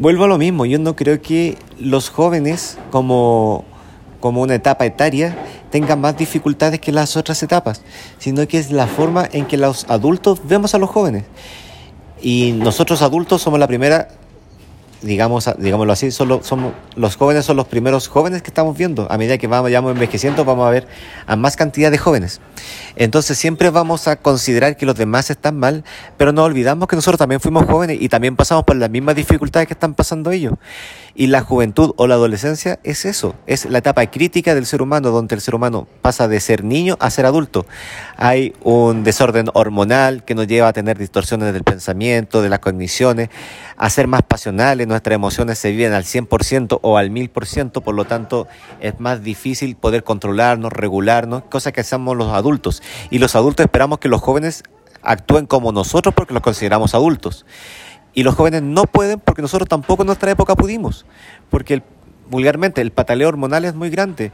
Vuelvo 0.00 0.24
a 0.24 0.28
lo 0.28 0.38
mismo, 0.38 0.64
yo 0.64 0.78
no 0.78 0.94
creo 0.94 1.20
que 1.20 1.58
los 1.80 2.08
jóvenes 2.08 2.78
como, 2.92 3.64
como 4.20 4.42
una 4.42 4.54
etapa 4.54 4.86
etaria 4.86 5.36
tengan 5.70 6.00
más 6.00 6.16
dificultades 6.16 6.78
que 6.78 6.92
las 6.92 7.16
otras 7.16 7.42
etapas, 7.42 7.82
sino 8.18 8.46
que 8.46 8.58
es 8.58 8.70
la 8.70 8.86
forma 8.86 9.28
en 9.32 9.44
que 9.46 9.56
los 9.56 9.90
adultos 9.90 10.40
vemos 10.44 10.72
a 10.76 10.78
los 10.78 10.88
jóvenes. 10.88 11.24
Y 12.22 12.52
nosotros 12.52 13.02
adultos 13.02 13.42
somos 13.42 13.58
la 13.58 13.66
primera 13.66 14.06
digamos, 15.02 15.48
digámoslo 15.58 15.92
así, 15.92 16.10
solo 16.10 16.40
somos, 16.42 16.72
los 16.96 17.16
jóvenes 17.16 17.44
son 17.44 17.56
los 17.56 17.66
primeros 17.66 18.08
jóvenes 18.08 18.42
que 18.42 18.48
estamos 18.48 18.76
viendo. 18.76 19.10
A 19.10 19.18
medida 19.18 19.38
que 19.38 19.46
vamos, 19.46 19.70
vamos 19.72 19.92
envejeciendo, 19.92 20.44
vamos 20.44 20.66
a 20.66 20.70
ver 20.70 20.86
a 21.26 21.36
más 21.36 21.56
cantidad 21.56 21.90
de 21.90 21.98
jóvenes. 21.98 22.40
Entonces 22.96 23.38
siempre 23.38 23.70
vamos 23.70 24.08
a 24.08 24.16
considerar 24.16 24.76
que 24.76 24.86
los 24.86 24.96
demás 24.96 25.30
están 25.30 25.58
mal, 25.58 25.84
pero 26.16 26.32
no 26.32 26.42
olvidamos 26.44 26.88
que 26.88 26.96
nosotros 26.96 27.18
también 27.18 27.40
fuimos 27.40 27.66
jóvenes 27.66 27.98
y 28.00 28.08
también 28.08 28.36
pasamos 28.36 28.64
por 28.64 28.76
las 28.76 28.90
mismas 28.90 29.14
dificultades 29.14 29.68
que 29.68 29.74
están 29.74 29.94
pasando 29.94 30.30
ellos. 30.30 30.54
Y 31.20 31.26
la 31.26 31.40
juventud 31.40 31.94
o 31.96 32.06
la 32.06 32.14
adolescencia 32.14 32.78
es 32.84 33.04
eso, 33.04 33.34
es 33.48 33.64
la 33.64 33.78
etapa 33.78 34.06
crítica 34.06 34.54
del 34.54 34.66
ser 34.66 34.82
humano, 34.82 35.10
donde 35.10 35.34
el 35.34 35.40
ser 35.40 35.56
humano 35.56 35.88
pasa 36.00 36.28
de 36.28 36.38
ser 36.38 36.62
niño 36.62 36.96
a 37.00 37.10
ser 37.10 37.26
adulto. 37.26 37.66
Hay 38.16 38.54
un 38.62 39.02
desorden 39.02 39.48
hormonal 39.52 40.24
que 40.24 40.36
nos 40.36 40.46
lleva 40.46 40.68
a 40.68 40.72
tener 40.72 40.96
distorsiones 40.96 41.52
del 41.52 41.64
pensamiento, 41.64 42.40
de 42.40 42.48
las 42.48 42.60
cogniciones, 42.60 43.30
a 43.76 43.90
ser 43.90 44.06
más 44.06 44.22
pasionales, 44.22 44.86
nuestras 44.86 45.16
emociones 45.16 45.58
se 45.58 45.72
viven 45.72 45.92
al 45.92 46.04
100% 46.04 46.78
o 46.82 46.96
al 46.96 47.10
1000%, 47.10 47.82
por 47.82 47.96
lo 47.96 48.04
tanto 48.04 48.46
es 48.78 49.00
más 49.00 49.20
difícil 49.20 49.74
poder 49.74 50.04
controlarnos, 50.04 50.72
regularnos, 50.72 51.42
cosa 51.50 51.72
que 51.72 51.80
hacemos 51.80 52.16
los 52.16 52.32
adultos. 52.32 52.80
Y 53.10 53.18
los 53.18 53.34
adultos 53.34 53.64
esperamos 53.64 53.98
que 53.98 54.06
los 54.06 54.20
jóvenes 54.20 54.62
actúen 55.02 55.46
como 55.46 55.72
nosotros 55.72 56.14
porque 56.14 56.34
los 56.34 56.44
consideramos 56.44 56.94
adultos. 56.94 57.44
Y 58.14 58.22
los 58.22 58.34
jóvenes 58.34 58.62
no 58.62 58.84
pueden 58.84 59.20
porque 59.20 59.42
nosotros 59.42 59.68
tampoco 59.68 60.02
en 60.02 60.06
nuestra 60.06 60.30
época 60.30 60.54
pudimos. 60.56 61.06
Porque 61.50 61.82
vulgarmente 62.30 62.80
el 62.80 62.90
pataleo 62.90 63.28
hormonal 63.28 63.64
es 63.64 63.74
muy 63.74 63.90
grande. 63.90 64.32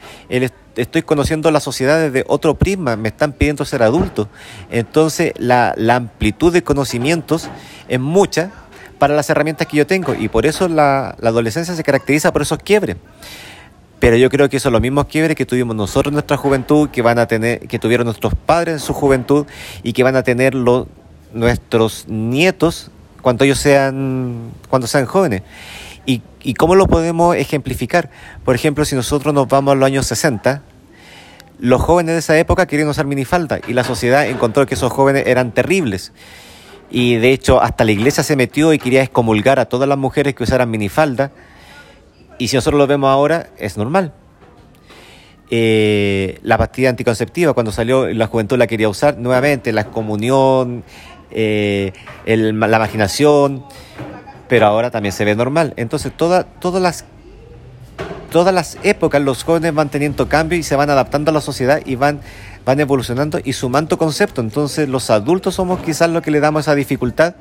estoy 0.76 1.02
conociendo 1.02 1.50
la 1.50 1.60
sociedad 1.60 2.00
desde 2.00 2.24
otro 2.28 2.54
prisma, 2.54 2.96
me 2.96 3.08
están 3.08 3.32
pidiendo 3.32 3.64
ser 3.64 3.82
adulto. 3.82 4.28
Entonces 4.70 5.32
la, 5.38 5.74
amplitud 5.94 6.52
de 6.52 6.62
conocimientos 6.62 7.48
es 7.88 8.00
mucha 8.00 8.50
para 8.98 9.14
las 9.14 9.28
herramientas 9.30 9.66
que 9.66 9.76
yo 9.76 9.86
tengo 9.86 10.14
y 10.14 10.28
por 10.28 10.46
eso 10.46 10.68
la, 10.68 11.16
la 11.18 11.30
adolescencia 11.30 11.74
se 11.74 11.82
caracteriza 11.82 12.32
por 12.32 12.42
esos 12.42 12.58
quiebres. 12.58 12.96
Pero 14.00 14.16
yo 14.16 14.28
creo 14.28 14.48
que 14.50 14.60
son 14.60 14.72
los 14.72 14.82
mismos 14.82 15.06
quiebres 15.06 15.36
que 15.36 15.46
tuvimos 15.46 15.74
nosotros 15.74 16.10
en 16.10 16.14
nuestra 16.14 16.36
juventud, 16.36 16.90
que 16.90 17.00
van 17.00 17.18
a 17.18 17.26
tener, 17.26 17.60
que 17.60 17.78
tuvieron 17.78 18.04
nuestros 18.04 18.34
padres 18.34 18.74
en 18.74 18.80
su 18.80 18.92
juventud 18.92 19.46
y 19.82 19.92
que 19.92 20.02
van 20.02 20.16
a 20.16 20.22
tener 20.22 20.54
los, 20.54 20.86
nuestros 21.32 22.06
nietos 22.08 22.90
cuando 23.24 23.46
ellos 23.46 23.58
sean, 23.58 24.52
cuando 24.68 24.86
sean 24.86 25.06
jóvenes. 25.06 25.40
¿Y, 26.04 26.20
¿Y 26.42 26.52
cómo 26.52 26.74
lo 26.74 26.86
podemos 26.86 27.34
ejemplificar? 27.34 28.10
Por 28.44 28.54
ejemplo, 28.54 28.84
si 28.84 28.94
nosotros 28.94 29.32
nos 29.32 29.48
vamos 29.48 29.72
a 29.72 29.74
los 29.76 29.86
años 29.86 30.06
60, 30.06 30.60
los 31.58 31.80
jóvenes 31.80 32.16
de 32.16 32.18
esa 32.18 32.38
época 32.38 32.66
querían 32.66 32.86
usar 32.86 33.06
minifalda 33.06 33.60
y 33.66 33.72
la 33.72 33.82
sociedad 33.82 34.28
encontró 34.28 34.66
que 34.66 34.74
esos 34.74 34.92
jóvenes 34.92 35.24
eran 35.26 35.52
terribles. 35.52 36.12
Y 36.90 37.16
de 37.16 37.32
hecho 37.32 37.62
hasta 37.62 37.84
la 37.84 37.92
iglesia 37.92 38.22
se 38.22 38.36
metió 38.36 38.74
y 38.74 38.78
quería 38.78 39.02
excomulgar 39.02 39.58
a 39.58 39.64
todas 39.64 39.88
las 39.88 39.96
mujeres 39.96 40.34
que 40.34 40.42
usaran 40.42 40.70
minifalda. 40.70 41.32
Y 42.38 42.48
si 42.48 42.56
nosotros 42.56 42.78
lo 42.78 42.86
vemos 42.86 43.08
ahora, 43.08 43.48
es 43.56 43.78
normal. 43.78 44.12
Eh, 45.48 46.40
la 46.42 46.58
pastilla 46.58 46.90
anticonceptiva, 46.90 47.54
cuando 47.54 47.72
salió 47.72 48.06
la 48.08 48.26
juventud 48.26 48.58
la 48.58 48.66
quería 48.66 48.90
usar 48.90 49.16
nuevamente, 49.16 49.72
la 49.72 49.80
excomunión, 49.80 50.84
eh, 51.30 51.92
la 52.26 52.76
imaginación, 52.76 53.64
pero 54.48 54.66
ahora 54.66 54.90
también 54.90 55.12
se 55.12 55.24
ve 55.24 55.34
normal. 55.34 55.74
Entonces, 55.76 56.12
todas 56.16 56.46
las, 56.80 57.04
todas 58.30 58.54
las 58.54 58.78
épocas 58.82 59.22
los 59.22 59.44
jóvenes 59.44 59.74
van 59.74 59.88
teniendo 59.88 60.28
cambio 60.28 60.58
y 60.58 60.62
se 60.62 60.76
van 60.76 60.90
adaptando 60.90 61.30
a 61.30 61.34
la 61.34 61.40
sociedad 61.40 61.80
y 61.84 61.96
van, 61.96 62.20
van 62.64 62.80
evolucionando 62.80 63.40
y 63.42 63.52
sumando 63.52 63.98
conceptos. 63.98 64.44
Entonces, 64.44 64.88
los 64.88 65.10
adultos 65.10 65.54
somos 65.54 65.80
quizás 65.80 66.10
los 66.10 66.22
que 66.22 66.30
le 66.30 66.40
damos 66.40 66.62
esa 66.62 66.74
dificultad, 66.74 67.34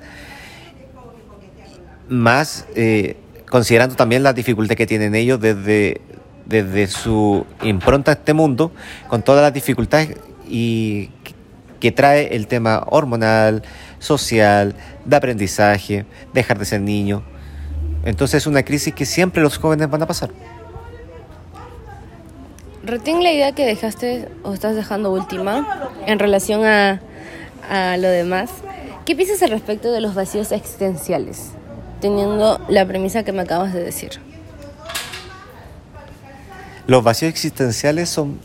más 2.09 2.65
eh, 2.75 3.17
considerando 3.49 3.95
también 3.95 4.23
la 4.23 4.33
dificultad 4.33 4.75
que 4.75 4.87
tienen 4.87 5.15
ellos 5.15 5.39
desde, 5.39 6.01
desde 6.45 6.87
su 6.87 7.45
impronta 7.61 8.11
a 8.11 8.13
este 8.15 8.33
mundo, 8.33 8.71
con 9.07 9.21
todas 9.21 9.41
las 9.41 9.53
dificultades 9.53 10.17
y 10.49 11.09
que 11.83 11.91
trae 11.91 12.33
el 12.33 12.47
tema 12.47 12.85
hormonal, 12.91 13.61
social, 13.99 14.73
de 15.03 15.15
aprendizaje, 15.17 16.05
dejar 16.33 16.57
de 16.57 16.63
ser 16.63 16.79
niño. 16.79 17.23
Entonces 18.05 18.43
es 18.43 18.47
una 18.47 18.63
crisis 18.63 18.93
que 18.93 19.05
siempre 19.05 19.43
los 19.43 19.57
jóvenes 19.57 19.89
van 19.89 20.01
a 20.01 20.07
pasar. 20.07 20.29
Retén 22.85 23.21
la 23.21 23.33
idea 23.33 23.51
que 23.51 23.65
dejaste 23.65 24.29
o 24.43 24.53
estás 24.53 24.77
dejando 24.77 25.11
última 25.11 25.89
en 26.07 26.19
relación 26.19 26.63
a, 26.63 27.01
a 27.69 27.97
lo 27.97 28.07
demás. 28.07 28.49
¿Qué 29.05 29.17
piensas 29.17 29.43
al 29.43 29.49
respecto 29.49 29.91
de 29.91 29.99
los 29.99 30.15
vacíos 30.15 30.53
existenciales? 30.53 31.49
Teniendo 31.99 32.61
la 32.69 32.85
premisa 32.85 33.23
que 33.23 33.33
me 33.33 33.41
acabas 33.41 33.73
de 33.73 33.83
decir. 33.83 34.21
Los 36.87 37.03
vacíos 37.03 37.29
existenciales 37.29 38.07
son 38.07 38.39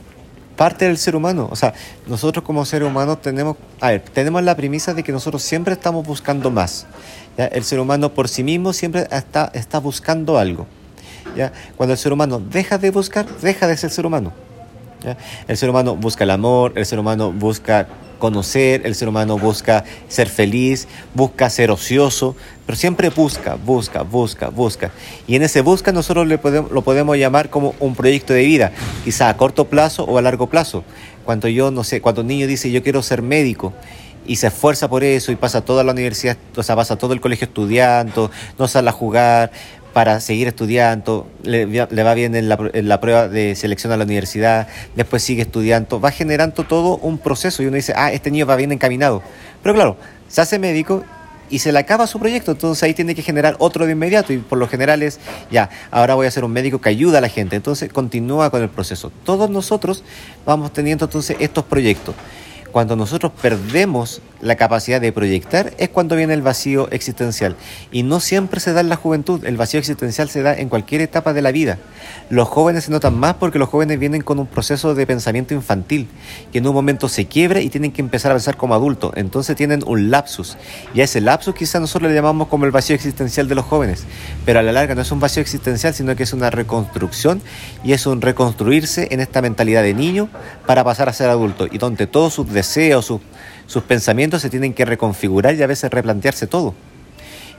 parte 0.58 0.86
del 0.86 0.98
ser 0.98 1.14
humano. 1.16 1.48
O 1.50 1.56
sea, 1.56 1.72
nosotros 2.08 2.44
como 2.44 2.66
ser 2.66 2.82
humano 2.82 3.16
tenemos, 3.16 3.56
a 3.80 3.90
ver, 3.90 4.00
tenemos 4.00 4.42
la 4.42 4.56
premisa 4.56 4.92
de 4.92 5.04
que 5.04 5.12
nosotros 5.12 5.42
siempre 5.42 5.72
estamos 5.72 6.04
buscando 6.04 6.50
más. 6.50 6.86
El 7.38 7.62
ser 7.62 7.78
humano 7.78 8.12
por 8.12 8.28
sí 8.28 8.42
mismo 8.42 8.72
siempre 8.72 9.06
está, 9.12 9.50
está 9.54 9.78
buscando 9.78 10.36
algo. 10.36 10.66
¿ya? 11.36 11.52
Cuando 11.76 11.92
el 11.92 11.98
ser 11.98 12.12
humano 12.12 12.40
deja 12.40 12.76
de 12.76 12.90
buscar, 12.90 13.24
deja 13.40 13.68
de 13.68 13.76
ser 13.76 13.90
ser 13.90 14.04
humano. 14.04 14.32
El 15.46 15.56
ser 15.56 15.70
humano 15.70 15.94
busca 15.94 16.24
el 16.24 16.30
amor, 16.30 16.72
el 16.74 16.84
ser 16.84 16.98
humano 16.98 17.30
busca 17.30 17.86
conocer, 18.18 18.82
el 18.84 18.94
ser 18.94 19.08
humano 19.08 19.38
busca 19.38 19.84
ser 20.08 20.28
feliz, 20.28 20.88
busca 21.14 21.48
ser 21.50 21.70
ocioso, 21.70 22.36
pero 22.66 22.76
siempre 22.76 23.10
busca, 23.10 23.54
busca, 23.54 24.02
busca, 24.02 24.48
busca. 24.48 24.90
Y 25.26 25.36
en 25.36 25.42
ese 25.42 25.60
busca 25.60 25.92
nosotros 25.92 26.26
le 26.26 26.38
podemos, 26.38 26.70
lo 26.70 26.82
podemos 26.82 27.16
llamar 27.16 27.50
como 27.50 27.74
un 27.80 27.94
proyecto 27.94 28.32
de 28.32 28.44
vida, 28.44 28.72
quizá 29.04 29.28
a 29.28 29.36
corto 29.36 29.66
plazo 29.66 30.04
o 30.04 30.18
a 30.18 30.22
largo 30.22 30.48
plazo. 30.48 30.84
Cuando 31.24 31.48
yo, 31.48 31.70
no 31.70 31.84
sé, 31.84 32.00
cuando 32.00 32.22
un 32.22 32.28
niño 32.28 32.46
dice 32.46 32.70
yo 32.70 32.82
quiero 32.82 33.02
ser 33.02 33.22
médico 33.22 33.72
y 34.28 34.36
se 34.36 34.46
esfuerza 34.48 34.88
por 34.88 35.02
eso 35.02 35.32
y 35.32 35.36
pasa 35.36 35.62
toda 35.62 35.82
la 35.82 35.92
universidad, 35.92 36.36
o 36.54 36.62
sea, 36.62 36.76
pasa 36.76 36.96
todo 36.96 37.14
el 37.14 37.20
colegio 37.20 37.46
estudiando, 37.46 38.30
no 38.58 38.68
sale 38.68 38.90
a 38.90 38.92
jugar, 38.92 39.50
para 39.98 40.20
seguir 40.20 40.46
estudiando, 40.46 41.26
le, 41.42 41.66
va 41.66 42.14
bien 42.14 42.36
en 42.36 42.48
la, 42.48 43.00
prueba 43.00 43.26
de 43.26 43.56
selección 43.56 43.92
a 43.92 43.96
la 43.96 44.04
universidad, 44.04 44.68
después 44.94 45.24
sigue 45.24 45.42
estudiando, 45.42 46.00
va 46.00 46.12
generando 46.12 46.62
todo 46.62 46.98
un 46.98 47.18
proceso 47.18 47.64
y 47.64 47.66
uno 47.66 47.74
dice, 47.74 47.94
ah, 47.96 48.12
este 48.12 48.30
niño 48.30 48.46
va 48.46 48.54
bien 48.54 48.70
encaminado. 48.70 49.24
Pero 49.60 49.74
claro, 49.74 49.96
se 50.28 50.40
hace 50.40 50.60
médico 50.60 51.02
y 51.50 51.58
se 51.58 51.72
le 51.72 51.80
acaba 51.80 52.06
su 52.06 52.20
proyecto, 52.20 52.52
entonces 52.52 52.80
ahí 52.84 52.94
tiene 52.94 53.16
que 53.16 53.22
generar 53.22 53.56
otro 53.58 53.86
de 53.86 53.90
inmediato 53.90 54.32
y 54.32 54.38
por 54.38 54.56
lo 54.56 54.68
general 54.68 55.02
es, 55.02 55.18
ya, 55.50 55.68
ahora 55.90 56.14
voy 56.14 56.28
a 56.28 56.30
ser 56.30 56.44
un 56.44 56.52
médico 56.52 56.80
que 56.80 56.90
ayuda 56.90 57.18
a 57.18 57.20
la 57.20 57.28
gente, 57.28 57.56
entonces 57.56 57.92
continúa 57.92 58.50
con 58.50 58.62
el 58.62 58.68
proceso. 58.68 59.10
Todos 59.24 59.50
nosotros 59.50 60.04
vamos 60.46 60.72
teniendo 60.72 61.06
entonces 61.06 61.36
estos 61.40 61.64
proyectos. 61.64 62.14
Cuando 62.78 62.94
nosotros 62.94 63.32
perdemos 63.42 64.22
la 64.40 64.54
capacidad 64.54 65.00
de 65.00 65.10
proyectar 65.10 65.72
es 65.78 65.88
cuando 65.88 66.14
viene 66.14 66.32
el 66.34 66.42
vacío 66.42 66.88
existencial. 66.92 67.56
Y 67.90 68.04
no 68.04 68.20
siempre 68.20 68.60
se 68.60 68.72
da 68.72 68.80
en 68.80 68.88
la 68.88 68.94
juventud, 68.94 69.44
el 69.44 69.56
vacío 69.56 69.80
existencial 69.80 70.28
se 70.28 70.42
da 70.42 70.54
en 70.54 70.68
cualquier 70.68 71.00
etapa 71.00 71.32
de 71.32 71.42
la 71.42 71.50
vida. 71.50 71.78
Los 72.30 72.46
jóvenes 72.46 72.84
se 72.84 72.92
notan 72.92 73.18
más 73.18 73.34
porque 73.34 73.58
los 73.58 73.68
jóvenes 73.68 73.98
vienen 73.98 74.22
con 74.22 74.38
un 74.38 74.46
proceso 74.46 74.94
de 74.94 75.06
pensamiento 75.08 75.54
infantil, 75.54 76.06
que 76.52 76.58
en 76.58 76.68
un 76.68 76.74
momento 76.74 77.08
se 77.08 77.26
quiebra 77.26 77.60
y 77.60 77.68
tienen 77.68 77.90
que 77.90 78.00
empezar 78.00 78.30
a 78.30 78.36
pensar 78.36 78.56
como 78.56 78.74
adultos. 78.74 79.12
Entonces 79.16 79.56
tienen 79.56 79.82
un 79.84 80.12
lapsus. 80.12 80.56
Y 80.94 81.00
a 81.00 81.04
ese 81.04 81.20
lapsus 81.20 81.56
quizás 81.56 81.80
nosotros 81.80 82.08
le 82.08 82.14
llamamos 82.14 82.46
como 82.46 82.64
el 82.64 82.70
vacío 82.70 82.94
existencial 82.94 83.48
de 83.48 83.56
los 83.56 83.64
jóvenes. 83.64 84.04
Pero 84.44 84.60
a 84.60 84.62
la 84.62 84.70
larga 84.70 84.94
no 84.94 85.02
es 85.02 85.10
un 85.10 85.18
vacío 85.18 85.40
existencial, 85.40 85.94
sino 85.94 86.14
que 86.14 86.22
es 86.22 86.32
una 86.32 86.50
reconstrucción 86.50 87.42
y 87.82 87.92
es 87.92 88.06
un 88.06 88.20
reconstruirse 88.20 89.08
en 89.10 89.18
esta 89.18 89.42
mentalidad 89.42 89.82
de 89.82 89.94
niño 89.94 90.28
para 90.66 90.84
pasar 90.84 91.08
a 91.08 91.12
ser 91.12 91.28
adulto. 91.28 91.66
Y 91.68 91.78
donde 91.78 92.06
todos 92.06 92.34
sus 92.34 92.52
sus 93.02 93.20
sus 93.68 93.82
pensamientos 93.82 94.40
se 94.42 94.50
tienen 94.50 94.72
que 94.72 94.84
reconfigurar 94.84 95.54
y 95.54 95.62
a 95.62 95.66
veces 95.66 95.90
replantearse 95.90 96.46
todo. 96.46 96.74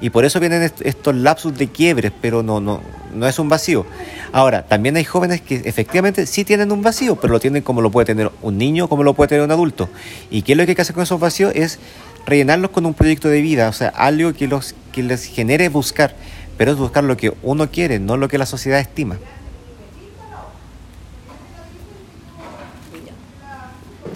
Y 0.01 0.09
por 0.09 0.25
eso 0.25 0.39
vienen 0.39 0.71
estos 0.81 1.15
lapsus 1.15 1.57
de 1.57 1.67
quiebres, 1.67 2.11
pero 2.19 2.41
no, 2.41 2.59
no, 2.59 2.81
no 3.13 3.27
es 3.27 3.37
un 3.37 3.47
vacío. 3.47 3.85
Ahora, 4.31 4.65
también 4.65 4.95
hay 4.95 5.03
jóvenes 5.03 5.41
que 5.41 5.61
efectivamente 5.65 6.25
sí 6.25 6.45
tienen 6.45 6.71
un 6.71 6.81
vacío, 6.81 7.17
pero 7.17 7.33
lo 7.33 7.39
tienen 7.39 7.61
como 7.61 7.81
lo 7.81 7.91
puede 7.91 8.05
tener 8.05 8.31
un 8.41 8.57
niño, 8.57 8.87
como 8.87 9.03
lo 9.03 9.13
puede 9.13 9.27
tener 9.27 9.43
un 9.43 9.51
adulto. 9.51 9.89
¿Y 10.31 10.41
qué 10.41 10.53
es 10.53 10.57
lo 10.57 10.65
que 10.65 10.71
hay 10.71 10.75
que 10.75 10.81
hacer 10.81 10.95
con 10.95 11.03
esos 11.03 11.19
vacíos? 11.19 11.51
Es 11.53 11.79
rellenarlos 12.25 12.71
con 12.71 12.85
un 12.85 12.93
proyecto 12.93 13.27
de 13.27 13.41
vida, 13.41 13.69
o 13.69 13.73
sea, 13.73 13.89
algo 13.89 14.33
que, 14.33 14.47
los, 14.47 14.73
que 14.91 15.03
les 15.03 15.25
genere 15.25 15.69
buscar, 15.69 16.15
pero 16.57 16.71
es 16.71 16.77
buscar 16.77 17.03
lo 17.03 17.17
que 17.17 17.33
uno 17.43 17.69
quiere, 17.69 17.99
no 17.99 18.17
lo 18.17 18.29
que 18.29 18.37
la 18.37 18.45
sociedad 18.45 18.79
estima. 18.79 19.17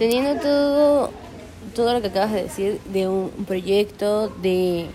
Teniendo 0.03 0.35
todo 0.41 1.11
todo 1.73 1.93
lo 1.93 2.01
que 2.01 2.07
acabas 2.07 2.33
de 2.33 2.43
decir 2.43 2.81
de 2.91 3.07
un, 3.07 3.29
proyecto, 3.47 4.27
de, 4.41 4.89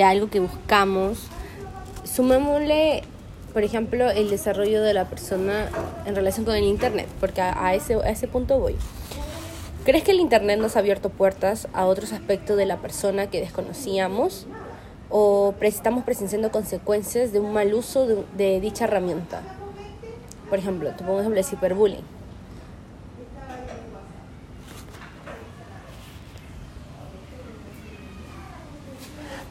algo 0.00 0.30
que 0.30 0.38
buscamos, 0.38 1.26
sumémosle, 2.04 3.02
por 3.52 3.64
ejemplo, 3.64 4.08
el 4.10 4.30
desarrollo 4.30 4.80
de 4.80 4.94
la 4.94 5.06
persona 5.06 5.68
en 6.06 6.14
relación 6.14 6.46
con 6.46 6.54
el 6.54 6.62
Internet, 6.62 7.08
porque 7.18 7.40
a, 7.40 7.74
ese, 7.74 7.94
a 7.94 8.10
ese 8.10 8.28
punto 8.28 8.60
voy. 8.60 8.76
¿Crees 9.84 10.04
que 10.04 10.12
el 10.12 10.20
Internet 10.20 10.60
nos 10.60 10.76
ha 10.76 10.78
abierto 10.78 11.08
puertas 11.08 11.66
a 11.72 11.86
otros 11.86 12.12
aspectos 12.12 12.56
de 12.56 12.66
la 12.66 12.76
persona 12.76 13.28
que 13.28 13.40
desconocíamos? 13.40 14.46
¿O 15.10 15.52
estamos 15.62 16.04
presenciando 16.04 16.52
consecuencias 16.52 17.32
de 17.32 17.40
un 17.40 17.52
mal 17.52 17.74
uso 17.74 18.06
de, 18.06 18.24
de 18.36 18.60
dicha 18.60 18.84
herramienta? 18.84 19.42
Por 20.48 20.60
ejemplo, 20.60 20.90
te 20.90 21.02
pongo 21.02 21.18
ejemplo 21.18 21.38
de 21.38 21.42
ciberbullying 21.42 22.13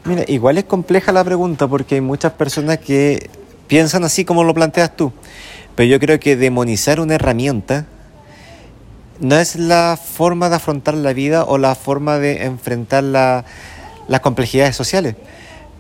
Mira, 0.05 0.25
igual 0.27 0.57
es 0.57 0.65
compleja 0.65 1.13
la 1.13 1.23
pregunta 1.23 1.67
porque 1.67 1.95
hay 1.95 2.01
muchas 2.01 2.33
personas 2.33 2.77
que 2.79 3.29
piensan 3.67 4.03
así 4.03 4.25
como 4.25 4.43
lo 4.43 4.53
planteas 4.53 4.97
tú, 4.97 5.13
pero 5.75 5.87
yo 5.87 5.97
creo 5.97 6.19
que 6.19 6.35
demonizar 6.35 6.99
una 6.99 7.15
herramienta 7.15 7.85
no 9.21 9.37
es 9.37 9.55
la 9.55 9.97
forma 9.97 10.49
de 10.49 10.57
afrontar 10.57 10.95
la 10.95 11.13
vida 11.13 11.45
o 11.45 11.57
la 11.57 11.75
forma 11.75 12.19
de 12.19 12.43
enfrentar 12.43 13.03
las 13.03 14.19
complejidades 14.21 14.75
sociales. 14.75 15.15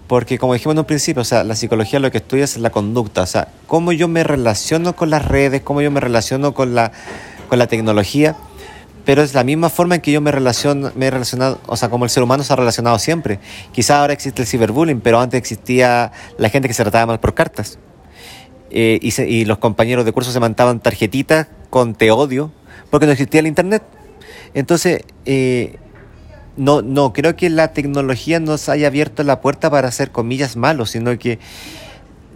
Porque 0.07 0.37
como 0.37 0.53
dijimos 0.53 0.75
en 0.75 0.79
un 0.79 0.85
principio, 0.85 1.21
o 1.21 1.25
sea, 1.25 1.43
la 1.43 1.55
psicología 1.55 1.99
lo 1.99 2.09
que 2.09 2.19
estudia 2.19 2.45
es 2.45 2.57
la 2.57 2.69
conducta, 2.69 3.23
o 3.23 3.25
sea, 3.25 3.49
cómo 3.67 3.91
yo 3.91 4.07
me 4.07 4.23
relaciono 4.23 4.95
con 4.95 5.09
las 5.09 5.25
redes, 5.25 5.61
cómo 5.63 5.81
yo 5.81 5.91
me 5.91 5.99
relaciono 5.99 6.53
con 6.53 6.75
la, 6.75 6.93
con 7.49 7.59
la 7.59 7.67
tecnología 7.67 8.37
pero 9.05 9.21
es 9.21 9.33
la 9.33 9.43
misma 9.43 9.69
forma 9.69 9.95
en 9.95 10.01
que 10.01 10.11
yo 10.11 10.21
me 10.21 10.31
relaciono, 10.31 10.91
me 10.95 11.07
he 11.07 11.11
relacionado, 11.11 11.59
o 11.67 11.75
sea, 11.75 11.89
como 11.89 12.05
el 12.05 12.11
ser 12.11 12.23
humano 12.23 12.43
se 12.43 12.53
ha 12.53 12.55
relacionado 12.55 12.97
siempre. 12.99 13.39
Quizá 13.71 13.99
ahora 13.99 14.13
existe 14.13 14.41
el 14.41 14.47
ciberbullying, 14.47 15.01
pero 15.01 15.19
antes 15.19 15.37
existía 15.37 16.11
la 16.37 16.49
gente 16.49 16.67
que 16.67 16.73
se 16.73 16.83
trataba 16.83 17.05
mal 17.05 17.19
por 17.19 17.33
cartas. 17.33 17.79
Eh, 18.69 18.99
y, 19.01 19.45
los 19.45 19.59
compañeros 19.59 20.03
de 20.03 20.11
curso 20.13 20.31
se 20.31 20.39
mandaban 20.39 20.79
tarjetitas 20.79 21.47
con 21.69 21.93
te 21.93 22.11
odio, 22.11 22.51
porque 22.89 23.05
no 23.05 23.11
existía 23.11 23.41
el 23.41 23.47
internet. 23.47 23.83
Entonces, 24.53 25.03
eh, 25.25 25.77
no, 26.57 26.81
no 26.81 27.13
creo 27.13 27.35
que 27.35 27.49
la 27.49 27.73
tecnología 27.73 28.39
nos 28.39 28.69
haya 28.69 28.87
abierto 28.87 29.23
la 29.23 29.41
puerta 29.41 29.69
para 29.69 29.89
hacer 29.89 30.11
comillas 30.11 30.55
malos, 30.55 30.91
sino 30.91 31.17
que 31.19 31.39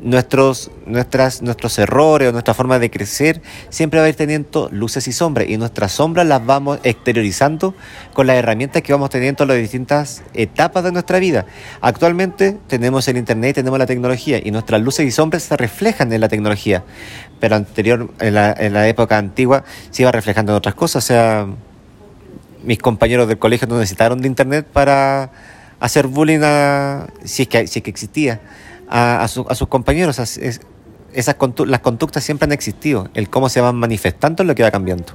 nuestros, 0.01 0.71
nuestras, 0.85 1.41
nuestros 1.41 1.77
errores 1.79 2.29
o 2.29 2.31
nuestra 2.31 2.53
forma 2.53 2.79
de 2.79 2.91
crecer 2.91 3.41
siempre 3.69 3.99
va 3.99 4.05
a 4.05 4.09
ir 4.09 4.15
teniendo 4.15 4.69
luces 4.71 5.07
y 5.07 5.11
sombras 5.11 5.47
y 5.49 5.57
nuestras 5.57 5.91
sombras 5.91 6.27
las 6.27 6.45
vamos 6.45 6.79
exteriorizando 6.83 7.73
con 8.13 8.27
las 8.27 8.37
herramientas 8.37 8.81
que 8.81 8.93
vamos 8.93 9.09
teniendo 9.09 9.43
en 9.43 9.49
las 9.49 9.57
distintas 9.57 10.23
etapas 10.33 10.83
de 10.83 10.91
nuestra 10.91 11.19
vida. 11.19 11.45
Actualmente 11.81 12.57
tenemos 12.67 13.07
el 13.07 13.17
internet, 13.17 13.55
tenemos 13.55 13.79
la 13.79 13.85
tecnología 13.85 14.39
y 14.43 14.51
nuestras 14.51 14.81
luces 14.81 15.05
y 15.05 15.11
sombras 15.11 15.43
se 15.43 15.57
reflejan 15.57 16.11
en 16.13 16.21
la 16.21 16.29
tecnología, 16.29 16.83
pero 17.39 17.55
anterior, 17.55 18.11
en 18.19 18.33
la, 18.33 18.53
en 18.53 18.73
la 18.73 18.87
época 18.87 19.17
antigua, 19.17 19.63
se 19.89 20.03
iba 20.03 20.11
reflejando 20.11 20.51
en 20.51 20.57
otras 20.57 20.75
cosas, 20.75 21.03
o 21.03 21.07
sea, 21.07 21.47
mis 22.63 22.77
compañeros 22.79 23.27
del 23.27 23.37
colegio 23.39 23.67
no 23.67 23.75
necesitaron 23.77 24.21
de 24.21 24.27
internet 24.27 24.67
para 24.71 25.31
hacer 25.79 26.07
bullying 26.07 26.39
si, 27.23 27.43
es 27.43 27.47
que, 27.47 27.67
si 27.67 27.79
es 27.79 27.83
que 27.83 27.89
existía 27.89 28.41
a, 28.87 29.27
sus 29.27 29.67
compañeros. 29.67 30.19
esas 30.19 31.37
las 31.65 31.79
conductas 31.81 32.23
siempre 32.23 32.45
han 32.45 32.51
existido. 32.51 33.09
El 33.13 33.29
cómo 33.29 33.49
se 33.49 33.61
van 33.61 33.75
manifestando 33.75 34.43
es 34.43 34.47
lo 34.47 34.55
que 34.55 34.63
va 34.63 34.71
cambiando. 34.71 35.13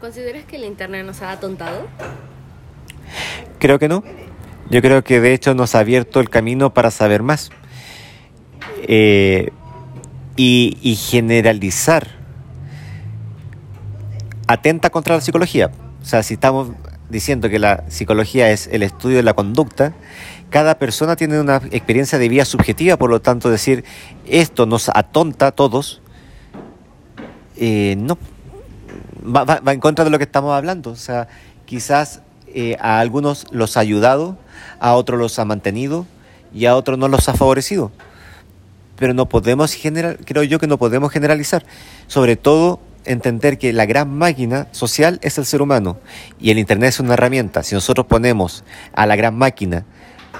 ¿Consideras 0.00 0.44
que 0.44 0.56
el 0.56 0.64
Internet 0.64 1.04
nos 1.04 1.20
ha 1.22 1.32
atontado? 1.32 1.86
Creo 3.58 3.78
que 3.78 3.88
no. 3.88 4.02
Yo 4.70 4.80
creo 4.82 5.02
que 5.02 5.20
de 5.20 5.34
hecho 5.34 5.54
nos 5.54 5.74
ha 5.74 5.80
abierto 5.80 6.20
el 6.20 6.30
camino 6.30 6.72
para 6.72 6.90
saber 6.90 7.22
más. 7.22 7.50
Eh, 8.82 9.50
y, 10.36 10.78
y 10.80 10.96
generalizar 10.96 12.08
atenta 14.46 14.90
contra 14.90 15.16
la 15.16 15.20
psicología. 15.20 15.70
O 16.02 16.04
sea, 16.04 16.22
si 16.22 16.34
estamos 16.34 16.70
diciendo 17.10 17.48
que 17.50 17.58
la 17.58 17.84
psicología 17.88 18.50
es 18.50 18.68
el 18.68 18.82
estudio 18.82 19.18
de 19.18 19.22
la 19.22 19.34
conducta, 19.34 19.92
cada 20.50 20.78
persona 20.78 21.16
tiene 21.16 21.40
una 21.40 21.56
experiencia 21.70 22.18
de 22.18 22.28
vida 22.28 22.44
subjetiva, 22.44 22.96
por 22.96 23.08
lo 23.08 23.20
tanto 23.20 23.50
decir 23.50 23.84
esto 24.26 24.66
nos 24.66 24.88
atonta 24.88 25.48
a 25.48 25.52
todos, 25.52 26.02
eh, 27.56 27.94
no, 27.98 28.18
va, 29.24 29.60
en 29.72 29.80
contra 29.80 30.04
de 30.04 30.10
lo 30.10 30.18
que 30.18 30.24
estamos 30.24 30.52
hablando. 30.52 30.90
O 30.90 30.96
sea, 30.96 31.28
quizás 31.66 32.22
eh, 32.48 32.76
a 32.80 33.00
algunos 33.00 33.46
los 33.50 33.76
ha 33.76 33.80
ayudado, 33.80 34.38
a 34.80 34.94
otros 34.94 35.18
los 35.18 35.38
ha 35.38 35.44
mantenido 35.44 36.06
y 36.52 36.66
a 36.66 36.76
otros 36.76 36.98
no 36.98 37.08
los 37.08 37.28
ha 37.28 37.34
favorecido. 37.34 37.92
Pero 38.96 39.14
no 39.14 39.28
podemos 39.28 39.72
general, 39.72 40.18
creo 40.24 40.42
yo 40.42 40.58
que 40.58 40.66
no 40.66 40.78
podemos 40.78 41.12
generalizar, 41.12 41.64
sobre 42.06 42.36
todo 42.36 42.80
entender 43.04 43.56
que 43.56 43.72
la 43.72 43.86
gran 43.86 44.12
máquina 44.16 44.66
social 44.72 45.18
es 45.22 45.38
el 45.38 45.46
ser 45.46 45.62
humano 45.62 45.98
y 46.38 46.50
el 46.50 46.58
Internet 46.58 46.90
es 46.90 47.00
una 47.00 47.14
herramienta. 47.14 47.62
Si 47.62 47.74
nosotros 47.74 48.06
ponemos 48.06 48.64
a 48.92 49.06
la 49.06 49.16
gran 49.16 49.36
máquina 49.36 49.86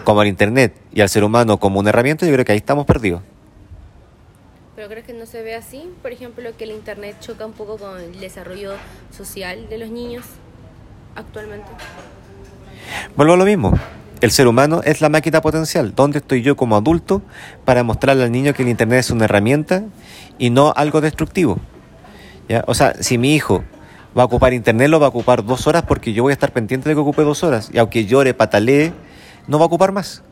como 0.05 0.20
al 0.20 0.28
Internet 0.28 0.74
y 0.93 1.01
al 1.01 1.09
ser 1.09 1.24
humano 1.24 1.59
como 1.59 1.80
una 1.80 1.91
herramienta, 1.91 2.26
yo 2.26 2.32
creo 2.32 2.45
que 2.45 2.53
ahí 2.53 2.59
estamos 2.59 2.86
perdidos. 2.86 3.22
¿Pero 4.76 4.88
crees 4.88 5.05
que 5.05 5.12
no 5.12 5.26
se 5.26 5.43
ve 5.43 5.55
así? 5.55 5.91
Por 6.03 6.12
ejemplo, 6.12 6.51
que 6.57 6.64
el 6.64 6.70
Internet 6.70 7.16
choca 7.20 7.45
un 7.45 7.53
poco 7.53 7.76
con 7.76 8.01
el 8.01 8.18
desarrollo 8.18 8.72
social 9.14 9.68
de 9.68 9.78
los 9.78 9.91
niños 9.91 10.24
actualmente. 11.14 11.70
Vuelvo 13.16 13.34
a 13.34 13.36
lo 13.36 13.45
mismo. 13.45 13.72
El 14.20 14.30
ser 14.30 14.47
humano 14.47 14.82
es 14.84 15.01
la 15.01 15.09
máquina 15.09 15.41
potencial. 15.41 15.95
¿Dónde 15.95 16.18
estoy 16.18 16.43
yo 16.43 16.57
como 16.57 16.76
adulto 16.76 17.22
para 17.64 17.82
mostrarle 17.82 18.24
al 18.24 18.32
niño 18.32 18.53
que 18.53 18.62
el 18.62 18.68
Internet 18.68 19.01
es 19.01 19.11
una 19.11 19.24
herramienta 19.24 19.84
y 20.38 20.51
no 20.51 20.72
algo 20.76 21.01
destructivo? 21.01 21.59
O 22.66 22.74
sea, 22.74 22.95
si 23.01 23.16
mi 23.16 23.34
hijo 23.34 23.64
va 24.16 24.22
a 24.22 24.26
ocupar 24.26 24.53
internet, 24.53 24.88
lo 24.88 24.99
va 24.99 25.07
a 25.07 25.09
ocupar 25.11 25.45
dos 25.45 25.66
horas 25.66 25.84
porque 25.86 26.12
yo 26.12 26.22
voy 26.22 26.32
a 26.32 26.34
estar 26.34 26.53
pendiente 26.53 26.88
de 26.88 26.95
que 26.95 27.01
ocupe 27.01 27.22
dos 27.22 27.45
horas. 27.45 27.70
Y 27.72 27.78
aunque 27.78 28.07
llore, 28.07 28.34
patalee, 28.34 28.93
no 29.47 29.59
va 29.59 29.64
a 29.64 29.66
ocupar 29.66 29.93
más. 29.93 30.22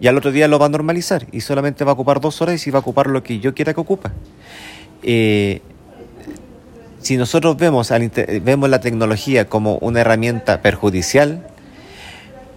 Y 0.00 0.06
al 0.06 0.16
otro 0.16 0.30
día 0.30 0.46
lo 0.48 0.58
va 0.58 0.66
a 0.66 0.68
normalizar 0.68 1.26
y 1.32 1.40
solamente 1.40 1.84
va 1.84 1.90
a 1.90 1.94
ocupar 1.94 2.20
dos 2.20 2.40
horas 2.40 2.64
y 2.66 2.70
va 2.70 2.78
a 2.78 2.80
ocupar 2.80 3.08
lo 3.08 3.22
que 3.22 3.40
yo 3.40 3.54
quiera 3.54 3.74
que 3.74 3.80
ocupa. 3.80 4.12
Eh, 5.02 5.60
si 7.00 7.16
nosotros 7.16 7.56
vemos, 7.56 7.92
vemos 8.42 8.68
la 8.68 8.80
tecnología 8.80 9.48
como 9.48 9.78
una 9.78 10.00
herramienta 10.00 10.62
perjudicial, 10.62 11.46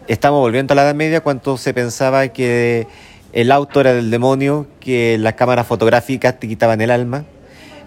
estamos 0.08 0.40
volviendo 0.40 0.74
a 0.74 0.76
la 0.76 0.84
Edad 0.84 0.96
Media 0.96 1.22
cuando 1.22 1.58
se 1.58 1.74
pensaba 1.74 2.28
que 2.30 2.88
el 3.34 3.52
auto 3.52 3.82
era 3.82 3.94
del 3.94 4.12
demonio, 4.12 4.68
que 4.80 5.18
las 5.18 5.36
cámaras 5.36 5.68
fotográficas 5.68 6.40
te 6.40 6.48
quitaban 6.48 6.82
el 6.82 6.92
alma, 6.92 7.26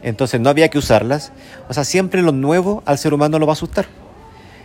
entonces 0.02 0.40
no 0.40 0.48
había 0.48 0.68
que 0.68 0.78
usarlas. 0.78 1.32
O 1.68 1.74
sea, 1.74 1.84
siempre 1.84 2.22
lo 2.22 2.32
nuevo 2.32 2.82
al 2.86 2.98
ser 2.98 3.14
humano 3.14 3.38
lo 3.38 3.46
va 3.46 3.52
a 3.52 3.54
asustar. 3.54 3.86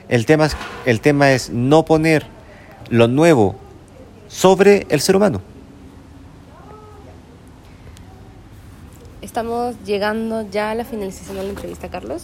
El 0.10 0.26
tema 0.26 0.50
el 0.86 1.02
tema 1.02 1.32
es 1.32 1.50
no 1.50 1.86
poner 1.86 2.26
lo 2.90 3.08
nuevo 3.08 3.56
sobre 4.28 4.86
el 4.90 5.02
ser 5.02 5.16
humano. 5.16 5.42
Estamos 9.22 9.76
llegando 9.86 10.50
ya 10.50 10.72
a 10.72 10.76
la 10.76 10.86
finalización 10.86 11.38
de 11.38 11.44
la 11.44 11.50
entrevista, 11.50 11.90
Carlos. 11.90 12.24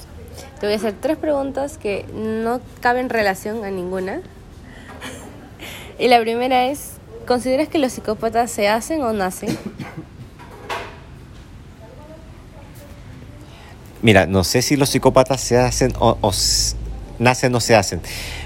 Te 0.60 0.66
voy 0.66 0.74
a 0.74 0.78
hacer 0.78 0.96
tres 1.00 1.18
preguntas 1.18 1.78
que 1.78 2.06
no 2.14 2.62
caben 2.80 3.10
relación 3.10 3.64
a 3.64 3.72
ninguna. 3.72 4.22
y 6.00 6.08
la 6.08 6.20
primera 6.22 6.66
es, 6.68 6.94
¿consideras 7.28 7.68
que 7.68 7.78
los 7.80 7.92
psicópatas 7.92 8.50
se 8.52 8.68
hacen 8.68 9.02
o 9.02 9.14
nacen? 9.14 9.58
Mira, 14.02 14.26
no 14.26 14.44
sé 14.44 14.62
si 14.62 14.76
los 14.76 14.90
psicópatas 14.90 15.42
se 15.42 15.58
hacen 15.58 15.94
o, 16.00 16.18
o 16.22 16.32
nacen 17.20 17.56
o 17.56 17.60
se 17.60 17.76
hacen. 17.76 18.02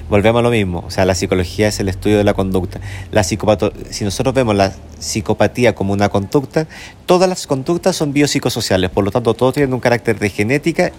Volvemos 0.10 0.40
a 0.40 0.42
lo 0.42 0.50
mismo, 0.50 0.84
o 0.88 0.90
sea, 0.90 1.06
la 1.06 1.14
psicología 1.14 1.68
es 1.68 1.80
el 1.80 1.88
estudio 1.88 2.18
de 2.18 2.24
la 2.24 2.34
conducta. 2.34 2.80
La 3.12 3.24
psicopato 3.24 3.72
si 3.92 4.04
nosotros 4.04 4.34
vemos 4.34 4.56
la 4.56 4.74
psicopatía 5.00 5.76
como 5.76 5.94
una 5.94 6.10
conducta, 6.10 6.66
todas 7.06 7.30
las 7.30 7.46
conductas 7.46 7.96
son 7.96 8.12
biopsicosociales, 8.12 8.90
por 8.90 9.04
lo 9.04 9.12
tanto, 9.12 9.36
todos 9.36 9.54
tienen 9.54 9.72
un 9.72 9.80
carácter 9.80 10.18
de 10.18 10.32
genética, 10.32 10.92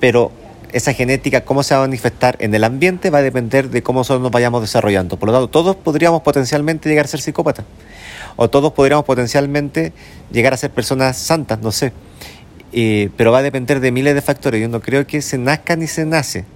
pero 0.00 0.32
esa 0.72 0.94
genética, 0.94 1.42
cómo 1.42 1.62
se 1.62 1.74
va 1.74 1.82
a 1.82 1.86
manifestar 1.86 2.36
en 2.38 2.54
el 2.54 2.64
ambiente, 2.64 3.10
va 3.10 3.18
a 3.18 3.22
depender 3.22 3.68
de 3.68 3.82
cómo 3.82 4.00
nosotros 4.00 4.22
nos 4.22 4.30
vayamos 4.30 4.62
desarrollando. 4.62 5.18
Por 5.18 5.28
lo 5.28 5.32
tanto, 5.34 5.48
todos 5.48 5.76
podríamos 5.76 6.22
potencialmente 6.22 6.88
llegar 6.88 7.04
a 7.04 7.08
ser 7.08 7.20
psicópatas, 7.20 7.66
o 8.36 8.48
todos 8.48 8.72
podríamos 8.72 9.04
potencialmente 9.04 9.92
llegar 10.32 10.54
a 10.54 10.56
ser 10.56 10.70
personas 10.70 11.18
santas, 11.18 11.60
no 11.60 11.72
sé. 11.72 11.92
Eh, 12.72 13.10
pero 13.18 13.32
va 13.32 13.38
a 13.38 13.42
depender 13.42 13.80
de 13.80 13.92
miles 13.92 14.14
de 14.14 14.22
factores. 14.22 14.62
Yo 14.62 14.68
no 14.68 14.80
creo 14.80 15.06
que 15.06 15.20
se 15.20 15.36
nazca 15.36 15.76
ni 15.76 15.86
se 15.86 16.06
nace 16.06 16.46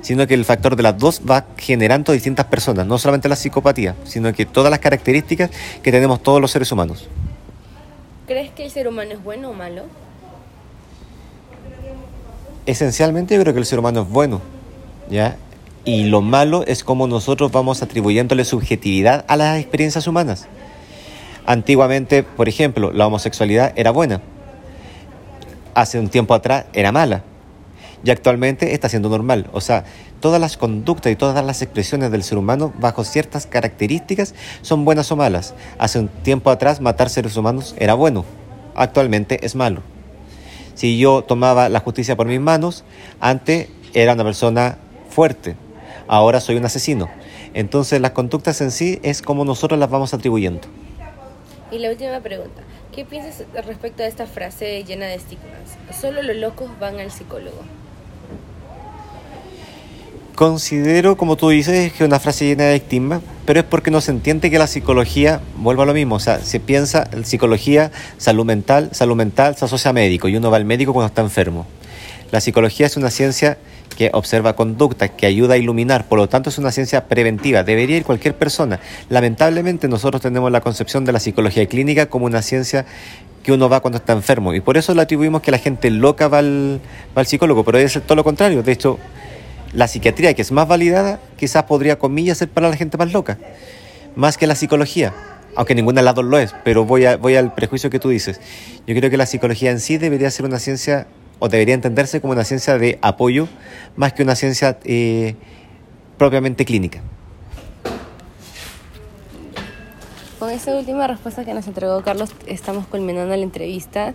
sino 0.00 0.26
que 0.26 0.34
el 0.34 0.44
factor 0.44 0.76
de 0.76 0.82
las 0.82 0.98
dos 0.98 1.22
va 1.28 1.46
generando 1.56 2.12
distintas 2.12 2.46
personas, 2.46 2.86
no 2.86 2.98
solamente 2.98 3.28
la 3.28 3.36
psicopatía, 3.36 3.94
sino 4.04 4.32
que 4.32 4.46
todas 4.46 4.70
las 4.70 4.80
características 4.80 5.50
que 5.82 5.92
tenemos 5.92 6.22
todos 6.22 6.40
los 6.40 6.50
seres 6.50 6.70
humanos. 6.72 7.08
¿Crees 8.26 8.50
que 8.50 8.64
el 8.64 8.70
ser 8.70 8.88
humano 8.88 9.12
es 9.12 9.22
bueno 9.22 9.50
o 9.50 9.54
malo? 9.54 9.84
Esencialmente 12.66 13.34
yo 13.34 13.40
creo 13.40 13.54
que 13.54 13.60
el 13.60 13.66
ser 13.66 13.78
humano 13.78 14.02
es 14.02 14.08
bueno, 14.08 14.42
¿ya? 15.10 15.36
Y 15.84 16.04
lo 16.04 16.20
malo 16.20 16.64
es 16.66 16.84
como 16.84 17.06
nosotros 17.06 17.50
vamos 17.50 17.82
atribuyéndole 17.82 18.44
subjetividad 18.44 19.24
a 19.26 19.36
las 19.36 19.58
experiencias 19.58 20.06
humanas. 20.06 20.46
Antiguamente, 21.46 22.22
por 22.22 22.48
ejemplo, 22.48 22.92
la 22.92 23.06
homosexualidad 23.06 23.72
era 23.74 23.90
buena. 23.90 24.20
Hace 25.74 25.98
un 25.98 26.08
tiempo 26.08 26.34
atrás 26.34 26.66
era 26.74 26.92
mala 26.92 27.22
y 28.04 28.10
actualmente 28.10 28.74
está 28.74 28.88
siendo 28.88 29.08
normal. 29.08 29.48
O 29.52 29.60
sea, 29.60 29.84
todas 30.20 30.40
las 30.40 30.56
conductas 30.56 31.12
y 31.12 31.16
todas 31.16 31.44
las 31.44 31.62
expresiones 31.62 32.10
del 32.10 32.22
ser 32.22 32.38
humano 32.38 32.72
bajo 32.78 33.04
ciertas 33.04 33.46
características 33.46 34.34
son 34.62 34.84
buenas 34.84 35.10
o 35.12 35.16
malas. 35.16 35.54
Hace 35.78 35.98
un 35.98 36.08
tiempo 36.08 36.50
atrás 36.50 36.80
matar 36.80 37.10
seres 37.10 37.36
humanos 37.36 37.74
era 37.78 37.94
bueno, 37.94 38.24
actualmente 38.74 39.44
es 39.44 39.54
malo. 39.54 39.82
Si 40.74 40.98
yo 40.98 41.22
tomaba 41.22 41.68
la 41.68 41.80
justicia 41.80 42.16
por 42.16 42.26
mis 42.26 42.40
manos, 42.40 42.84
antes 43.20 43.68
era 43.94 44.12
una 44.12 44.24
persona 44.24 44.78
fuerte, 45.10 45.56
ahora 46.06 46.40
soy 46.40 46.56
un 46.56 46.64
asesino. 46.64 47.08
Entonces 47.54 48.00
las 48.00 48.12
conductas 48.12 48.60
en 48.60 48.70
sí 48.70 49.00
es 49.02 49.22
como 49.22 49.44
nosotros 49.44 49.80
las 49.80 49.90
vamos 49.90 50.14
atribuyendo. 50.14 50.68
Y 51.70 51.78
la 51.78 51.90
última 51.90 52.20
pregunta, 52.20 52.62
¿qué 52.94 53.04
piensas 53.04 53.44
respecto 53.66 54.02
a 54.02 54.06
esta 54.06 54.26
frase 54.26 54.84
llena 54.84 55.06
de 55.06 55.16
estigmas? 55.16 55.76
Solo 56.00 56.22
los 56.22 56.36
locos 56.36 56.70
van 56.80 56.98
al 56.98 57.10
psicólogo. 57.10 57.58
Considero, 60.38 61.16
como 61.16 61.34
tú 61.34 61.48
dices, 61.48 61.92
que 61.92 62.04
una 62.04 62.20
frase 62.20 62.44
llena 62.44 62.66
de 62.66 62.76
estigma, 62.76 63.20
pero 63.44 63.58
es 63.58 63.66
porque 63.66 63.90
no 63.90 64.00
se 64.00 64.12
entiende 64.12 64.52
que 64.52 64.58
la 64.60 64.68
psicología, 64.68 65.40
vuelva 65.56 65.82
a 65.82 65.86
lo 65.86 65.94
mismo, 65.94 66.14
o 66.14 66.20
sea, 66.20 66.38
se 66.38 66.60
piensa 66.60 67.10
en 67.10 67.24
psicología, 67.24 67.90
salud 68.18 68.44
mental, 68.44 68.90
salud 68.92 69.16
mental 69.16 69.56
se 69.56 69.64
asocia 69.64 69.90
a 69.90 69.92
médico 69.92 70.28
y 70.28 70.36
uno 70.36 70.48
va 70.48 70.58
al 70.58 70.64
médico 70.64 70.92
cuando 70.92 71.08
está 71.08 71.22
enfermo. 71.22 71.66
La 72.30 72.40
psicología 72.40 72.86
es 72.86 72.96
una 72.96 73.10
ciencia 73.10 73.58
que 73.96 74.10
observa 74.12 74.54
conductas, 74.54 75.10
que 75.10 75.26
ayuda 75.26 75.54
a 75.54 75.56
iluminar, 75.56 76.06
por 76.06 76.20
lo 76.20 76.28
tanto 76.28 76.50
es 76.50 76.58
una 76.58 76.70
ciencia 76.70 77.08
preventiva, 77.08 77.64
debería 77.64 77.96
ir 77.96 78.04
cualquier 78.04 78.36
persona. 78.36 78.78
Lamentablemente 79.08 79.88
nosotros 79.88 80.22
tenemos 80.22 80.52
la 80.52 80.60
concepción 80.60 81.04
de 81.04 81.10
la 81.10 81.18
psicología 81.18 81.66
clínica 81.66 82.06
como 82.06 82.26
una 82.26 82.42
ciencia 82.42 82.86
que 83.42 83.50
uno 83.50 83.68
va 83.68 83.80
cuando 83.80 83.98
está 83.98 84.12
enfermo 84.12 84.54
y 84.54 84.60
por 84.60 84.76
eso 84.76 84.94
le 84.94 85.02
atribuimos 85.02 85.42
que 85.42 85.50
la 85.50 85.58
gente 85.58 85.90
loca 85.90 86.26
al, 86.26 86.80
va 87.16 87.22
al 87.22 87.26
psicólogo, 87.26 87.64
pero 87.64 87.78
es 87.78 88.00
todo 88.06 88.14
lo 88.14 88.22
contrario, 88.22 88.62
de 88.62 88.70
hecho 88.70 89.00
la 89.72 89.88
psiquiatría, 89.88 90.34
que 90.34 90.42
es 90.42 90.52
más 90.52 90.66
validada, 90.66 91.20
quizás 91.36 91.64
podría, 91.64 91.98
comillas, 91.98 92.38
ser 92.38 92.48
para 92.48 92.68
la 92.68 92.76
gente 92.76 92.96
más 92.96 93.12
loca, 93.12 93.38
más 94.16 94.38
que 94.38 94.46
la 94.46 94.54
psicología, 94.54 95.12
aunque 95.54 95.74
ninguna 95.74 96.00
de 96.00 96.04
las 96.04 96.14
dos 96.14 96.24
lo 96.24 96.38
es, 96.38 96.54
pero 96.64 96.84
voy, 96.84 97.04
a, 97.04 97.16
voy 97.16 97.36
al 97.36 97.54
prejuicio 97.54 97.90
que 97.90 97.98
tú 97.98 98.08
dices. 98.08 98.40
Yo 98.86 98.94
creo 98.94 99.10
que 99.10 99.16
la 99.16 99.26
psicología 99.26 99.70
en 99.70 99.80
sí 99.80 99.98
debería 99.98 100.30
ser 100.30 100.46
una 100.46 100.58
ciencia, 100.58 101.06
o 101.38 101.48
debería 101.48 101.74
entenderse 101.74 102.20
como 102.20 102.32
una 102.32 102.44
ciencia 102.44 102.78
de 102.78 102.98
apoyo, 103.02 103.48
más 103.96 104.12
que 104.12 104.22
una 104.22 104.34
ciencia 104.34 104.78
eh, 104.84 105.34
propiamente 106.16 106.64
clínica. 106.64 107.00
Con 110.38 110.50
esa 110.50 110.76
última 110.76 111.06
respuesta 111.08 111.44
que 111.44 111.52
nos 111.52 111.66
entregó 111.66 112.00
Carlos, 112.02 112.30
estamos 112.46 112.86
culminando 112.86 113.34
la 113.34 113.42
entrevista. 113.42 114.14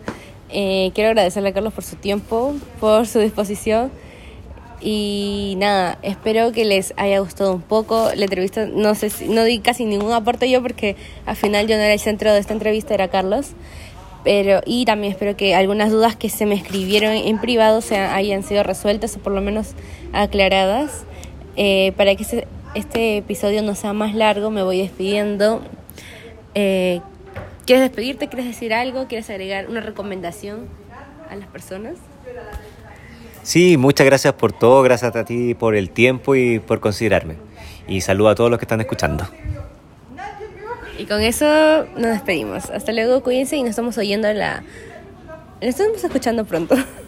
Eh, 0.50 0.92
quiero 0.96 1.10
agradecerle 1.10 1.50
a 1.50 1.54
Carlos 1.54 1.74
por 1.74 1.84
su 1.84 1.98
tiempo, 1.98 2.56
por 2.80 3.08
su 3.08 3.20
disposición 3.20 3.92
y 4.84 5.56
nada, 5.58 5.98
espero 6.02 6.52
que 6.52 6.66
les 6.66 6.94
haya 6.98 7.20
gustado 7.20 7.54
un 7.54 7.62
poco 7.62 8.10
la 8.16 8.26
entrevista. 8.26 8.66
No 8.66 8.96
sé 8.96 9.10
si, 9.10 9.30
no 9.30 9.46
di 9.46 9.60
casi 9.60 9.86
ningún 9.86 10.12
aporte 10.12 10.50
yo 10.50 10.62
porque 10.62 10.98
al 11.26 11.38
final 11.38 11.68
yo 11.68 11.78
no 11.78 11.84
era 11.84 11.94
el 11.94 12.00
centro 12.00 12.34
de 12.34 12.40
esta 12.40 12.54
entrevista, 12.54 12.94
era 12.94 13.08
Carlos. 13.08 13.52
Pero, 14.26 14.62
y 14.66 14.84
también 14.84 15.14
espero 15.14 15.38
que 15.38 15.56
algunas 15.56 15.90
dudas 15.90 16.18
que 16.18 16.30
se 16.30 16.46
me 16.46 16.56
escribieron 16.56 17.12
en 17.12 17.40
privado 17.40 17.80
se 17.82 17.98
hayan 17.98 18.44
sido 18.44 18.64
resueltas 18.64 19.16
o 19.16 19.20
por 19.20 19.32
lo 19.32 19.40
menos 19.40 19.74
aclaradas. 20.12 21.06
Eh, 21.56 21.94
para 21.96 22.16
que 22.16 22.24
este, 22.24 22.48
este, 22.76 23.18
episodio 23.18 23.62
no 23.62 23.76
sea 23.76 23.94
más 23.94 24.16
largo, 24.16 24.50
me 24.50 24.64
voy 24.64 24.80
despidiendo. 24.80 25.62
Eh, 26.56 27.00
¿Quieres 27.66 27.84
despedirte? 27.84 28.28
¿Quieres 28.28 28.48
decir 28.48 28.74
algo? 28.74 29.08
¿Quieres 29.08 29.30
agregar 29.30 29.70
una 29.70 29.80
recomendación 29.80 30.68
a 31.30 31.36
las 31.38 31.48
personas? 31.48 31.96
Sí, 33.44 33.78
muchas 33.78 34.06
gracias 34.06 34.34
por 34.34 34.54
todo, 34.54 34.82
gracias 34.82 35.16
a 35.16 35.26
ti 35.26 35.54
por 35.54 35.76
el 35.76 35.90
tiempo 35.90 36.36
y 36.36 36.60
por 36.60 36.80
considerarme. 36.80 37.36
Y 37.88 38.02
saludo 38.02 38.30
a 38.30 38.36
todos 38.36 38.50
los 38.50 38.58
que 38.58 38.64
están 38.64 38.80
escuchando. 38.80 39.28
Y 40.98 41.06
con 41.06 41.22
eso 41.22 41.86
nos 41.98 42.12
despedimos. 42.12 42.70
Hasta 42.70 42.94
luego, 42.94 43.22
cuídense 43.22 43.58
y 43.58 43.62
nos 43.62 43.72
estamos 43.72 43.98
oyendo 43.98 44.32
la... 44.32 44.64
Nos 45.62 45.70
estamos 45.70 46.04
escuchando 46.04 46.46
pronto. 46.46 46.76